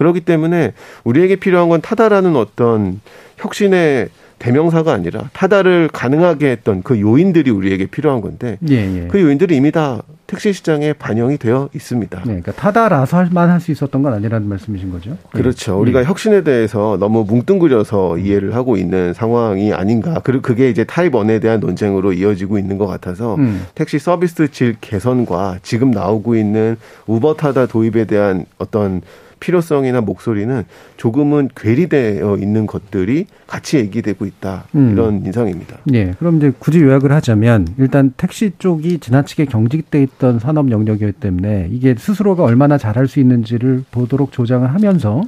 그렇기 0.00 0.20
때문에 0.22 0.72
우리에게 1.04 1.36
필요한 1.36 1.68
건 1.68 1.82
타다라는 1.82 2.34
어떤 2.34 3.02
혁신의 3.36 4.08
대명사가 4.38 4.94
아니라 4.94 5.28
타다를 5.34 5.90
가능하게 5.92 6.48
했던 6.48 6.82
그 6.82 6.98
요인들이 6.98 7.50
우리에게 7.50 7.84
필요한 7.84 8.22
건데 8.22 8.56
예, 8.70 8.76
예. 8.76 9.08
그 9.08 9.20
요인들이 9.20 9.54
이미 9.54 9.70
다 9.70 10.00
택시 10.26 10.54
시장에 10.54 10.94
반영이 10.94 11.36
되어 11.36 11.68
있습니다. 11.74 12.16
네, 12.20 12.24
그러니까 12.24 12.52
타다라서만 12.52 13.50
할 13.50 13.60
수 13.60 13.72
있었던 13.72 14.00
건 14.02 14.14
아니라는 14.14 14.48
말씀이신 14.48 14.90
거죠? 14.90 15.18
그렇죠. 15.32 15.72
예. 15.74 15.76
우리가 15.76 16.04
혁신에 16.04 16.44
대해서 16.44 16.96
너무 16.98 17.26
뭉뚱그려서 17.28 18.16
이해를 18.16 18.54
하고 18.54 18.78
있는 18.78 19.12
상황이 19.12 19.74
아닌가. 19.74 20.22
그리고 20.24 20.40
그게 20.40 20.70
이제 20.70 20.84
타입 20.84 21.14
원에 21.14 21.40
대한 21.40 21.60
논쟁으로 21.60 22.14
이어지고 22.14 22.58
있는 22.58 22.78
것 22.78 22.86
같아서 22.86 23.34
음. 23.34 23.66
택시 23.74 23.98
서비스 23.98 24.50
질 24.50 24.76
개선과 24.80 25.58
지금 25.62 25.90
나오고 25.90 26.36
있는 26.36 26.78
우버 27.06 27.34
타다 27.34 27.66
도입에 27.66 28.06
대한 28.06 28.46
어떤 28.56 29.02
필요성이나 29.40 30.02
목소리는 30.02 30.64
조금은 30.96 31.48
괴리되어 31.56 32.36
있는 32.36 32.66
것들이 32.66 33.26
같이 33.46 33.78
얘기되고 33.78 34.26
있다. 34.26 34.64
음. 34.74 34.92
이런 34.92 35.24
인상입니다. 35.24 35.78
네. 35.84 36.12
그럼 36.18 36.36
이제 36.36 36.52
굳이 36.58 36.80
요약을 36.80 37.10
하자면 37.10 37.68
일단 37.78 38.12
택시 38.16 38.52
쪽이 38.58 38.98
지나치게 38.98 39.46
경직돼 39.46 40.02
있던 40.02 40.38
산업 40.38 40.70
영역이기 40.70 41.12
때문에 41.12 41.68
이게 41.72 41.94
스스로가 41.98 42.44
얼마나 42.44 42.78
잘할 42.78 43.08
수 43.08 43.18
있는지를 43.18 43.84
보도록 43.90 44.32
조장을 44.32 44.72
하면서 44.72 45.22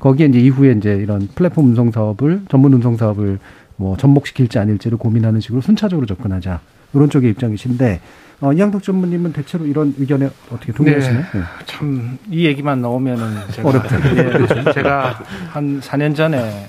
거기에 0.00 0.26
이제 0.26 0.40
이후에 0.40 0.72
이제 0.72 0.94
이런 0.96 1.28
플랫폼 1.34 1.66
운송 1.66 1.92
사업을 1.92 2.42
전문 2.48 2.74
운송 2.74 2.96
사업을 2.96 3.38
뭐 3.76 3.96
접목시킬지 3.96 4.58
아닐지를 4.58 4.98
고민하는 4.98 5.40
식으로 5.40 5.60
순차적으로 5.60 6.06
접근하자. 6.06 6.60
이런 6.94 7.08
쪽의 7.08 7.30
입장이신데 7.30 8.00
어, 8.42 8.52
이양덕 8.52 8.82
전무님은 8.82 9.32
대체로 9.32 9.64
이런 9.66 9.94
의견에 9.96 10.28
어떻게 10.50 10.72
동의하시나요? 10.72 11.22
네. 11.32 11.38
네. 11.38 11.44
참이 11.64 12.18
얘기만 12.32 12.82
나오면은 12.82 13.36
제가 13.52 13.68
어렵죠. 13.68 13.96
예, 14.16 14.72
제가 14.74 15.22
한 15.50 15.80
4년 15.80 16.16
전에 16.16 16.66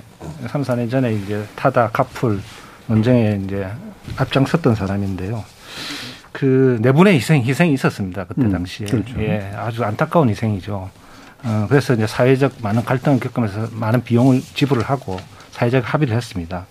3, 0.48 0.62
4년 0.62 0.92
전에 0.92 1.14
이제 1.16 1.44
타다 1.56 1.90
카풀 1.90 2.40
논쟁에 2.86 3.42
이제 3.44 3.68
앞장섰던 4.18 4.76
사람인데요. 4.76 5.44
그 6.32 6.78
내분의 6.82 7.16
희생 7.16 7.42
희생이 7.42 7.74
있었습니다 7.74 8.26
그때 8.26 8.44
음, 8.44 8.52
당시에 8.52 8.88
그렇죠. 8.88 9.20
예 9.20 9.52
아주 9.56 9.84
안타까운 9.84 10.30
희생이죠. 10.30 10.92
어, 11.44 11.66
그래서 11.70 11.96
이제 11.96 12.06
사회적 12.06 12.54
많은 12.62 12.86
갈등을 12.86 13.20
겪으면서 13.20 13.70
많은 13.72 14.04
비용을 14.04 14.42
지불을 14.42 14.84
하고 14.84 15.20
사회적 15.52 15.92
합의를 15.92 16.16
했습니다. 16.16 16.68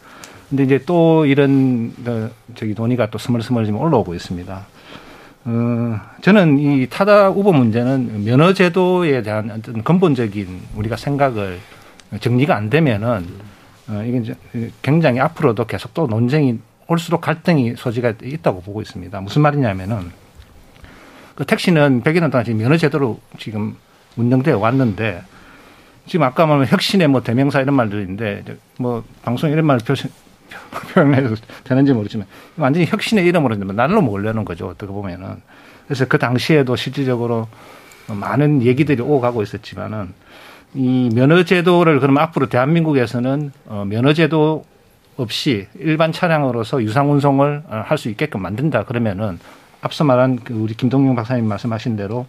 근데 0.49 0.63
이제 0.63 0.81
또 0.87 1.27
이런 1.27 1.93
어, 2.07 2.31
저기 2.55 2.75
논의가 2.75 3.11
또 3.11 3.19
스멀스멀 3.19 3.65
지금 3.65 3.81
올라오고 3.81 4.15
있습니다. 4.15 4.67
어, 5.45 6.01
저는 6.20 6.59
이 6.59 6.86
타다 6.88 7.30
우버 7.30 7.53
문제는 7.53 8.24
면허 8.24 8.53
제도에 8.53 9.22
대한 9.22 9.51
어떤 9.51 9.82
근본적인 9.82 10.61
우리가 10.76 10.97
생각을 10.97 11.59
정리가 12.20 12.55
안 12.55 12.70
되면은 12.70 13.26
어, 13.88 14.05
이게 14.07 14.18
이제 14.18 14.70
굉장히 14.82 15.18
앞으로도 15.18 15.66
계속 15.66 15.95
또 15.95 16.07
논쟁이 16.07 16.61
올수록 16.86 17.22
갈등이 17.22 17.74
소지가 17.76 18.14
있다고 18.22 18.61
보고 18.61 18.82
있습니다. 18.82 19.20
무슨 19.20 19.43
말이냐면은 19.43 20.11
그 21.34 21.45
택시는 21.45 22.03
100여 22.03 22.20
년 22.20 22.30
동안 22.30 22.45
지금 22.45 22.61
면허 22.61 22.76
제도로 22.76 23.18
지금 23.38 23.76
운영되어 24.16 24.59
왔는데 24.59 25.22
지금 26.07 26.24
아까 26.24 26.47
말한 26.47 26.66
혁신의 26.68 27.09
뭐 27.09 27.22
대명사 27.22 27.61
이런 27.61 27.74
말들인데 27.74 28.45
뭐 28.78 29.03
방송 29.22 29.51
이런 29.51 29.64
말 29.66 29.78
표시 29.78 30.09
표현해도 30.93 31.37
되는지 31.65 31.93
모르지만 31.93 32.27
완전히 32.57 32.87
혁신의 32.87 33.25
이름으로 33.27 33.57
날로 33.57 34.01
몰려는 34.03 34.45
거죠 34.45 34.69
어떻게 34.69 34.93
보면은. 34.93 35.37
그래서 35.87 36.07
그 36.07 36.19
당시에도 36.19 36.77
실질적으로 36.77 37.49
많은 38.07 38.63
얘기들이 38.63 39.03
오고 39.03 39.21
가고 39.21 39.43
있었지만은 39.43 40.13
이 40.75 41.11
면허제도를 41.15 42.01
그러면 42.01 42.23
앞으로 42.23 42.49
대한민국에서는 42.49 43.53
어 43.67 43.85
면허제도 43.87 44.65
없이 45.17 45.67
일반 45.79 46.13
차량으로서 46.13 46.83
유상 46.83 47.13
운송을 47.13 47.65
어, 47.69 47.83
할수 47.85 48.09
있게끔 48.09 48.41
만든다 48.43 48.85
그러면은 48.85 49.39
앞서 49.83 50.05
말한 50.05 50.41
그 50.45 50.55
우리 50.55 50.75
김동영 50.75 51.15
박사님 51.15 51.47
말씀하신 51.47 51.97
대로 51.97 52.27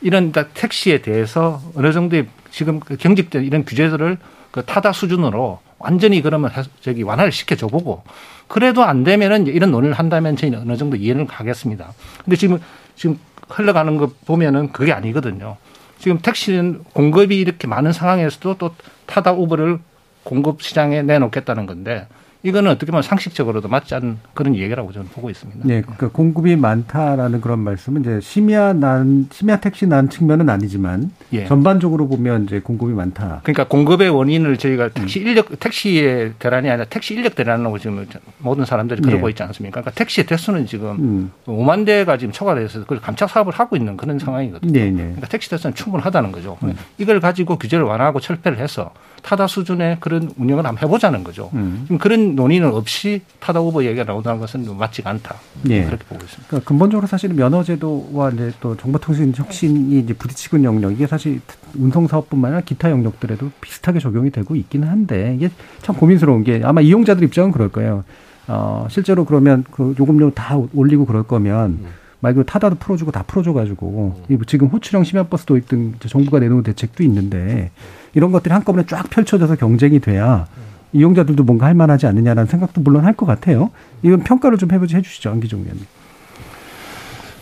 이런 0.00 0.32
택시에 0.32 0.98
대해서 1.00 1.60
어느 1.74 1.92
정도의 1.92 2.26
지금 2.50 2.80
그 2.80 2.96
경직된 2.96 3.44
이런 3.44 3.64
규제들을 3.64 4.18
그 4.50 4.64
타다 4.64 4.92
수준으로 4.92 5.60
완전히 5.78 6.20
그러면 6.22 6.50
저기 6.80 7.02
완화를 7.02 7.32
시켜줘 7.32 7.68
보고 7.68 8.02
그래도 8.48 8.82
안 8.82 9.04
되면은 9.04 9.46
이런 9.46 9.70
논의를 9.70 9.94
한다면 9.94 10.36
저희는 10.36 10.60
어느 10.60 10.76
정도 10.76 10.96
이해를 10.96 11.26
가겠습니다. 11.26 11.92
근데 12.24 12.36
지금 12.36 12.58
지금 12.96 13.18
흘러가는 13.48 13.96
거 13.96 14.10
보면은 14.26 14.72
그게 14.72 14.92
아니거든요. 14.92 15.56
지금 15.98 16.18
택시는 16.18 16.84
공급이 16.92 17.38
이렇게 17.38 17.66
많은 17.66 17.92
상황에서도 17.92 18.56
또 18.58 18.74
타다 19.06 19.32
우버를 19.32 19.78
공급 20.24 20.62
시장에 20.62 21.02
내놓겠다는 21.02 21.66
건데 21.66 22.06
이거는 22.42 22.70
어떻게 22.70 22.92
보면 22.92 23.02
상식적으로도 23.02 23.68
맞지 23.68 23.94
않은 23.96 24.18
그런 24.32 24.54
얘기라고 24.54 24.92
저는 24.92 25.08
보고 25.08 25.28
있습니다. 25.28 25.60
네, 25.64 25.80
그러니까 25.80 26.08
공급이 26.08 26.54
많다라는 26.54 27.40
그런 27.40 27.58
말씀은 27.60 28.02
이제 28.02 28.20
심야 28.20 28.72
난 28.74 29.28
심야 29.32 29.58
택시 29.58 29.86
난 29.86 30.08
측면은 30.08 30.48
아니지만 30.48 31.10
예. 31.32 31.46
전반적으로 31.46 32.06
보면 32.06 32.44
이제 32.44 32.60
공급이 32.60 32.92
많다. 32.92 33.40
그러니까 33.42 33.66
공급의 33.66 34.10
원인을 34.10 34.56
저희가 34.56 34.90
택시 34.90 35.20
인력 35.20 35.58
택시의 35.58 36.34
대란이 36.38 36.70
아니라 36.70 36.84
택시 36.84 37.14
인력 37.14 37.34
대란이라고 37.34 37.78
지금 37.78 38.06
모든 38.38 38.64
사람들이 38.64 39.02
그러고 39.02 39.26
예. 39.26 39.30
있지 39.30 39.42
않습니까? 39.42 39.80
그러니까 39.80 39.98
택시의 39.98 40.26
대수는 40.26 40.66
지금 40.66 40.90
음. 40.90 41.32
5만 41.46 41.84
대가 41.84 42.16
지금 42.16 42.32
초과돼서 42.32 42.80
그걸 42.80 43.00
감착 43.00 43.30
사업을 43.30 43.52
하고 43.52 43.76
있는 43.76 43.96
그런 43.96 44.18
상황이거든요. 44.20 44.72
네, 44.72 44.90
네. 44.90 45.02
그러니까 45.02 45.26
택시 45.26 45.50
대수는 45.50 45.74
충분하다는 45.74 46.30
거죠. 46.30 46.56
음. 46.62 46.76
이걸 46.98 47.18
가지고 47.18 47.58
규제를 47.58 47.84
완화하고 47.84 48.20
철폐를 48.20 48.58
해서 48.58 48.92
타다 49.22 49.46
수준의 49.46 49.98
그런 50.00 50.30
운영을 50.36 50.64
한번 50.64 50.82
해보자는 50.82 51.24
거죠. 51.24 51.50
음. 51.54 51.86
그런 52.28 52.34
논의는 52.34 52.72
없이 52.72 53.22
타다 53.40 53.60
후보 53.60 53.84
얘기가 53.84 54.04
나온다는 54.04 54.40
것은 54.40 54.76
맞지가 54.76 55.10
않다. 55.10 55.36
예. 55.70 55.84
그렇게 55.84 56.04
보고 56.04 56.22
있습니다. 56.22 56.46
그러니까 56.48 56.68
근본적으로 56.68 57.06
사실은 57.06 57.36
면허제도와 57.36 58.30
이제 58.30 58.52
또 58.60 58.76
정보통신 58.76 59.32
혁신이 59.34 60.00
이제 60.00 60.12
부딪히고 60.14 60.56
있는 60.56 60.74
영역 60.74 60.92
이게 60.92 61.06
사실 61.06 61.40
운송사업뿐만 61.76 62.52
아니라 62.52 62.64
기타 62.64 62.90
영역들에도 62.90 63.50
비슷하게 63.60 64.00
적용이 64.00 64.30
되고 64.30 64.54
있기는 64.54 64.88
한데 64.88 65.34
이게 65.36 65.50
참 65.82 65.96
고민스러운 65.96 66.44
게 66.44 66.60
아마 66.64 66.80
이용자들 66.80 67.22
입장은 67.24 67.52
그럴 67.52 67.68
거예요. 67.70 68.04
어, 68.46 68.86
실제로 68.90 69.24
그러면 69.24 69.64
그 69.70 69.94
요금료 69.98 70.30
다 70.30 70.58
올리고 70.74 71.06
그럴 71.06 71.22
거면 71.22 71.70
음. 71.70 71.86
말 72.20 72.32
그대로 72.32 72.46
타다도 72.46 72.76
풀어주고 72.76 73.12
다 73.12 73.22
풀어줘가지고 73.26 74.16
음. 74.30 74.38
지금 74.46 74.68
호출형 74.68 75.04
심야버스 75.04 75.44
도입 75.44 75.68
등 75.68 75.94
정부가 76.00 76.40
내놓은 76.40 76.62
대책도 76.62 77.04
있는데 77.04 77.70
이런 78.14 78.32
것들이 78.32 78.52
한꺼번에 78.52 78.84
쫙 78.86 79.08
펼쳐져서 79.08 79.56
경쟁이 79.56 80.00
돼야 80.00 80.46
이용자들도 80.92 81.42
뭔가 81.44 81.66
할 81.66 81.74
만하지 81.74 82.06
않느냐라는 82.06 82.46
생각도 82.46 82.80
물론 82.80 83.04
할 83.04 83.14
것 83.14 83.26
같아요. 83.26 83.70
이건 84.02 84.20
평가를 84.22 84.58
좀 84.58 84.70
해보지 84.70 84.96
해주시죠, 84.96 85.30
안기종 85.30 85.60
의원님. 85.60 85.86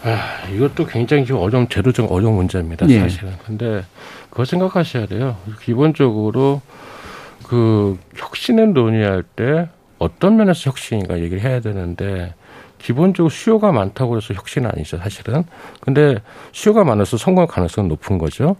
아, 0.04 0.48
이것도 0.54 0.86
굉장히 0.86 1.24
좀 1.24 1.38
어려운 1.38 1.68
제도적 1.68 2.10
어려운 2.12 2.34
문제입니다, 2.36 2.88
예. 2.88 3.00
사실은. 3.00 3.32
근데 3.44 3.84
그거 4.30 4.44
생각하셔야 4.44 5.06
돼요. 5.06 5.36
기본적으로 5.62 6.62
그 7.42 7.98
혁신을 8.16 8.72
논의할 8.72 9.22
때 9.22 9.68
어떤 9.98 10.36
면에서 10.36 10.70
혁신인가 10.70 11.18
얘기를 11.20 11.42
해야 11.42 11.60
되는데 11.60 12.34
기본적으로 12.78 13.30
수요가 13.30 13.72
많다고 13.72 14.16
해서 14.16 14.34
혁신은 14.34 14.70
아니죠, 14.70 14.98
사실은. 14.98 15.44
근데 15.80 16.16
수요가 16.52 16.84
많아서 16.84 17.16
성공 17.16 17.46
가능성은 17.46 17.88
높은 17.88 18.18
거죠. 18.18 18.56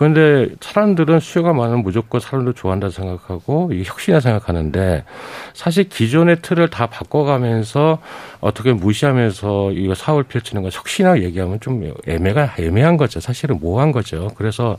그런데 0.00 0.48
사람들은 0.62 1.20
수요가 1.20 1.52
많으면 1.52 1.82
무조건 1.82 2.22
사람들 2.22 2.54
좋아한다 2.54 2.88
생각하고 2.88 3.68
이게 3.70 3.84
혁신이라 3.84 4.20
생각하는데 4.20 5.04
사실 5.52 5.90
기존의 5.90 6.40
틀을 6.40 6.70
다 6.70 6.86
바꿔가면서 6.86 7.98
어떻게 8.40 8.72
무시하면서 8.72 9.72
이거 9.72 9.94
사업을 9.94 10.22
펼치는 10.22 10.62
거 10.62 10.70
혁신이라고 10.72 11.22
얘기하면 11.24 11.60
좀 11.60 11.92
애매가 12.08 12.54
애매한 12.58 12.96
거죠. 12.96 13.20
사실은 13.20 13.58
모호한 13.60 13.92
거죠. 13.92 14.30
그래서 14.36 14.78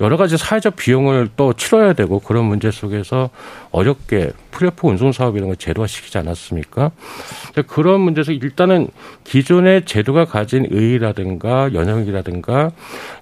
여러 0.00 0.16
가지 0.16 0.36
사회적 0.36 0.76
비용을 0.76 1.28
또 1.36 1.52
치러야 1.52 1.92
되고 1.92 2.20
그런 2.20 2.44
문제 2.44 2.70
속에서 2.70 3.30
어렵게 3.70 4.32
프레포 4.50 4.88
운송 4.88 5.12
사업 5.12 5.36
이런 5.36 5.48
걸 5.48 5.56
제도화시키지 5.56 6.18
않았습니까? 6.18 6.92
그런 7.66 8.00
문제에서 8.00 8.32
일단은 8.32 8.88
기존의 9.24 9.84
제도가 9.86 10.24
가진 10.24 10.66
의의라든가 10.70 11.74
연영이라든가 11.74 12.70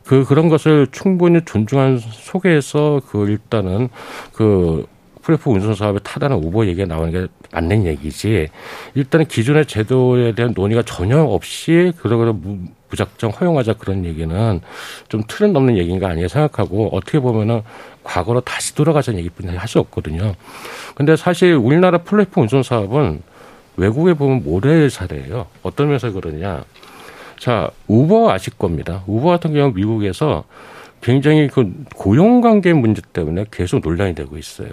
그 0.05 0.24
그런 0.24 0.49
것을 0.49 0.87
충분히 0.93 1.41
존중한 1.45 1.99
속에서 1.99 3.01
그 3.09 3.29
일단은 3.29 3.89
그 4.33 4.87
프레포 5.27 5.51
운송 5.51 5.74
사업에 5.74 5.99
타다는 5.99 6.37
우버 6.37 6.66
얘기가 6.66 6.87
나오는 6.87 7.11
게 7.11 7.27
맞는 7.51 7.85
얘기지. 7.85 8.49
일단은 8.95 9.27
기존의 9.27 9.66
제도에 9.66 10.37
대한 10.37 10.55
논의가 10.57 10.83
전혀 10.83 11.20
없이 11.20 11.93
그러고 11.99 12.39
무작정 12.89 13.31
허용하자 13.31 13.72
그런 13.72 14.05
얘기는 14.05 14.61
좀 15.09 15.22
틀은 15.27 15.53
넘는 15.53 15.79
얘기인 15.79 15.99
가 15.99 16.11
아니냐 16.11 16.29
생각하고 16.29 16.91
어떻게 16.93 17.18
보면은 17.18 17.62
과거로 18.05 18.41
다시 18.43 18.77
돌아가자는 18.77 19.18
얘기뿐이 19.18 19.57
할 19.57 19.66
수 19.66 19.81
없거든요. 19.81 20.37
근데 20.95 21.16
사실 21.16 21.55
우리나라 21.55 21.99
플랫폼 21.99 22.45
운송 22.45 22.62
사업은 22.62 23.20
외국에 23.77 24.14
보면 24.14 24.45
모델 24.45 24.89
사례예요. 24.91 25.49
어떤 25.64 25.89
면에서 25.89 26.12
그러냐. 26.12 26.62
자, 27.41 27.68
우버 27.89 28.31
아실 28.31 28.53
겁니다. 28.57 29.03
우버 29.09 29.29
같은 29.29 29.53
경우 29.53 29.72
미국에서 29.74 30.45
굉장히 31.01 31.49
그 31.49 31.72
고용 31.97 32.41
관계 32.41 32.72
문제 32.72 33.03
때문에 33.12 33.47
계속 33.51 33.81
논란이 33.81 34.14
되고 34.14 34.39
있어요. 34.39 34.68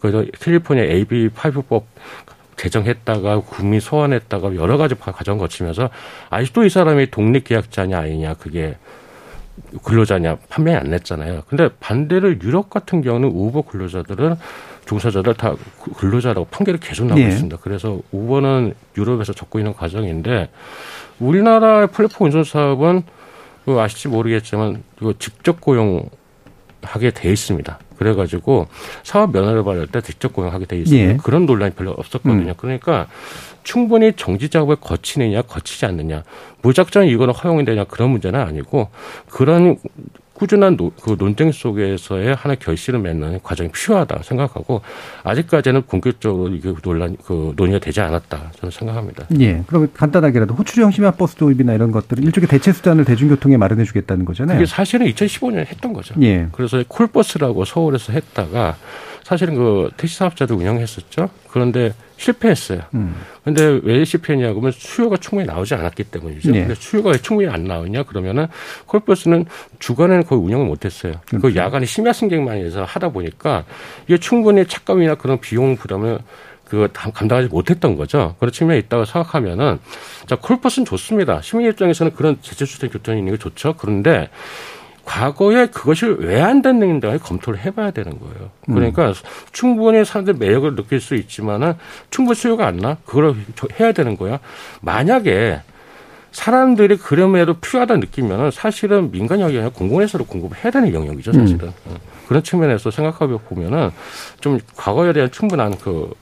그래서 0.00 0.24
캘리포니아 0.40 0.84
AB5법 0.84 1.84
개정했다가 2.56 3.40
국민 3.40 3.80
소환했다가 3.80 4.56
여러 4.56 4.76
가지 4.76 4.94
과정 4.94 5.38
거치면서 5.38 5.90
아직도 6.28 6.64
이 6.64 6.70
사람이 6.70 7.10
독립계약자냐 7.10 7.98
아니냐 7.98 8.34
그게 8.34 8.76
근로자냐 9.82 10.38
판명이 10.48 10.76
안 10.76 10.90
냈잖아요. 10.90 11.42
근데 11.48 11.68
반대로 11.80 12.30
유럽 12.40 12.70
같은 12.70 13.02
경우는 13.02 13.28
우버 13.28 13.62
근로자들은 13.62 14.36
종사자들 14.86 15.34
다 15.34 15.54
근로자라고 15.96 16.46
판결이 16.46 16.78
계속 16.80 17.06
나오고 17.06 17.20
네. 17.20 17.28
있습니다. 17.28 17.58
그래서 17.60 18.00
우버는 18.10 18.74
유럽에서 18.96 19.32
적고 19.32 19.58
있는 19.58 19.74
과정인데 19.74 20.48
우리나라 21.20 21.86
플랫폼 21.86 22.26
운송 22.26 22.44
사업은 22.44 23.02
그 23.64 23.78
아실지 23.78 24.08
모르겠지만 24.08 24.82
직접 25.18 25.60
고용하게 25.60 27.10
돼 27.14 27.30
있습니다. 27.30 27.78
그래가지고 27.98 28.68
사업 29.02 29.32
면허를 29.32 29.64
받을 29.64 29.86
때 29.86 30.00
직접 30.00 30.32
고용하게 30.32 30.66
돼 30.66 30.78
있어요. 30.78 30.98
예. 30.98 31.16
그런 31.22 31.46
논란이 31.46 31.72
별로 31.74 31.90
없었거든요. 31.92 32.50
음. 32.50 32.54
그러니까 32.56 33.06
충분히 33.64 34.12
정지 34.14 34.48
작업을 34.48 34.76
거치느냐 34.76 35.42
거치지 35.42 35.84
않느냐 35.84 36.22
무작정 36.62 37.06
이거는 37.06 37.34
허용이 37.34 37.64
되냐 37.64 37.84
그런 37.84 38.10
문제는 38.10 38.40
아니고 38.40 38.88
그런 39.28 39.76
꾸준한 40.38 40.76
노, 40.76 40.92
그 41.02 41.16
논쟁 41.18 41.50
속에서의 41.50 42.36
하나 42.36 42.54
결실을 42.54 43.00
맺는 43.00 43.40
과정이 43.42 43.70
필요하다 43.72 44.22
생각하고 44.22 44.82
아직까지는 45.24 45.82
본격적으로 45.82 46.54
이게 46.54 46.72
논란 46.82 47.16
그 47.24 47.52
논의가 47.56 47.80
되지 47.80 48.00
않았다 48.00 48.52
저는 48.60 48.70
생각합니다. 48.70 49.26
예. 49.40 49.64
그럼 49.66 49.88
간단하게라도 49.92 50.54
호출형 50.54 50.92
심야 50.92 51.10
버스 51.10 51.34
도입이나 51.34 51.74
이런 51.74 51.90
것들은 51.90 52.22
일종의 52.22 52.46
대체 52.46 52.72
수단을 52.72 53.04
대중교통에 53.04 53.56
마련해 53.56 53.84
주겠다는 53.84 54.24
거잖아요. 54.24 54.58
그게 54.58 54.66
사실은 54.66 55.06
2015년에 55.08 55.66
했던 55.66 55.92
거죠. 55.92 56.14
예. 56.22 56.46
그래서 56.52 56.82
콜버스라고 56.86 57.64
서울에서 57.64 58.12
했다가 58.12 58.76
사실은 59.28 59.56
그 59.56 59.90
택시 59.98 60.16
사업자도 60.16 60.54
운영했었죠. 60.54 61.28
그런데 61.50 61.92
실패했어요. 62.16 62.80
음. 62.94 63.14
근데 63.44 63.78
왜 63.82 64.02
실패했냐 64.02 64.54
그러면 64.54 64.72
수요가 64.72 65.18
충분히 65.18 65.46
나오지 65.46 65.74
않았기 65.74 66.04
때문이죠. 66.04 66.50
네. 66.50 66.60
근데 66.60 66.74
수요가 66.74 67.12
충분히 67.12 67.46
안 67.46 67.64
나오냐 67.64 68.04
그러면은 68.04 68.46
콜버스는 68.86 69.44
주간에는 69.80 70.24
거의 70.24 70.40
운영을 70.40 70.64
못 70.64 70.86
했어요. 70.86 71.12
그 71.26 71.40
그렇죠. 71.40 71.58
야간에 71.58 71.84
심야 71.84 72.14
승객만 72.14 72.56
해서 72.56 72.84
하다 72.84 73.10
보니까 73.10 73.64
이게 74.06 74.16
충분히 74.16 74.64
착감이나 74.64 75.16
그런 75.16 75.38
비용 75.40 75.76
부담을 75.76 76.20
그 76.64 76.88
감당하지 76.94 77.48
못했던 77.48 77.96
거죠. 77.96 78.34
그런 78.38 78.50
측면이 78.50 78.80
있다고 78.80 79.04
생각하면은 79.04 79.78
자 80.26 80.36
콜버스는 80.36 80.86
좋습니다. 80.86 81.42
시민 81.42 81.66
입장에서는 81.66 82.14
그런 82.14 82.38
제철주택 82.40 82.94
교통이 82.94 83.18
있는 83.18 83.34
게 83.34 83.38
좋죠. 83.38 83.74
그런데 83.76 84.30
과거에 85.08 85.66
그것이 85.68 86.04
왜안 86.04 86.60
됐는가 86.60 87.16
검토를 87.16 87.58
해봐야 87.60 87.92
되는 87.92 88.18
거예요. 88.20 88.50
그러니까 88.66 89.08
음. 89.08 89.14
충분히 89.52 90.04
사람들 90.04 90.34
매력을 90.34 90.76
느낄 90.76 91.00
수 91.00 91.14
있지만은 91.14 91.72
충분 92.10 92.34
수요가 92.34 92.66
안 92.66 92.76
나? 92.76 92.98
그걸 93.06 93.34
해야 93.80 93.92
되는 93.92 94.18
거야. 94.18 94.38
만약에 94.82 95.62
사람들이 96.30 96.98
그럼에도 96.98 97.54
필요하다 97.54 97.96
느끼면은 97.96 98.50
사실은 98.50 99.10
민간 99.10 99.40
영역이 99.40 99.56
아니라 99.56 99.72
공공에서도 99.72 100.26
공급해야 100.26 100.70
되는 100.70 100.92
영역이죠, 100.92 101.32
사실은. 101.32 101.72
음. 101.86 101.96
그런 102.28 102.42
측면에서 102.42 102.90
생각해 102.90 103.32
보면은 103.48 103.90
좀 104.42 104.58
과거에 104.76 105.14
대한 105.14 105.30
충분한 105.30 105.78
그, 105.78 106.12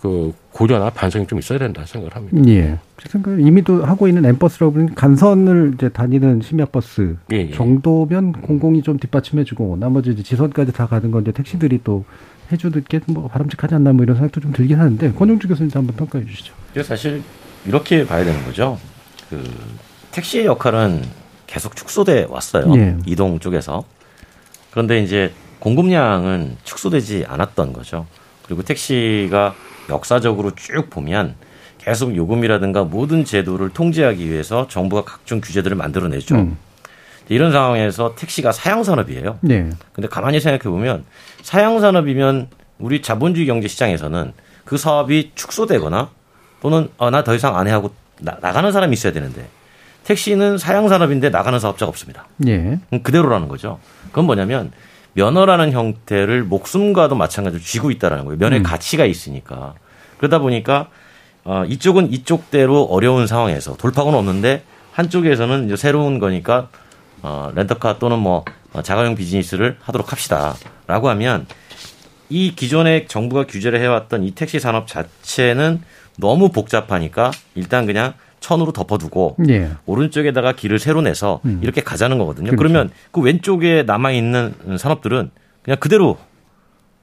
그 0.00 0.32
고려나 0.52 0.90
반성이 0.90 1.26
좀 1.26 1.38
있어야 1.38 1.58
된다 1.58 1.84
생각을 1.84 2.16
합니다. 2.16 2.50
예. 2.50 2.78
생각 3.06 3.38
이미도 3.38 3.84
하고 3.84 4.08
있는 4.08 4.24
엠버스라고 4.24 4.72
보는 4.72 4.94
간선을 4.94 5.72
이제 5.74 5.88
다니는 5.90 6.40
심야버스 6.42 7.16
예, 7.32 7.36
예. 7.36 7.50
정도면 7.50 8.32
공공이 8.32 8.82
좀 8.82 8.98
뒷받침해주고 8.98 9.76
나머지 9.78 10.10
이제 10.10 10.22
지선까지 10.22 10.72
다 10.72 10.86
가는 10.86 11.10
건 11.10 11.22
이제 11.22 11.32
택시들이 11.32 11.80
또 11.84 12.04
해주는 12.50 12.82
게뭐 12.88 13.28
바람직하지 13.28 13.74
않나 13.74 13.92
뭐 13.92 14.02
이런 14.02 14.16
생각도 14.16 14.40
좀 14.40 14.52
들긴 14.52 14.78
하는데 14.78 15.12
권영주 15.12 15.48
교수님 15.48 15.70
한번 15.74 15.94
평가해 15.96 16.24
주시죠. 16.24 16.54
사실 16.82 17.22
이렇게 17.66 18.06
봐야 18.06 18.24
되는 18.24 18.42
거죠. 18.44 18.78
그 19.28 19.42
택시의 20.12 20.46
역할은 20.46 21.02
계속 21.46 21.76
축소돼 21.76 22.26
왔어요. 22.30 22.74
예. 22.76 22.96
이동 23.06 23.38
쪽에서. 23.38 23.84
그런데 24.70 25.02
이제 25.02 25.32
공급량은 25.58 26.56
축소되지 26.64 27.26
않았던 27.28 27.74
거죠. 27.74 28.06
그리고 28.46 28.62
택시가 28.62 29.54
역사적으로 29.90 30.52
쭉 30.54 30.88
보면 30.88 31.34
계속 31.78 32.14
요금이라든가 32.16 32.84
모든 32.84 33.24
제도를 33.24 33.70
통제하기 33.70 34.30
위해서 34.30 34.66
정부가 34.68 35.04
각종 35.04 35.40
규제들을 35.40 35.76
만들어내죠. 35.76 36.34
음. 36.36 36.56
이런 37.28 37.52
상황에서 37.52 38.14
택시가 38.16 38.52
사양산업이에요. 38.52 39.38
네. 39.42 39.70
근데 39.92 40.08
가만히 40.08 40.40
생각해 40.40 40.62
보면 40.64 41.04
사양산업이면 41.42 42.48
우리 42.78 43.02
자본주의 43.02 43.46
경제 43.46 43.68
시장에서는 43.68 44.32
그 44.64 44.76
사업이 44.76 45.32
축소되거나 45.34 46.10
또는 46.60 46.88
어, 46.98 47.10
나 47.10 47.22
더 47.22 47.34
이상 47.34 47.56
안 47.56 47.66
해 47.66 47.70
하고 47.72 47.92
나, 48.20 48.36
나가는 48.40 48.70
사람이 48.72 48.92
있어야 48.94 49.12
되는데 49.12 49.46
택시는 50.04 50.58
사양산업인데 50.58 51.30
나가는 51.30 51.58
사업자가 51.58 51.88
없습니다. 51.88 52.26
예. 52.46 52.78
그대로라는 53.02 53.48
거죠. 53.48 53.78
그건 54.08 54.24
뭐냐면 54.24 54.72
면허라는 55.14 55.72
형태를 55.72 56.44
목숨과도 56.44 57.14
마찬가지로 57.16 57.62
쥐고 57.62 57.90
있다라는 57.90 58.24
거예요. 58.24 58.38
면의 58.38 58.60
음. 58.60 58.62
가치가 58.62 59.04
있으니까. 59.04 59.74
그러다 60.18 60.38
보니까 60.38 60.88
어, 61.44 61.64
이쪽은 61.66 62.12
이쪽대로 62.12 62.84
어려운 62.84 63.26
상황에서 63.26 63.76
돌파구는 63.76 64.18
없는데 64.18 64.62
한쪽에서는 64.92 65.66
이제 65.66 65.76
새로운 65.76 66.18
거니까 66.18 66.68
어, 67.22 67.50
렌터카 67.54 67.98
또는 67.98 68.18
뭐 68.18 68.44
어, 68.72 68.82
자가용 68.82 69.14
비즈니스를 69.14 69.76
하도록 69.80 70.12
합시다라고 70.12 71.08
하면 71.10 71.46
이 72.28 72.54
기존에 72.54 73.06
정부가 73.06 73.46
규제를 73.46 73.80
해왔던 73.80 74.22
이 74.22 74.32
택시 74.32 74.60
산업 74.60 74.86
자체는 74.86 75.82
너무 76.16 76.50
복잡하니까 76.50 77.30
일단 77.54 77.86
그냥 77.86 78.14
천으로 78.40 78.72
덮어두고 78.72 79.36
예. 79.48 79.70
오른쪽에다가 79.86 80.52
길을 80.52 80.78
새로 80.78 81.02
내서 81.02 81.40
음. 81.44 81.60
이렇게 81.62 81.82
가자는 81.82 82.18
거거든요. 82.18 82.46
그렇죠. 82.50 82.56
그러면 82.56 82.90
그 83.12 83.20
왼쪽에 83.20 83.82
남아 83.84 84.12
있는 84.12 84.54
산업들은 84.78 85.30
그냥 85.62 85.78
그대로 85.78 86.18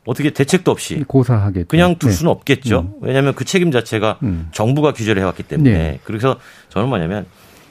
어떻게 0.06 0.32
대책도 0.32 0.72
없이 0.72 1.04
고사하게 1.08 1.66
그냥 1.68 1.96
둘 1.98 2.10
네. 2.10 2.16
수는 2.16 2.32
없겠죠. 2.32 2.80
음. 2.80 2.94
왜냐하면 3.02 3.36
그 3.36 3.46
책임 3.46 3.72
자체가 3.72 4.20
음. 4.24 4.48
정부가 4.52 4.94
규제를 4.94 5.22
해왔기 5.22 5.44
때문에 5.44 5.72
네. 5.72 6.00
그래서 6.04 6.38
저는 6.70 6.88
뭐냐면 6.90 7.26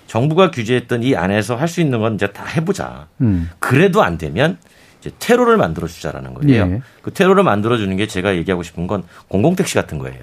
정부가 0.07 0.51
규제했던 0.51 1.03
이 1.03 1.17
안에서 1.17 1.57
할 1.57 1.67
수 1.67 1.81
있는 1.81 1.99
건 2.01 2.15
이제 2.15 2.29
다 2.33 2.45
해보자. 2.45 3.09
음. 3.21 3.51
그래도 3.59 4.03
안 4.03 4.19
되면 4.19 4.59
이제 5.01 5.11
테러를 5.19 5.57
만들어 5.57 5.89
주자라는 5.89 6.35
거예요. 6.35 6.67
네. 6.67 6.83
그 7.03 7.13
테러를 7.13 7.43
만들어 7.43 7.77
주는 7.79 7.97
게 7.97 8.07
제가 8.07 8.37
얘기하고 8.37 8.63
싶은 8.63 8.87
건 8.87 9.03
공공택시 9.29 9.75
같은 9.75 9.99
거예요. 9.99 10.19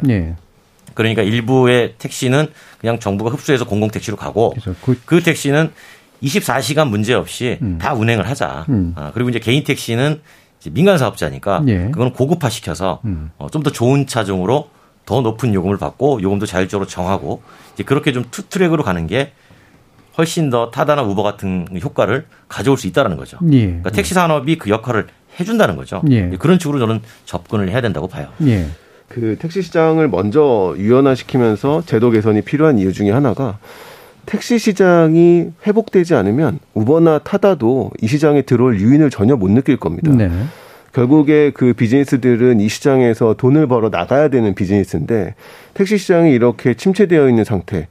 네. 0.94 0.96
그러니까 0.96 1.22
일부의 1.22 1.96
택시는 1.98 2.48
그냥 2.80 3.00
정부가 3.00 3.32
흡수해서 3.32 3.66
공공택시로 3.66 4.18
가고 4.18 4.54
그, 4.82 5.00
그, 5.06 5.22
택시는 5.24 5.72
24시간 6.22 6.90
문제 6.90 7.14
없이 7.14 7.58
음. 7.62 7.78
다 7.80 7.94
운행을 7.94 8.28
하자. 8.30 8.66
음. 8.70 8.94
아, 8.96 9.12
그리고 9.14 9.30
이제 9.30 9.40
개인 9.40 9.64
택시는 9.64 10.22
이제 10.60 10.70
민간 10.70 10.98
사업자니까 10.98 11.64
예. 11.68 11.78
그거는 11.92 12.14
고급화 12.14 12.50
시켜서 12.50 13.02
음. 13.06 13.32
어, 13.38 13.48
좀 13.50 13.64
더 13.64 13.72
좋은 13.72 14.08
차종으로 14.08 14.70
더 15.06 15.22
높은 15.22 15.54
요금을 15.54 15.78
받고 15.78 16.22
요금도 16.22 16.46
자율적으로 16.46 16.88
정하고 16.88 17.42
이제 17.74 17.84
그렇게 17.84 18.14
좀 18.14 18.24
투트랙으로 18.32 18.84
가는 18.84 19.06
게 19.08 19.34
훨씬 20.18 20.50
더 20.50 20.70
타다나 20.72 21.02
우버 21.02 21.24
같은 21.24 21.68
효과를 21.82 22.26
가져올 22.48 22.78
수 22.78 22.88
있다는 22.88 23.18
거죠. 23.18 23.38
예. 23.52 23.66
그러니까 23.66 23.90
택시 23.90 24.14
산업이 24.14 24.58
그 24.58 24.70
역할을 24.70 25.08
해준다는 25.40 25.76
거죠. 25.76 26.02
예. 26.12 26.30
그런 26.40 26.60
식으로 26.60 26.80
저는 26.80 27.02
접근을 27.26 27.70
해야 27.70 27.82
된다고 27.82 28.08
봐요. 28.08 28.28
예. 28.46 28.68
그 29.14 29.36
택시 29.38 29.62
시장을 29.62 30.08
먼저 30.08 30.74
유연화시키면서 30.78 31.84
제도 31.86 32.10
개선이 32.10 32.42
필요한 32.42 32.80
이유 32.80 32.92
중에 32.92 33.12
하나가 33.12 33.60
택시 34.26 34.58
시장이 34.58 35.52
회복되지 35.68 36.16
않으면 36.16 36.60
우버나 36.74 37.20
타다도 37.20 37.92
이 38.02 38.08
시장에 38.08 38.42
들어올 38.42 38.80
유인을 38.80 39.12
전혀 39.12 39.36
못 39.36 39.52
느낄 39.52 39.78
겁니다. 39.78 40.12
네. 40.12 40.32
결국에 40.94 41.52
그 41.52 41.74
비즈니스들은 41.74 42.60
이 42.60 42.70
시장에서 42.70 43.36
돈을 43.36 43.68
벌어 43.68 43.90
나가야 43.90 44.30
되는 44.30 44.56
비즈니스인데 44.56 45.36
택시 45.74 45.98
시장이 45.98 46.32
이렇게 46.32 46.74
침체되어 46.74 47.30
있는 47.30 47.44
상태, 47.44 47.88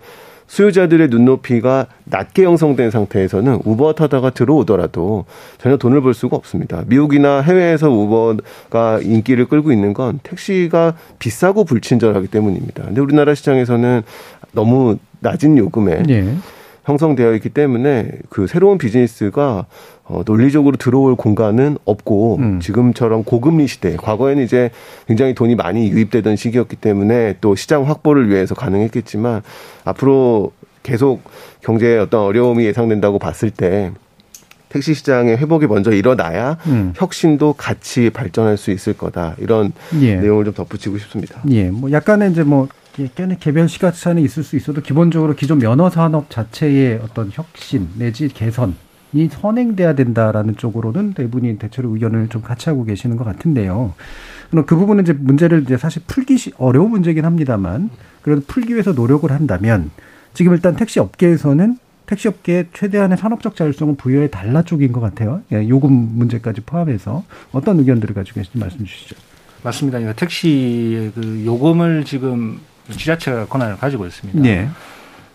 수요자들의 0.47 1.09
눈높이가 1.09 1.87
낮게 2.05 2.45
형성된 2.45 2.91
상태에서는 2.91 3.61
우버 3.65 3.95
타다가 3.95 4.31
들어오더라도 4.31 5.25
전혀 5.59 5.77
돈을 5.77 6.03
벌 6.03 6.15
수가 6.15 6.37
없습니다. 6.37 6.83
미국이나 6.87 7.41
해외에서 7.41 7.91
우버가 7.91 9.01
인기를 9.03 9.47
끌고 9.47 9.73
있는 9.73 9.95
건 9.95 10.21
택시가 10.23 10.95
비싸고 11.19 11.65
불친절하기 11.65 12.29
때문입니다. 12.29 12.85
근데 12.85 13.01
우리나라 13.01 13.35
시장에서는 13.35 14.03
너무 14.53 14.99
낮은 15.21 15.57
요금에 15.59 16.03
네. 16.03 16.37
형성되어 16.85 17.35
있기 17.35 17.51
때문에 17.51 18.11
그 18.29 18.47
새로운 18.47 18.79
비즈니스가 18.79 19.67
어, 20.05 20.23
논리적으로 20.27 20.77
들어올 20.77 21.15
공간은 21.15 21.79
없고 21.85 22.37
음. 22.37 22.61
지금처럼 22.61 23.25
고금리 23.25 23.67
시대 23.69 23.97
과거에는 23.97 24.43
이제 24.43 24.71
굉장히 25.07 25.35
돈이 25.35 25.55
많이 25.55 25.91
유입되던 25.91 26.37
시기였기 26.37 26.77
때문에 26.77 27.37
또 27.41 27.55
시장 27.55 27.89
확보를 27.89 28.29
위해서 28.29 28.55
가능했겠지만 28.55 29.43
앞으로 29.85 30.53
계속 30.83 31.23
경제에 31.61 31.99
어떤 31.99 32.23
어려움이 32.23 32.65
예상된다고 32.65 33.21
봤을 33.21 33.51
때 33.51 33.93
택시 34.69 34.95
시장의 34.95 35.37
회복이 35.37 35.67
먼저 35.67 35.93
일어나야 35.93 36.57
음. 36.67 36.93
혁신도 36.97 37.53
같이 37.53 38.11
발전할 38.11 38.57
수 38.57 38.71
있을 38.71 38.95
거다 38.95 39.37
이런 39.39 39.73
예. 40.01 40.17
내용을 40.17 40.47
좀 40.47 40.55
덧붙이고 40.55 40.97
싶습니다. 40.99 41.43
예, 41.51 41.71
뭐 41.71 41.93
약간의 41.93 42.33
이제 42.33 42.43
뭐 42.43 42.69
약간의 43.01 43.39
개별 43.41 43.69
시각 43.69 43.95
차는 43.95 44.23
있을 44.23 44.43
수 44.43 44.57
있어도 44.57 44.83
기본적으로 44.83 45.35
기존 45.35 45.59
면허 45.59 45.89
산업 45.89 46.29
자체의 46.29 47.01
어떤 47.03 47.31
혁신 47.33 47.89
내지 47.97 48.29
개선 48.29 48.75
이 49.15 49.29
선행돼야 49.29 49.95
된다라는 49.95 50.57
쪽으로는 50.57 51.15
대부분이 51.15 51.59
대체로 51.59 51.91
의견을 51.95 52.29
좀 52.29 52.43
같이 52.43 52.69
하고 52.69 52.85
계시는 52.85 53.17
것 53.17 53.25
같은데요. 53.25 53.95
그럼 54.51 54.67
그 54.67 54.77
부분은 54.77 55.05
이제 55.05 55.13
문제를 55.13 55.63
이제 55.63 55.77
사실 55.77 56.03
풀기 56.07 56.53
어려운 56.59 56.91
문제긴 56.91 57.25
합니다만 57.25 57.91
그래도 58.21 58.43
풀기 58.47 58.73
위해서 58.73 58.93
노력을 58.93 59.31
한다면 59.31 59.91
지금 60.35 60.53
일단 60.53 60.77
택시 60.77 61.01
업계에서는 61.01 61.79
택시 62.07 62.29
업계에 62.29 62.69
최대한의 62.73 63.17
산업적 63.17 63.57
자율성을 63.57 63.97
부여해 63.97 64.29
달라 64.29 64.63
쪽인 64.63 64.93
것 64.93 65.01
같아요. 65.01 65.43
예, 65.53 65.67
요금 65.69 65.93
문제까지 65.93 66.63
포함해서 66.63 67.25
어떤 67.53 67.79
의견들을 67.79 68.15
가지고 68.15 68.41
계신지 68.41 68.59
말씀 68.59 68.85
주시죠. 68.85 69.17
맞습니다. 69.63 70.13
택시 70.15 71.13
그 71.15 71.43
요금을 71.47 72.05
지금 72.05 72.59
지자체가 72.91 73.47
권한을 73.47 73.77
가지고 73.77 74.07
있습니다. 74.07 74.41
네. 74.41 74.69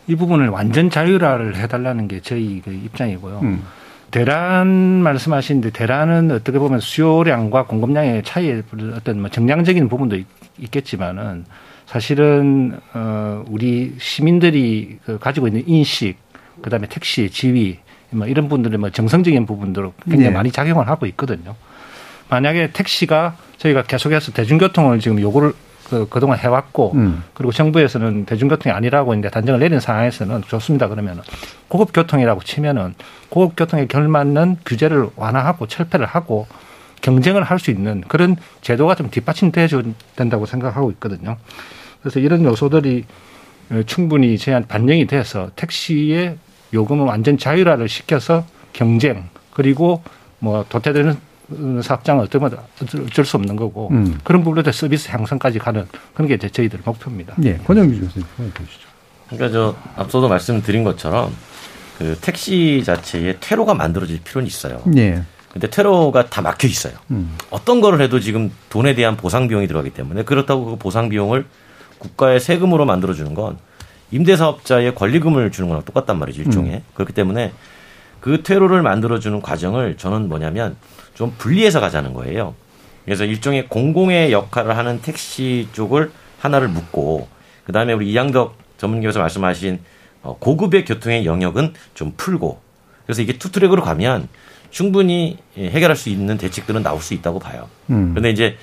이 0.07 0.15
부분을 0.15 0.49
완전 0.49 0.89
자율화를 0.89 1.57
해달라는 1.57 2.07
게 2.07 2.21
저희 2.21 2.61
그 2.63 2.71
입장이고요. 2.71 3.39
음. 3.43 3.63
대란 4.09 4.67
말씀하시는데 5.03 5.71
대란은 5.71 6.31
어떻게 6.31 6.59
보면 6.59 6.79
수요량과 6.79 7.65
공급량의 7.65 8.23
차이에 8.23 8.63
어떤 8.95 9.19
뭐 9.19 9.29
정량적인 9.29 9.89
부분도 9.89 10.15
있, 10.15 10.25
겠지만은 10.71 11.45
사실은 11.85 12.79
어 12.93 13.43
우리 13.47 13.95
시민들이 13.99 14.97
그 15.05 15.19
가지고 15.19 15.47
있는 15.47 15.63
인식 15.67 16.15
그다음에 16.61 16.87
택시 16.87 17.29
지위 17.29 17.79
뭐 18.09 18.27
이런 18.27 18.47
분들의 18.47 18.77
뭐 18.77 18.89
정성적인 18.89 19.45
부분들로 19.45 19.93
굉장히 20.05 20.29
네. 20.29 20.31
많이 20.31 20.51
작용을 20.51 20.87
하고 20.87 21.05
있거든요. 21.07 21.55
만약에 22.29 22.71
택시가 22.71 23.35
저희가 23.57 23.83
계속해서 23.83 24.31
대중교통을 24.31 24.99
지금 24.99 25.19
요구를 25.19 25.53
그, 25.89 26.07
그동안 26.09 26.37
해왔고, 26.37 26.93
음. 26.95 27.23
그리고 27.33 27.51
정부에서는 27.51 28.25
대중교통이 28.25 28.73
아니라고 28.73 29.13
이제 29.15 29.29
단정을 29.29 29.59
내린 29.59 29.79
상황에서는 29.79 30.43
좋습니다. 30.43 30.87
그러면은 30.87 31.23
고급 31.67 31.93
교통이라고 31.93 32.41
치면은 32.43 32.93
고급 33.29 33.55
교통에 33.55 33.87
결맞는 33.87 34.57
규제를 34.65 35.07
완화하고 35.15 35.67
철폐를 35.67 36.05
하고 36.05 36.47
경쟁을 37.01 37.43
할 37.43 37.59
수 37.59 37.71
있는 37.71 38.03
그런 38.07 38.35
제도가 38.61 38.95
좀 38.95 39.09
뒷받침돼야 39.09 39.67
된다고 40.15 40.45
생각하고 40.45 40.91
있거든요. 40.91 41.37
그래서 42.01 42.19
이런 42.19 42.43
요소들이 42.43 43.05
충분히 43.85 44.37
제한 44.37 44.67
반영이 44.67 45.07
돼서 45.07 45.49
택시의 45.55 46.37
요금을 46.73 47.05
완전 47.05 47.37
자율화를 47.37 47.87
시켜서 47.87 48.45
경쟁 48.73 49.29
그리고 49.51 50.01
뭐 50.39 50.65
도태되는 50.69 51.17
사업장은 51.81 52.27
어쩔 53.05 53.25
수 53.25 53.37
없는 53.37 53.55
거고 53.55 53.89
음. 53.91 54.19
그런 54.23 54.43
부분에 54.43 54.71
서비스 54.71 55.09
향상까지 55.09 55.59
가는 55.59 55.87
그런 56.13 56.27
게 56.27 56.37
저희들 56.37 56.79
목표입니다. 56.83 57.35
네, 57.37 57.57
권영규 57.65 57.99
교수님 57.99 58.27
보시죠. 58.53 58.87
그러니까 59.29 59.49
저 59.51 59.75
앞서도 59.95 60.27
말씀드린 60.27 60.83
것처럼 60.83 61.33
그 61.97 62.17
택시 62.21 62.83
자체에 62.85 63.37
퇴로가 63.39 63.73
만들어질 63.73 64.21
필요는 64.23 64.47
있어요. 64.47 64.81
네. 64.85 65.23
근데 65.51 65.69
퇴로가 65.69 66.29
다 66.29 66.41
막혀 66.41 66.67
있어요. 66.67 66.93
음. 67.11 67.35
어떤 67.49 67.81
거를 67.81 68.01
해도 68.01 68.19
지금 68.19 68.51
돈에 68.69 68.93
대한 68.93 69.17
보상 69.17 69.47
비용이 69.47 69.67
들어가기 69.67 69.91
때문에 69.91 70.23
그렇다고 70.23 70.65
그 70.65 70.75
보상 70.75 71.09
비용을 71.09 71.45
국가의 71.97 72.39
세금으로 72.39 72.85
만들어 72.85 73.13
주는 73.13 73.33
건 73.33 73.57
임대사업자의 74.11 74.95
권리금을 74.95 75.51
주는 75.51 75.67
거랑 75.67 75.83
똑같단 75.83 76.19
말이죠 76.19 76.43
일종의 76.43 76.75
음. 76.75 76.81
그렇기 76.93 77.13
때문에 77.13 77.53
그 78.19 78.43
퇴로를 78.43 78.81
만들어 78.81 79.19
주는 79.19 79.41
과정을 79.41 79.97
저는 79.97 80.29
뭐냐면 80.29 80.75
좀 81.17 81.33
분리해서 81.39 81.79
가자는 81.79 82.13
거예요. 82.13 82.53
그래서 83.03 83.25
일종의 83.25 83.69
공공의 83.69 84.31
역할을 84.31 84.77
하는 84.77 85.01
택시 85.01 85.67
쪽을 85.73 86.11
하나를 86.39 86.67
묶고 86.67 87.27
그 87.63 87.71
다음에 87.71 87.93
우리 87.93 88.11
이양덕 88.11 88.55
전문기에서 88.77 89.19
말씀하신 89.19 89.79
어, 90.21 90.37
고급의 90.39 90.85
교통의 90.85 91.25
영역은 91.25 91.73
좀 91.95 92.13
풀고 92.15 92.61
그래서 93.05 93.23
이게 93.23 93.33
투트랙으로 93.39 93.81
가면 93.81 94.27
충분히 94.69 95.39
해결할 95.57 95.97
수 95.97 96.09
있는 96.09 96.37
대책들은 96.37 96.83
나올 96.83 97.01
수 97.01 97.15
있다고 97.15 97.39
봐요. 97.39 97.67
음. 97.89 98.11
그런데 98.11 98.29
이제 98.29 98.57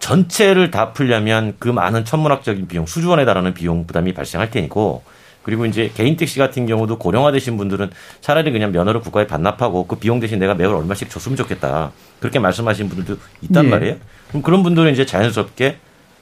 전체를 0.00 0.72
다 0.72 0.92
풀려면 0.92 1.54
그 1.60 1.68
많은 1.68 2.04
천문학적인 2.04 2.66
비용, 2.66 2.86
수주원에 2.86 3.24
달하는 3.24 3.54
비용 3.54 3.86
부담이 3.86 4.14
발생할 4.14 4.50
테니고 4.50 5.04
그리고 5.42 5.66
이제 5.66 5.90
개인 5.94 6.16
택시 6.16 6.38
같은 6.38 6.66
경우도 6.66 6.98
고령화되신 6.98 7.56
분들은 7.56 7.90
차라리 8.20 8.52
그냥 8.52 8.72
면허를 8.72 9.00
국가에 9.00 9.26
반납하고 9.26 9.86
그 9.86 9.96
비용 9.96 10.20
대신 10.20 10.38
내가 10.38 10.54
매월 10.54 10.76
얼마씩 10.76 11.08
줬으면 11.08 11.36
좋겠다. 11.36 11.92
그렇게 12.20 12.38
말씀하시는 12.38 12.90
분들도 12.90 13.20
있단 13.42 13.64
예. 13.64 13.68
말이에요. 13.68 13.96
그럼 14.28 14.42
그런 14.42 14.62
분들은 14.62 14.92
이제 14.92 15.06
자연스럽게 15.06 15.78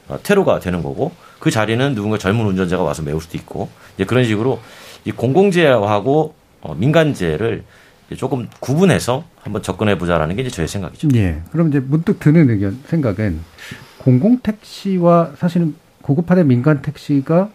어, 0.09 0.19
퇴로가 0.23 0.61
되는 0.61 0.83
거고 0.83 1.13
그 1.39 1.51
자리는 1.51 1.95
누군가 1.95 2.17
젊은 2.17 2.47
운전자가 2.47 2.83
와서 2.83 3.03
메울 3.03 3.21
수도 3.21 3.37
있고 3.37 3.69
이제 3.97 4.05
그런 4.05 4.25
식으로 4.25 4.61
이 5.05 5.11
공공재하고 5.11 6.35
어, 6.61 6.75
민간재를 6.75 7.65
조금 8.17 8.49
구분해서 8.61 9.25
한번 9.43 9.63
접근해 9.63 9.99
보자라는 9.99 10.37
게 10.37 10.43
이제 10.43 10.51
저의 10.51 10.67
생각이죠. 10.69 11.09
예. 11.15 11.43
그럼 11.51 11.69
이제 11.69 11.81
문득 11.81 12.19
드는 12.21 12.49
의견 12.49 12.79
생각은 12.87 13.41
공공 13.99 14.39
택시와 14.43 15.33
사실은 15.37 15.75
고급화된 16.03 16.47
민간 16.47 16.81
택시가 16.81 17.51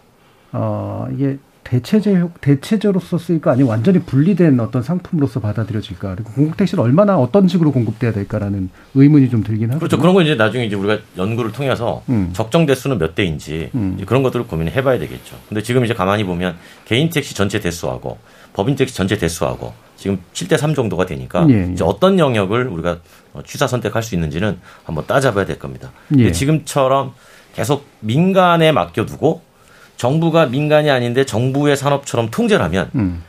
어 0.52 1.08
이게 1.12 1.38
대체제 1.74 2.22
대체제로서 2.40 3.18
쓰일까 3.18 3.52
아니면 3.52 3.70
완전히 3.70 3.98
분리된 3.98 4.60
어떤 4.60 4.82
상품으로서 4.82 5.40
받아들여질까 5.40 6.14
그리고 6.14 6.30
공공 6.32 6.54
택시를 6.54 6.84
얼마나 6.84 7.18
어떤 7.18 7.48
식으로 7.48 7.72
공급돼야 7.72 8.12
될까라는 8.12 8.70
의문이 8.94 9.28
좀 9.30 9.42
들긴 9.42 9.70
하죠. 9.70 9.78
그렇죠. 9.80 9.98
그런 9.98 10.14
건 10.14 10.24
이제 10.24 10.36
나중에 10.36 10.66
이제 10.66 10.76
우리가 10.76 11.02
연구를 11.16 11.50
통해서 11.50 12.02
음. 12.08 12.30
적정 12.32 12.66
대수는 12.66 12.98
몇 12.98 13.16
대인지 13.16 13.70
음. 13.74 13.98
그런 14.06 14.22
것들을 14.22 14.46
고민을 14.46 14.72
해봐야 14.72 14.98
되겠죠. 15.00 15.36
근데 15.48 15.62
지금 15.62 15.84
이제 15.84 15.94
가만히 15.94 16.22
보면 16.22 16.54
개인 16.84 17.10
택시 17.10 17.34
전체 17.34 17.58
대수하고 17.58 18.18
법인 18.52 18.76
택시 18.76 18.94
전체 18.94 19.18
대수하고 19.18 19.72
지금 19.96 20.18
7대 20.32 20.56
3 20.56 20.74
정도가 20.74 21.06
되니까 21.06 21.46
예, 21.50 21.54
예. 21.54 21.72
이제 21.72 21.82
어떤 21.82 22.18
영역을 22.18 22.68
우리가 22.68 22.98
취사 23.44 23.66
선택할 23.66 24.02
수 24.02 24.14
있는지는 24.14 24.58
한번 24.84 25.06
따져봐야 25.06 25.44
될 25.44 25.58
겁니다. 25.58 25.90
예. 26.18 26.30
지금처럼 26.30 27.14
계속 27.54 27.86
민간에 28.00 28.70
맡겨두고 28.70 29.53
정부가 29.96 30.46
민간이 30.46 30.90
아닌데 30.90 31.24
정부의 31.24 31.76
산업처럼 31.76 32.30
통제를 32.30 32.64
하면 32.64 32.90
음. 32.94 33.22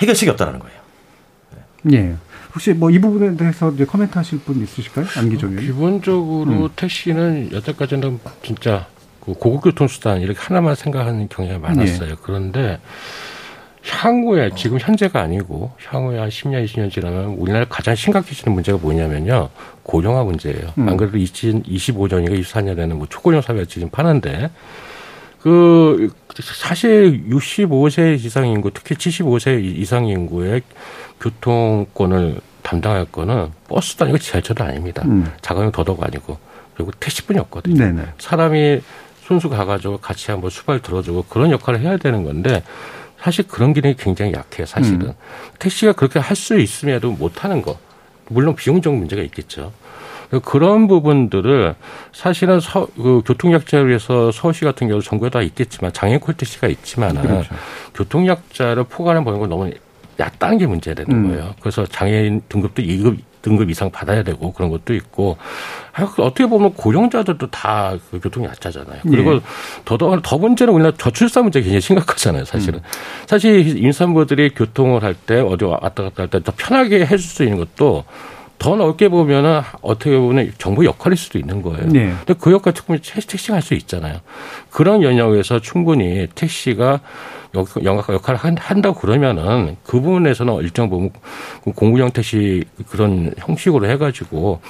해결책이 0.00 0.30
없다라는 0.30 0.60
거예요. 0.60 0.78
네. 1.82 1.96
예. 1.96 2.16
혹시 2.54 2.72
뭐 2.72 2.90
이 2.90 2.98
부분에 2.98 3.36
대해서 3.36 3.70
이제 3.70 3.84
코멘트 3.84 4.16
하실 4.16 4.38
분 4.38 4.62
있으실까요? 4.62 5.06
안기정 5.16 5.52
의 5.52 5.66
기본적으로 5.66 6.50
음. 6.50 6.68
택시는 6.74 7.50
여태까지는 7.52 8.18
진짜 8.42 8.86
그 9.20 9.34
고급 9.34 9.62
교통수단 9.64 10.20
이렇게 10.20 10.38
하나만 10.40 10.74
생각하는 10.74 11.28
경향이 11.28 11.58
많았어요. 11.58 12.10
예. 12.10 12.14
그런데 12.22 12.78
향후에 13.88 14.50
지금 14.56 14.78
현재가 14.80 15.20
아니고 15.20 15.72
향후에 15.84 16.18
한 16.18 16.28
10년, 16.28 16.64
20년 16.64 16.90
지나면 16.90 17.34
우리나라 17.38 17.66
가장 17.68 17.94
심각해지는 17.94 18.54
문제가 18.54 18.78
뭐냐면요. 18.78 19.50
고령화 19.82 20.24
문제예요. 20.24 20.72
음. 20.78 20.88
안 20.88 20.96
그래도 20.96 21.18
25년인가 21.18 22.40
24년에는 22.40 22.94
뭐 22.94 23.06
초고령 23.08 23.42
사회가 23.42 23.64
지금 23.66 23.88
파는데 23.90 24.50
그 25.46 26.10
사실 26.42 27.22
65세 27.30 28.18
이상 28.18 28.48
인구, 28.48 28.72
특히 28.72 28.96
75세 28.96 29.62
이상 29.62 30.08
인구의 30.08 30.62
교통권을 31.20 32.40
담당할 32.62 33.04
거는 33.04 33.52
버스도 33.68 34.06
아니고 34.06 34.18
지하철도 34.18 34.64
아닙니다. 34.64 35.02
음. 35.04 35.32
자가용 35.42 35.70
도덕 35.70 36.02
아니고 36.02 36.36
그리고 36.74 36.90
택시뿐이 36.98 37.38
없거든요. 37.38 37.76
네네. 37.76 38.02
사람이 38.18 38.80
순수 39.22 39.48
가가지고 39.48 39.98
같이 39.98 40.32
한번 40.32 40.50
수발 40.50 40.80
들어주고 40.80 41.26
그런 41.28 41.52
역할을 41.52 41.78
해야 41.78 41.96
되는 41.96 42.24
건데 42.24 42.64
사실 43.20 43.46
그런 43.46 43.72
기능이 43.72 43.94
굉장히 43.96 44.32
약해요. 44.32 44.66
사실은 44.66 45.02
음. 45.02 45.12
택시가 45.60 45.92
그렇게 45.92 46.18
할 46.18 46.34
수 46.34 46.58
있음에도 46.58 47.12
못하는 47.12 47.62
거 47.62 47.78
물론 48.28 48.56
비용적 48.56 48.92
문제가 48.92 49.22
있겠죠. 49.22 49.72
그런 50.42 50.88
부분들을 50.88 51.74
사실은 52.12 52.60
서, 52.60 52.86
그 52.96 53.22
교통약자를 53.24 53.88
위해서 53.88 54.30
서울시 54.32 54.64
같은 54.64 54.88
경우 54.88 55.00
정부에 55.00 55.30
다 55.30 55.42
있겠지만 55.42 55.92
장애인 55.92 56.20
콜택시가 56.20 56.68
있지만은 56.68 57.22
그렇죠. 57.22 57.54
교통약자를 57.94 58.84
포괄해 58.84 59.22
보는 59.22 59.38
건 59.40 59.48
너무 59.48 59.70
얕다는 60.18 60.58
게 60.58 60.66
문제가 60.66 61.04
되는 61.04 61.24
음. 61.24 61.28
거예요. 61.28 61.54
그래서 61.60 61.84
장애인 61.86 62.42
등급도 62.48 62.82
2급 62.82 63.18
등급 63.42 63.70
이상 63.70 63.92
받아야 63.92 64.24
되고 64.24 64.52
그런 64.52 64.70
것도 64.70 64.92
있고 64.94 65.36
어떻게 66.18 66.46
보면 66.46 66.72
고령자들도 66.74 67.48
다 67.50 67.96
그 68.10 68.18
교통약자잖아요. 68.18 69.02
그리고 69.08 69.34
예. 69.34 69.40
더더 69.84 70.20
더 70.22 70.38
문제는 70.38 70.74
우리나라 70.74 70.96
저출산 70.96 71.44
문제가 71.44 71.62
굉장히 71.62 71.80
심각하잖아요. 71.80 72.44
사실은 72.44 72.80
음. 72.80 72.84
사실 73.26 73.76
임산부들이 73.84 74.50
교통을 74.54 75.04
할 75.04 75.14
때 75.14 75.38
어디 75.40 75.64
왔다 75.64 76.02
갔다 76.02 76.22
할 76.24 76.28
때 76.28 76.40
더 76.40 76.52
편하게 76.56 77.02
해줄 77.06 77.20
수 77.20 77.44
있는 77.44 77.58
것도 77.58 78.04
더 78.58 78.76
넓게 78.76 79.08
보면은 79.08 79.60
어떻게 79.82 80.16
보면 80.16 80.52
정부 80.58 80.84
역할일 80.84 81.16
수도 81.16 81.38
있는 81.38 81.62
거예요. 81.62 81.88
네. 81.88 82.12
근데 82.24 82.34
그 82.40 82.52
역할 82.52 82.72
충분히 82.72 83.00
택시가 83.00 83.54
할 83.54 83.62
수 83.62 83.74
있잖아요. 83.74 84.20
그런 84.70 85.02
영역에서 85.02 85.58
충분히 85.60 86.26
택시가 86.34 87.00
영역 87.84 88.08
역할을 88.08 88.38
한다고 88.58 89.00
그러면은 89.00 89.76
그 89.84 90.00
부분에서는 90.00 90.56
일정 90.62 90.90
부분 90.90 91.10
공구 91.74 91.98
형태시 91.98 92.64
그런 92.90 93.32
형식으로 93.38 93.88
해가지고 93.88 94.60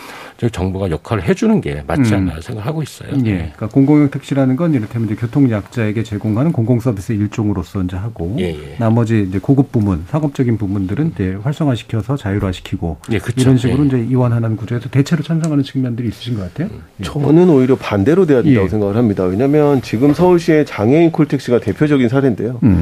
정부가 0.53 0.91
역할을 0.91 1.25
해주는 1.25 1.61
게 1.61 1.83
맞지 1.87 2.13
음. 2.13 2.19
않나 2.19 2.35
음. 2.35 2.41
생각하고 2.41 2.83
있어요. 2.83 3.11
예. 3.25 3.33
네. 3.33 3.39
그러니까 3.57 3.69
공공형 3.69 4.11
택시라는 4.11 4.57
건 4.57 4.75
이를테면 4.75 5.09
이제 5.09 5.17
교통약자에게 5.17 6.03
제공하는 6.03 6.53
공공 6.53 6.81
서비스 6.81 7.13
일종으로서 7.13 7.83
이제 7.83 7.97
하고 7.97 8.37
예, 8.39 8.51
예. 8.51 8.77
나머지 8.79 9.27
이제 9.29 9.39
고급 9.39 9.73
부문, 9.73 10.05
상업적인 10.09 10.59
부분들은 10.59 11.13
이제 11.15 11.39
활성화시켜서 11.43 12.17
자율화시키고 12.17 12.99
예, 13.13 13.21
이런 13.37 13.57
식으로 13.57 13.85
예. 13.85 13.87
이제 13.87 14.07
이완하는 14.11 14.57
구조에서 14.57 14.91
대체로 14.91 15.23
찬성하는 15.23 15.65
측면들이 15.65 16.09
있으신 16.09 16.37
것 16.37 16.43
같아요. 16.43 16.69
음. 16.75 16.83
예. 17.01 17.05
저는 17.05 17.49
오히려 17.49 17.77
반대로 17.77 18.27
돼야 18.27 18.43
된다고 18.43 18.69
생각을 18.69 18.97
합니다. 18.97 19.25
왜냐하면 19.25 19.81
지금 19.81 20.13
서울시의 20.13 20.67
장애인 20.67 21.13
콜택시가 21.13 21.61
대표적인 21.61 22.09
사례인데요. 22.09 22.59
음. 22.63 22.76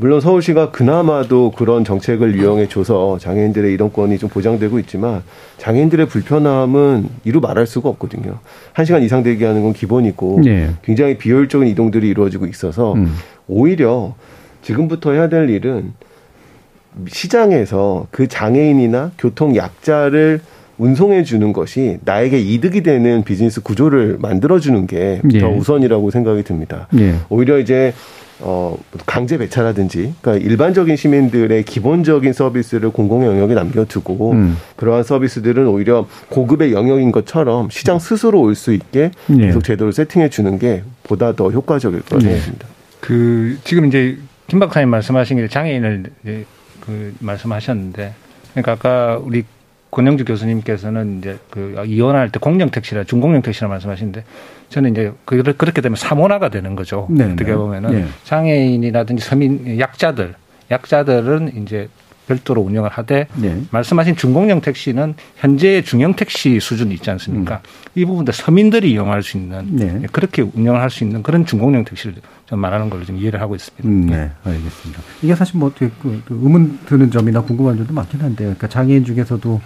물론 0.00 0.20
서울시가 0.20 0.70
그나마도 0.70 1.50
그런 1.50 1.84
정책을 1.84 2.38
이용해 2.38 2.68
줘서 2.68 3.18
장애인들의 3.18 3.74
이동권이 3.74 4.18
좀 4.18 4.28
보장되고 4.28 4.78
있지만 4.80 5.22
장애인들의 5.58 6.06
불편함은 6.06 7.08
이루 7.24 7.40
말할 7.40 7.66
수가 7.66 7.88
없거든요. 7.88 8.38
한 8.72 8.84
시간 8.84 9.02
이상 9.02 9.24
대기하는 9.24 9.64
건 9.64 9.72
기본이고 9.72 10.42
네. 10.44 10.70
굉장히 10.82 11.18
비효율적인 11.18 11.66
이동들이 11.68 12.08
이루어지고 12.08 12.46
있어서 12.46 12.92
음. 12.94 13.12
오히려 13.48 14.14
지금부터 14.62 15.12
해야 15.12 15.28
될 15.28 15.50
일은 15.50 15.92
시장에서 17.08 18.06
그 18.12 18.28
장애인이나 18.28 19.12
교통 19.18 19.56
약자를 19.56 20.40
운송해 20.78 21.24
주는 21.24 21.52
것이 21.52 21.98
나에게 22.04 22.38
이득이 22.38 22.84
되는 22.84 23.24
비즈니스 23.24 23.60
구조를 23.60 24.18
만들어 24.20 24.60
주는 24.60 24.86
게더 24.86 25.28
네. 25.28 25.42
우선이라고 25.42 26.12
생각이 26.12 26.44
듭니다. 26.44 26.86
네. 26.92 27.16
오히려 27.28 27.58
이제 27.58 27.92
어, 28.40 28.76
강제 29.06 29.36
배차라든지, 29.38 30.14
그러니까 30.20 30.46
일반적인 30.48 30.96
시민들의 30.96 31.64
기본적인 31.64 32.32
서비스를 32.32 32.90
공공의 32.90 33.28
영역에 33.28 33.54
남겨두고, 33.54 34.32
음. 34.32 34.56
그러한 34.76 35.02
서비스들은 35.02 35.66
오히려 35.66 36.06
고급의 36.28 36.72
영역인 36.72 37.10
것처럼 37.12 37.68
시장 37.70 37.98
스스로 37.98 38.40
올 38.40 38.54
수 38.54 38.72
있게 38.72 39.10
네. 39.26 39.46
계속 39.46 39.62
제도를 39.64 39.92
세팅해 39.92 40.30
주는 40.30 40.58
게 40.58 40.82
보다 41.04 41.32
더 41.34 41.50
효과적일 41.50 42.00
것 42.02 42.18
네. 42.22 42.34
같습니다. 42.34 42.66
네. 42.66 42.72
그, 43.00 43.58
지금 43.64 43.86
이제 43.86 44.18
김 44.46 44.58
박사님 44.58 44.88
말씀하신 44.88 45.36
게 45.36 45.48
장애인을 45.48 46.04
이제 46.22 46.44
그 46.80 47.14
말씀하셨는데, 47.20 48.14
그러니까 48.54 48.72
아까 48.72 49.18
우리 49.22 49.44
권영주 49.90 50.24
교수님께서는 50.24 51.18
이제 51.18 51.38
그 51.50 51.82
이원할 51.86 52.30
때 52.30 52.38
공영 52.38 52.70
택시라 52.70 53.04
중공영 53.04 53.42
택시라 53.42 53.68
말씀하시는데 53.68 54.24
저는 54.68 54.90
이제 54.90 55.12
그렇게 55.24 55.80
되면 55.80 55.96
사문화가 55.96 56.50
되는 56.50 56.76
거죠. 56.76 57.06
네 57.10 57.24
어떻게 57.32 57.54
보면은 57.54 57.90
네. 57.90 58.04
장애인이라든지 58.24 59.24
서민 59.24 59.78
약자들 59.78 60.34
약자들은 60.70 61.62
이제 61.62 61.88
별도로 62.28 62.60
운영을 62.60 62.90
하되 62.90 63.26
네. 63.36 63.62
말씀하신 63.70 64.16
중공영 64.16 64.60
택시는 64.60 65.14
현재 65.36 65.82
중형 65.82 66.14
택시 66.14 66.60
수준이 66.60 66.94
있지 66.94 67.10
않습니까? 67.10 67.62
음. 67.64 67.90
이 67.94 68.04
부분도 68.04 68.32
서민들이 68.32 68.92
이용할 68.92 69.22
수 69.22 69.36
있는 69.38 69.66
네. 69.74 70.02
그렇게 70.12 70.42
운영을 70.42 70.80
할 70.80 70.88
수 70.88 71.04
있는 71.04 71.22
그런 71.22 71.44
중공영 71.44 71.84
택시를 71.84 72.16
좀 72.46 72.58
말하는 72.60 72.88
걸로 72.88 73.04
좀 73.04 73.16
이해를 73.18 73.40
하고 73.40 73.54
있습니다. 73.54 73.86
음, 73.86 74.06
네, 74.06 74.30
알겠습니다. 74.42 75.02
이게 75.22 75.34
사실 75.34 75.58
뭐 75.58 75.68
어떻게 75.68 75.90
그, 76.00 76.22
그 76.24 76.34
의문 76.42 76.78
드는 76.86 77.10
점이나 77.10 77.42
궁금한 77.42 77.76
점도 77.76 77.92
많긴 77.92 78.20
한데요. 78.20 78.48
그러니까 78.48 78.68
장애인 78.68 79.04
중에서도 79.04 79.60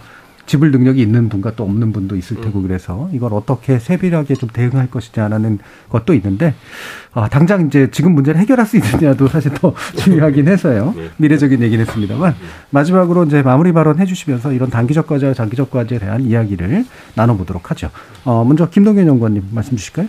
지불 0.46 0.70
능력이 0.70 1.00
있는 1.00 1.28
분과 1.28 1.54
또 1.54 1.64
없는 1.64 1.92
분도 1.92 2.16
있을 2.16 2.40
테고 2.40 2.58
음. 2.60 2.66
그래서 2.66 3.08
이걸 3.12 3.32
어떻게 3.32 3.78
세밀하게 3.78 4.34
좀 4.34 4.48
대응할 4.48 4.90
것이냐라는 4.90 5.58
것도 5.88 6.14
있는데 6.14 6.54
아, 7.12 7.28
당장 7.28 7.66
이제 7.66 7.88
지금 7.90 8.12
문제를 8.14 8.40
해결할 8.40 8.66
수 8.66 8.76
있느냐도 8.76 9.28
사실 9.28 9.52
더 9.54 9.74
중요하긴 9.96 10.48
해서요. 10.48 10.94
네. 10.96 11.10
미래적인 11.18 11.62
얘기는 11.62 11.84
했습니다만 11.84 12.34
마지막으로 12.70 13.24
이제 13.24 13.42
마무리 13.42 13.72
발언 13.72 13.98
해주시면서 13.98 14.52
이런 14.52 14.70
단기적 14.70 15.06
과제와 15.06 15.34
장기적 15.34 15.70
과제에 15.70 15.98
대한 15.98 16.22
이야기를 16.22 16.84
나눠보도록 17.14 17.70
하죠. 17.70 17.90
어, 18.24 18.44
먼저 18.44 18.68
김동현 18.68 19.06
연구원님 19.06 19.48
말씀 19.52 19.76
주실까요? 19.76 20.08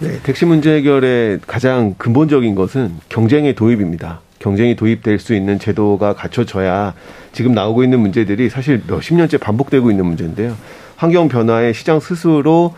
네, 0.00 0.20
택시 0.22 0.44
문제 0.44 0.76
해결의 0.76 1.40
가장 1.46 1.94
근본적인 1.98 2.54
것은 2.54 2.94
경쟁의 3.08 3.54
도입입니다. 3.54 4.20
경쟁이 4.44 4.76
도입될 4.76 5.18
수 5.18 5.34
있는 5.34 5.58
제도가 5.58 6.12
갖춰져야 6.12 6.92
지금 7.32 7.52
나오고 7.52 7.82
있는 7.82 8.00
문제들이 8.00 8.50
사실 8.50 8.82
몇십 8.86 9.16
년째 9.16 9.38
반복되고 9.38 9.90
있는 9.90 10.04
문제인데요. 10.04 10.54
환경 10.96 11.28
변화에 11.28 11.72
시장 11.72 11.98
스스로 11.98 12.74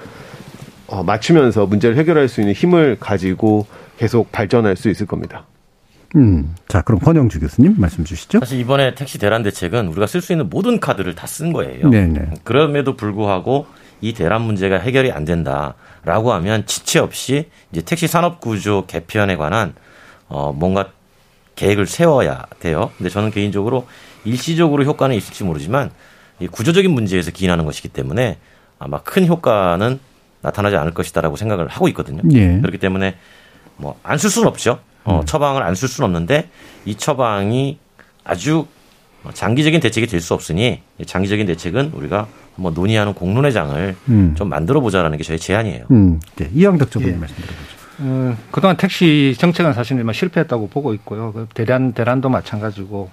어, 0.86 1.02
맞추면서 1.02 1.66
문제를 1.66 1.96
해결할 1.96 2.28
수 2.28 2.40
있는 2.40 2.54
힘을 2.54 2.96
가지고 3.00 3.66
계속 3.98 4.30
발전할 4.30 4.76
수 4.76 4.88
있을 4.90 5.06
겁니다. 5.06 5.44
음, 6.14 6.54
자 6.68 6.82
그럼 6.82 7.00
권영주 7.00 7.40
교수님 7.40 7.74
말씀 7.78 8.04
주시죠. 8.04 8.38
사실 8.38 8.60
이번에 8.60 8.94
택시 8.94 9.18
대란 9.18 9.42
대책은 9.42 9.88
우리가 9.88 10.06
쓸 10.06 10.20
수 10.20 10.32
있는 10.32 10.48
모든 10.48 10.78
카드를 10.78 11.16
다 11.16 11.26
쓴 11.26 11.52
거예요. 11.52 11.90
네네. 11.90 12.30
그럼에도 12.44 12.94
불구하고 12.94 13.66
이 14.00 14.14
대란 14.14 14.42
문제가 14.42 14.78
해결이 14.78 15.10
안 15.10 15.24
된다라고 15.24 16.32
하면 16.34 16.64
지체 16.66 17.00
없이 17.00 17.48
이제 17.72 17.82
택시 17.82 18.06
산업 18.06 18.40
구조 18.40 18.86
개편에 18.86 19.34
관한 19.34 19.74
어 20.28 20.52
뭔가 20.52 20.90
계획을 21.56 21.86
세워야 21.86 22.44
돼요. 22.60 22.90
근데 22.98 23.10
저는 23.10 23.30
개인적으로 23.30 23.86
일시적으로 24.24 24.84
효과는 24.84 25.16
있을지 25.16 25.42
모르지만 25.44 25.90
이 26.38 26.46
구조적인 26.46 26.90
문제에서 26.90 27.30
기인하는 27.30 27.64
것이기 27.64 27.88
때문에 27.88 28.38
아마 28.78 29.00
큰 29.00 29.26
효과는 29.26 29.98
나타나지 30.42 30.76
않을 30.76 30.92
것이다라고 30.92 31.36
생각을 31.36 31.66
하고 31.68 31.88
있거든요. 31.88 32.22
예. 32.34 32.60
그렇기 32.60 32.78
때문에 32.78 33.16
뭐 33.78 33.96
안 34.04 34.18
쓸 34.18 34.30
수는 34.30 34.48
없죠. 34.48 34.78
어, 35.04 35.20
음. 35.20 35.24
처방을 35.26 35.62
안 35.62 35.74
쓸 35.74 35.88
수는 35.88 36.06
없는데 36.06 36.48
이 36.84 36.94
처방이 36.94 37.78
아주 38.24 38.66
장기적인 39.32 39.80
대책이 39.80 40.06
될 40.06 40.20
수 40.20 40.34
없으니 40.34 40.82
장기적인 41.04 41.46
대책은 41.46 41.92
우리가 41.94 42.28
한번 42.54 42.74
논의하는 42.74 43.12
공론회장을 43.14 43.96
음. 44.08 44.34
좀 44.36 44.48
만들어 44.48 44.80
보자라는 44.80 45.16
게 45.18 45.24
저희 45.24 45.38
제안이에요. 45.38 45.86
음. 45.90 46.20
네. 46.36 46.50
이양덕 46.54 46.90
전문의 46.90 47.16
예. 47.16 47.18
말씀 47.18 47.34
드려보죠. 47.36 47.85
어, 47.98 48.36
그동안 48.50 48.76
택시 48.76 49.34
정책은 49.38 49.72
사실 49.72 50.02
뭐 50.02 50.12
실패했다고 50.12 50.68
보고 50.68 50.92
있고요. 50.94 51.32
그 51.32 51.46
대란 51.54 51.92
대란도 51.92 52.28
마찬가지고 52.28 53.10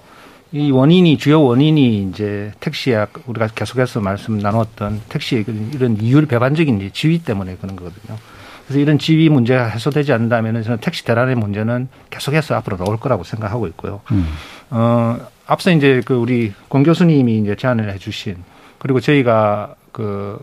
이 0.52 0.72
원인이 0.72 1.18
주요 1.18 1.42
원인이 1.42 2.10
이제 2.10 2.52
택시야 2.60 3.08
우리가 3.26 3.48
계속해서 3.48 4.02
말씀 4.02 4.38
나눴던 4.38 5.02
택시의 5.10 5.44
그 5.46 5.70
이런 5.74 5.98
이율 6.00 6.26
배반적인 6.28 6.92
지위 6.94 7.24
때문에 7.24 7.56
그런 7.56 7.76
거거든요. 7.76 8.18
그래서 8.66 8.80
이런 8.80 9.00
지위 9.00 9.30
문제가 9.30 9.66
해소되지 9.66 10.14
않는다면 10.14 10.64
저는 10.64 10.78
택시 10.80 11.04
대란의 11.06 11.36
문제는 11.36 11.90
계속해서 12.10 12.56
앞으로 12.56 12.78
나올 12.78 12.98
거라고 12.98 13.24
생각하고 13.24 13.68
있고요. 13.68 14.02
음. 14.12 14.28
어, 14.70 15.18
앞서 15.48 15.72
이제 15.72 16.02
그 16.06 16.14
우리 16.14 16.54
권 16.70 16.84
교수님이 16.84 17.40
이제 17.40 17.56
제안을 17.56 17.92
해주신 17.94 18.38
그리고 18.78 19.00
저희가 19.00 19.76
그, 19.92 20.40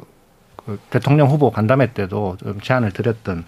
그 0.57 0.79
대통령 0.91 1.29
후보 1.29 1.51
간담회 1.51 1.93
때도 1.93 2.37
좀 2.39 2.61
제안을 2.61 2.91
드렸던 2.93 3.45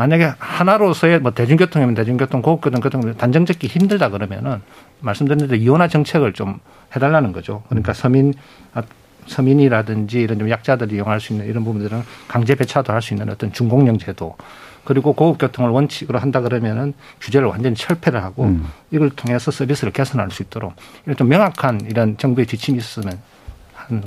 만약에 0.00 0.32
하나로서의 0.38 1.20
뭐 1.20 1.32
대중교통이면 1.32 1.94
대중교통, 1.94 2.40
고급교통, 2.40 2.80
교통 2.80 3.14
단정 3.18 3.44
짓기 3.44 3.66
힘들다 3.66 4.08
그러면은 4.08 4.62
말씀드린 5.00 5.46
대로 5.46 5.60
이원화 5.60 5.88
정책을 5.88 6.32
좀 6.32 6.58
해달라는 6.96 7.32
거죠. 7.32 7.62
그러니까 7.68 7.92
서민 7.92 8.32
아, 8.72 8.82
서민이라든지 9.26 10.22
이런 10.22 10.38
좀 10.38 10.48
약자들이 10.48 10.94
이용할 10.96 11.20
수 11.20 11.34
있는 11.34 11.46
이런 11.46 11.64
부분들은 11.64 12.02
강제 12.28 12.54
배차도 12.54 12.94
할 12.94 13.02
수 13.02 13.12
있는 13.12 13.28
어떤 13.28 13.52
중공영 13.52 13.98
제도 13.98 14.36
그리고 14.84 15.12
고급 15.12 15.38
교통을 15.38 15.70
원칙으로 15.70 16.18
한다 16.18 16.40
그러면은 16.40 16.94
규제를 17.20 17.48
완전히 17.48 17.76
철폐를 17.76 18.24
하고 18.24 18.44
음. 18.44 18.68
이걸 18.90 19.10
통해서 19.10 19.50
서비스를 19.50 19.92
개선할 19.92 20.30
수 20.30 20.42
있도록 20.42 20.72
이런 21.04 21.18
좀 21.18 21.28
명확한 21.28 21.82
이런 21.90 22.16
정부의 22.16 22.46
지침이 22.46 22.78
있으면 22.78 23.18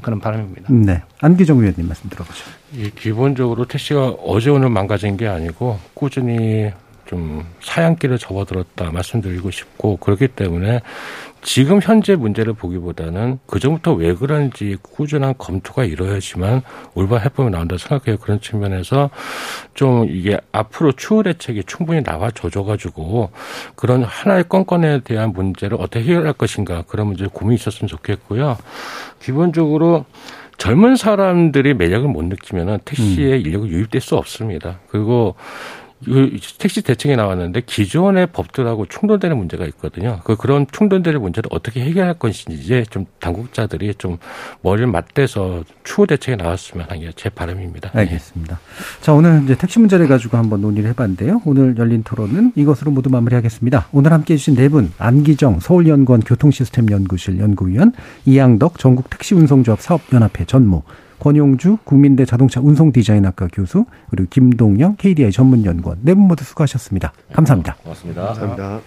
그런 0.02 0.20
바람입니다. 0.20 0.72
네. 0.72 1.02
안기정 1.20 1.60
의원님 1.60 1.88
말씀 1.88 2.10
들어보죠. 2.10 2.44
이 2.74 2.90
기본적으로 2.92 3.66
택시가 3.66 4.08
어제 4.26 4.50
오늘 4.50 4.70
망가진 4.70 5.18
게 5.18 5.28
아니고 5.28 5.80
꾸준히 5.94 6.72
좀 7.06 7.46
사양길을 7.62 8.18
접어들었다 8.18 8.92
말씀드리고 8.92 9.52
싶고 9.52 9.98
그렇기 9.98 10.30
때문에 10.30 10.82
지금 11.44 11.80
현재 11.82 12.16
문제를 12.16 12.54
보기보다는 12.54 13.40
그전부터 13.46 13.94
왜 13.94 14.14
그런지 14.16 14.78
꾸준한 14.82 15.36
검토가 15.38 15.84
이루어야지만 15.84 16.62
올바른 16.96 17.26
해법이 17.26 17.52
나온다 17.52 17.78
생각해요. 17.78 18.18
그런 18.18 18.40
측면에서 18.40 19.10
좀 19.74 20.08
이게 20.10 20.40
앞으로 20.52 20.94
추후 20.94 21.22
대책이 21.24 21.66
충분히 21.66 22.02
나와 22.02 22.32
줘줘가지고 22.32 23.32
그런 23.76 24.04
하나의 24.04 24.46
건건에 24.48 25.02
대한 25.02 25.34
문제를 25.34 25.78
어떻게 25.80 26.06
해결할 26.06 26.34
것인가 26.34 26.84
그런 26.88 27.08
문제 27.08 27.28
고민이 27.28 27.56
있었으면 27.56 27.88
좋겠고요. 27.90 28.58
기본적으로 29.20 30.06
젊은 30.58 30.96
사람들이 30.96 31.74
매력을 31.74 32.08
못 32.08 32.24
느끼면은 32.24 32.80
택시에 32.86 33.34
음. 33.34 33.42
인력을 33.42 33.70
유입될 33.70 34.00
수 34.02 34.16
없습니다. 34.16 34.80
그리고 34.88 35.36
그 35.36 35.44
택시 36.58 36.82
대책이 36.82 37.16
나왔는데 37.16 37.62
기존의 37.66 38.28
법들하고 38.28 38.86
충돌되는 38.88 39.36
문제가 39.38 39.66
있거든요. 39.66 40.20
그 40.24 40.36
그런 40.36 40.66
충돌되는 40.72 41.22
문제를 41.22 41.50
어떻게 41.52 41.82
해결할 41.82 42.16
것인지 42.16 42.62
이제 42.62 42.84
좀 42.90 43.06
당국자들이 43.20 43.96
좀 43.96 44.18
머리를 44.62 44.88
맞대서 44.88 45.64
추후 45.84 46.08
대책이 46.08 46.38
나왔으면 46.38 46.88
하는 46.90 47.02
게 47.04 47.14
제 47.16 47.30
바람입니다. 47.30 47.92
알겠습니다. 47.94 48.60
자 49.02 49.14
오늘 49.14 49.44
이제 49.44 49.56
택시 49.56 49.80
문제를 49.80 50.08
가지고 50.08 50.38
한번 50.38 50.62
논의를 50.62 50.90
해봤는데요. 50.90 51.42
오늘 51.46 51.76
열린 51.78 52.04
토론은 52.04 52.54
이것으로 52.56 52.92
모두 52.92 53.10
마무리하겠습니다. 53.10 53.88
오늘 53.92 54.12
함께해 54.12 54.38
주신 54.38 54.56
네 54.56 54.68
분 54.68 54.92
안기정 54.98 55.60
서울연구원 55.60 56.22
교통시스템 56.22 56.90
연구실 56.90 57.40
연구위원 57.40 57.94
이양덕 58.26 58.80
전국 58.80 59.10
택시운송조합 59.10 59.80
사업연합회 59.82 60.46
전무 60.46 60.82
권용주 61.20 61.78
국민대 61.84 62.26
자동차 62.26 62.60
운송 62.62 62.92
디자인학과 62.92 63.48
교수 63.54 63.86
그리고 64.10 64.28
김동영 64.30 64.96
KDI 64.98 65.32
전문연구원 65.32 66.00
네 66.02 66.14
분 66.14 66.28
모두 66.28 66.44
수고하셨습니다. 66.44 67.14
감사합니다. 67.34 67.76
고맙습니다. 67.84 68.26
감사합니다. 68.26 68.80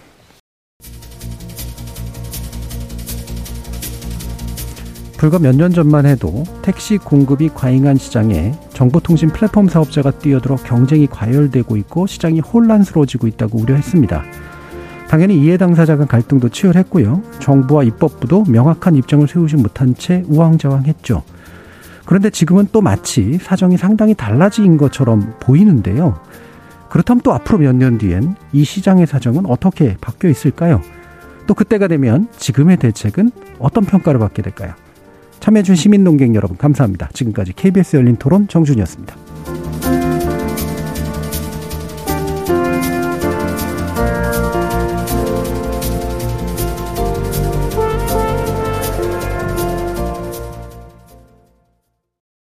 불과 5.17 5.39
몇 5.39 5.57
년 5.57 5.73
전만 5.73 6.05
해도 6.05 6.45
택시 6.61 6.99
공급이 6.99 7.49
과잉한 7.49 7.97
시장에 7.97 8.53
정보통신 8.75 9.31
플랫폼 9.31 9.67
사업자가 9.67 10.11
뛰어들어 10.11 10.57
경쟁이 10.57 11.07
과열되고 11.07 11.77
있고 11.79 12.07
시장이 12.07 12.41
혼란스러워지고 12.41 13.27
있다고 13.27 13.59
우려했습니다. 13.59 14.23
당연히 15.09 15.41
이해 15.41 15.57
당사자 15.57 15.97
간 15.97 16.07
갈등도 16.07 16.51
치열했고요. 16.51 17.23
정부와 17.39 17.85
입법부도 17.85 18.45
명확한 18.49 18.97
입장을 18.97 19.27
세우지 19.27 19.57
못한 19.57 19.95
채 19.95 20.23
우왕좌왕했죠. 20.29 21.23
그런데 22.07 22.31
지금은 22.31 22.69
또 22.73 22.81
마치 22.81 23.39
사정이 23.39 23.77
상당히 23.77 24.15
달라진 24.15 24.77
것처럼 24.77 25.35
보이는데요. 25.41 26.21
그렇다면 26.89 27.21
또 27.23 27.33
앞으로 27.35 27.59
몇 27.59 27.73
년 27.75 27.99
뒤엔 27.99 28.37
이 28.53 28.65
시장의 28.65 29.07
사정은 29.07 29.45
어떻게 29.47 29.97
바뀌어 30.01 30.31
있을까요? 30.31 30.81
또 31.47 31.55
그때가 31.55 31.89
되면 31.89 32.29
지금의 32.39 32.79
대책은 32.79 33.31
어떤 33.59 33.85
평가를 33.85 34.19
받게 34.21 34.43
될까요? 34.43 34.73
참여해준 35.41 35.75
시민농객 35.77 36.35
여러분 36.35 36.57
감사합니다. 36.57 37.11
지금까지 37.13 37.53
KBS 37.53 37.97
열린 37.97 38.17
토론 38.17 38.49
정준이었습니다. 38.49 39.26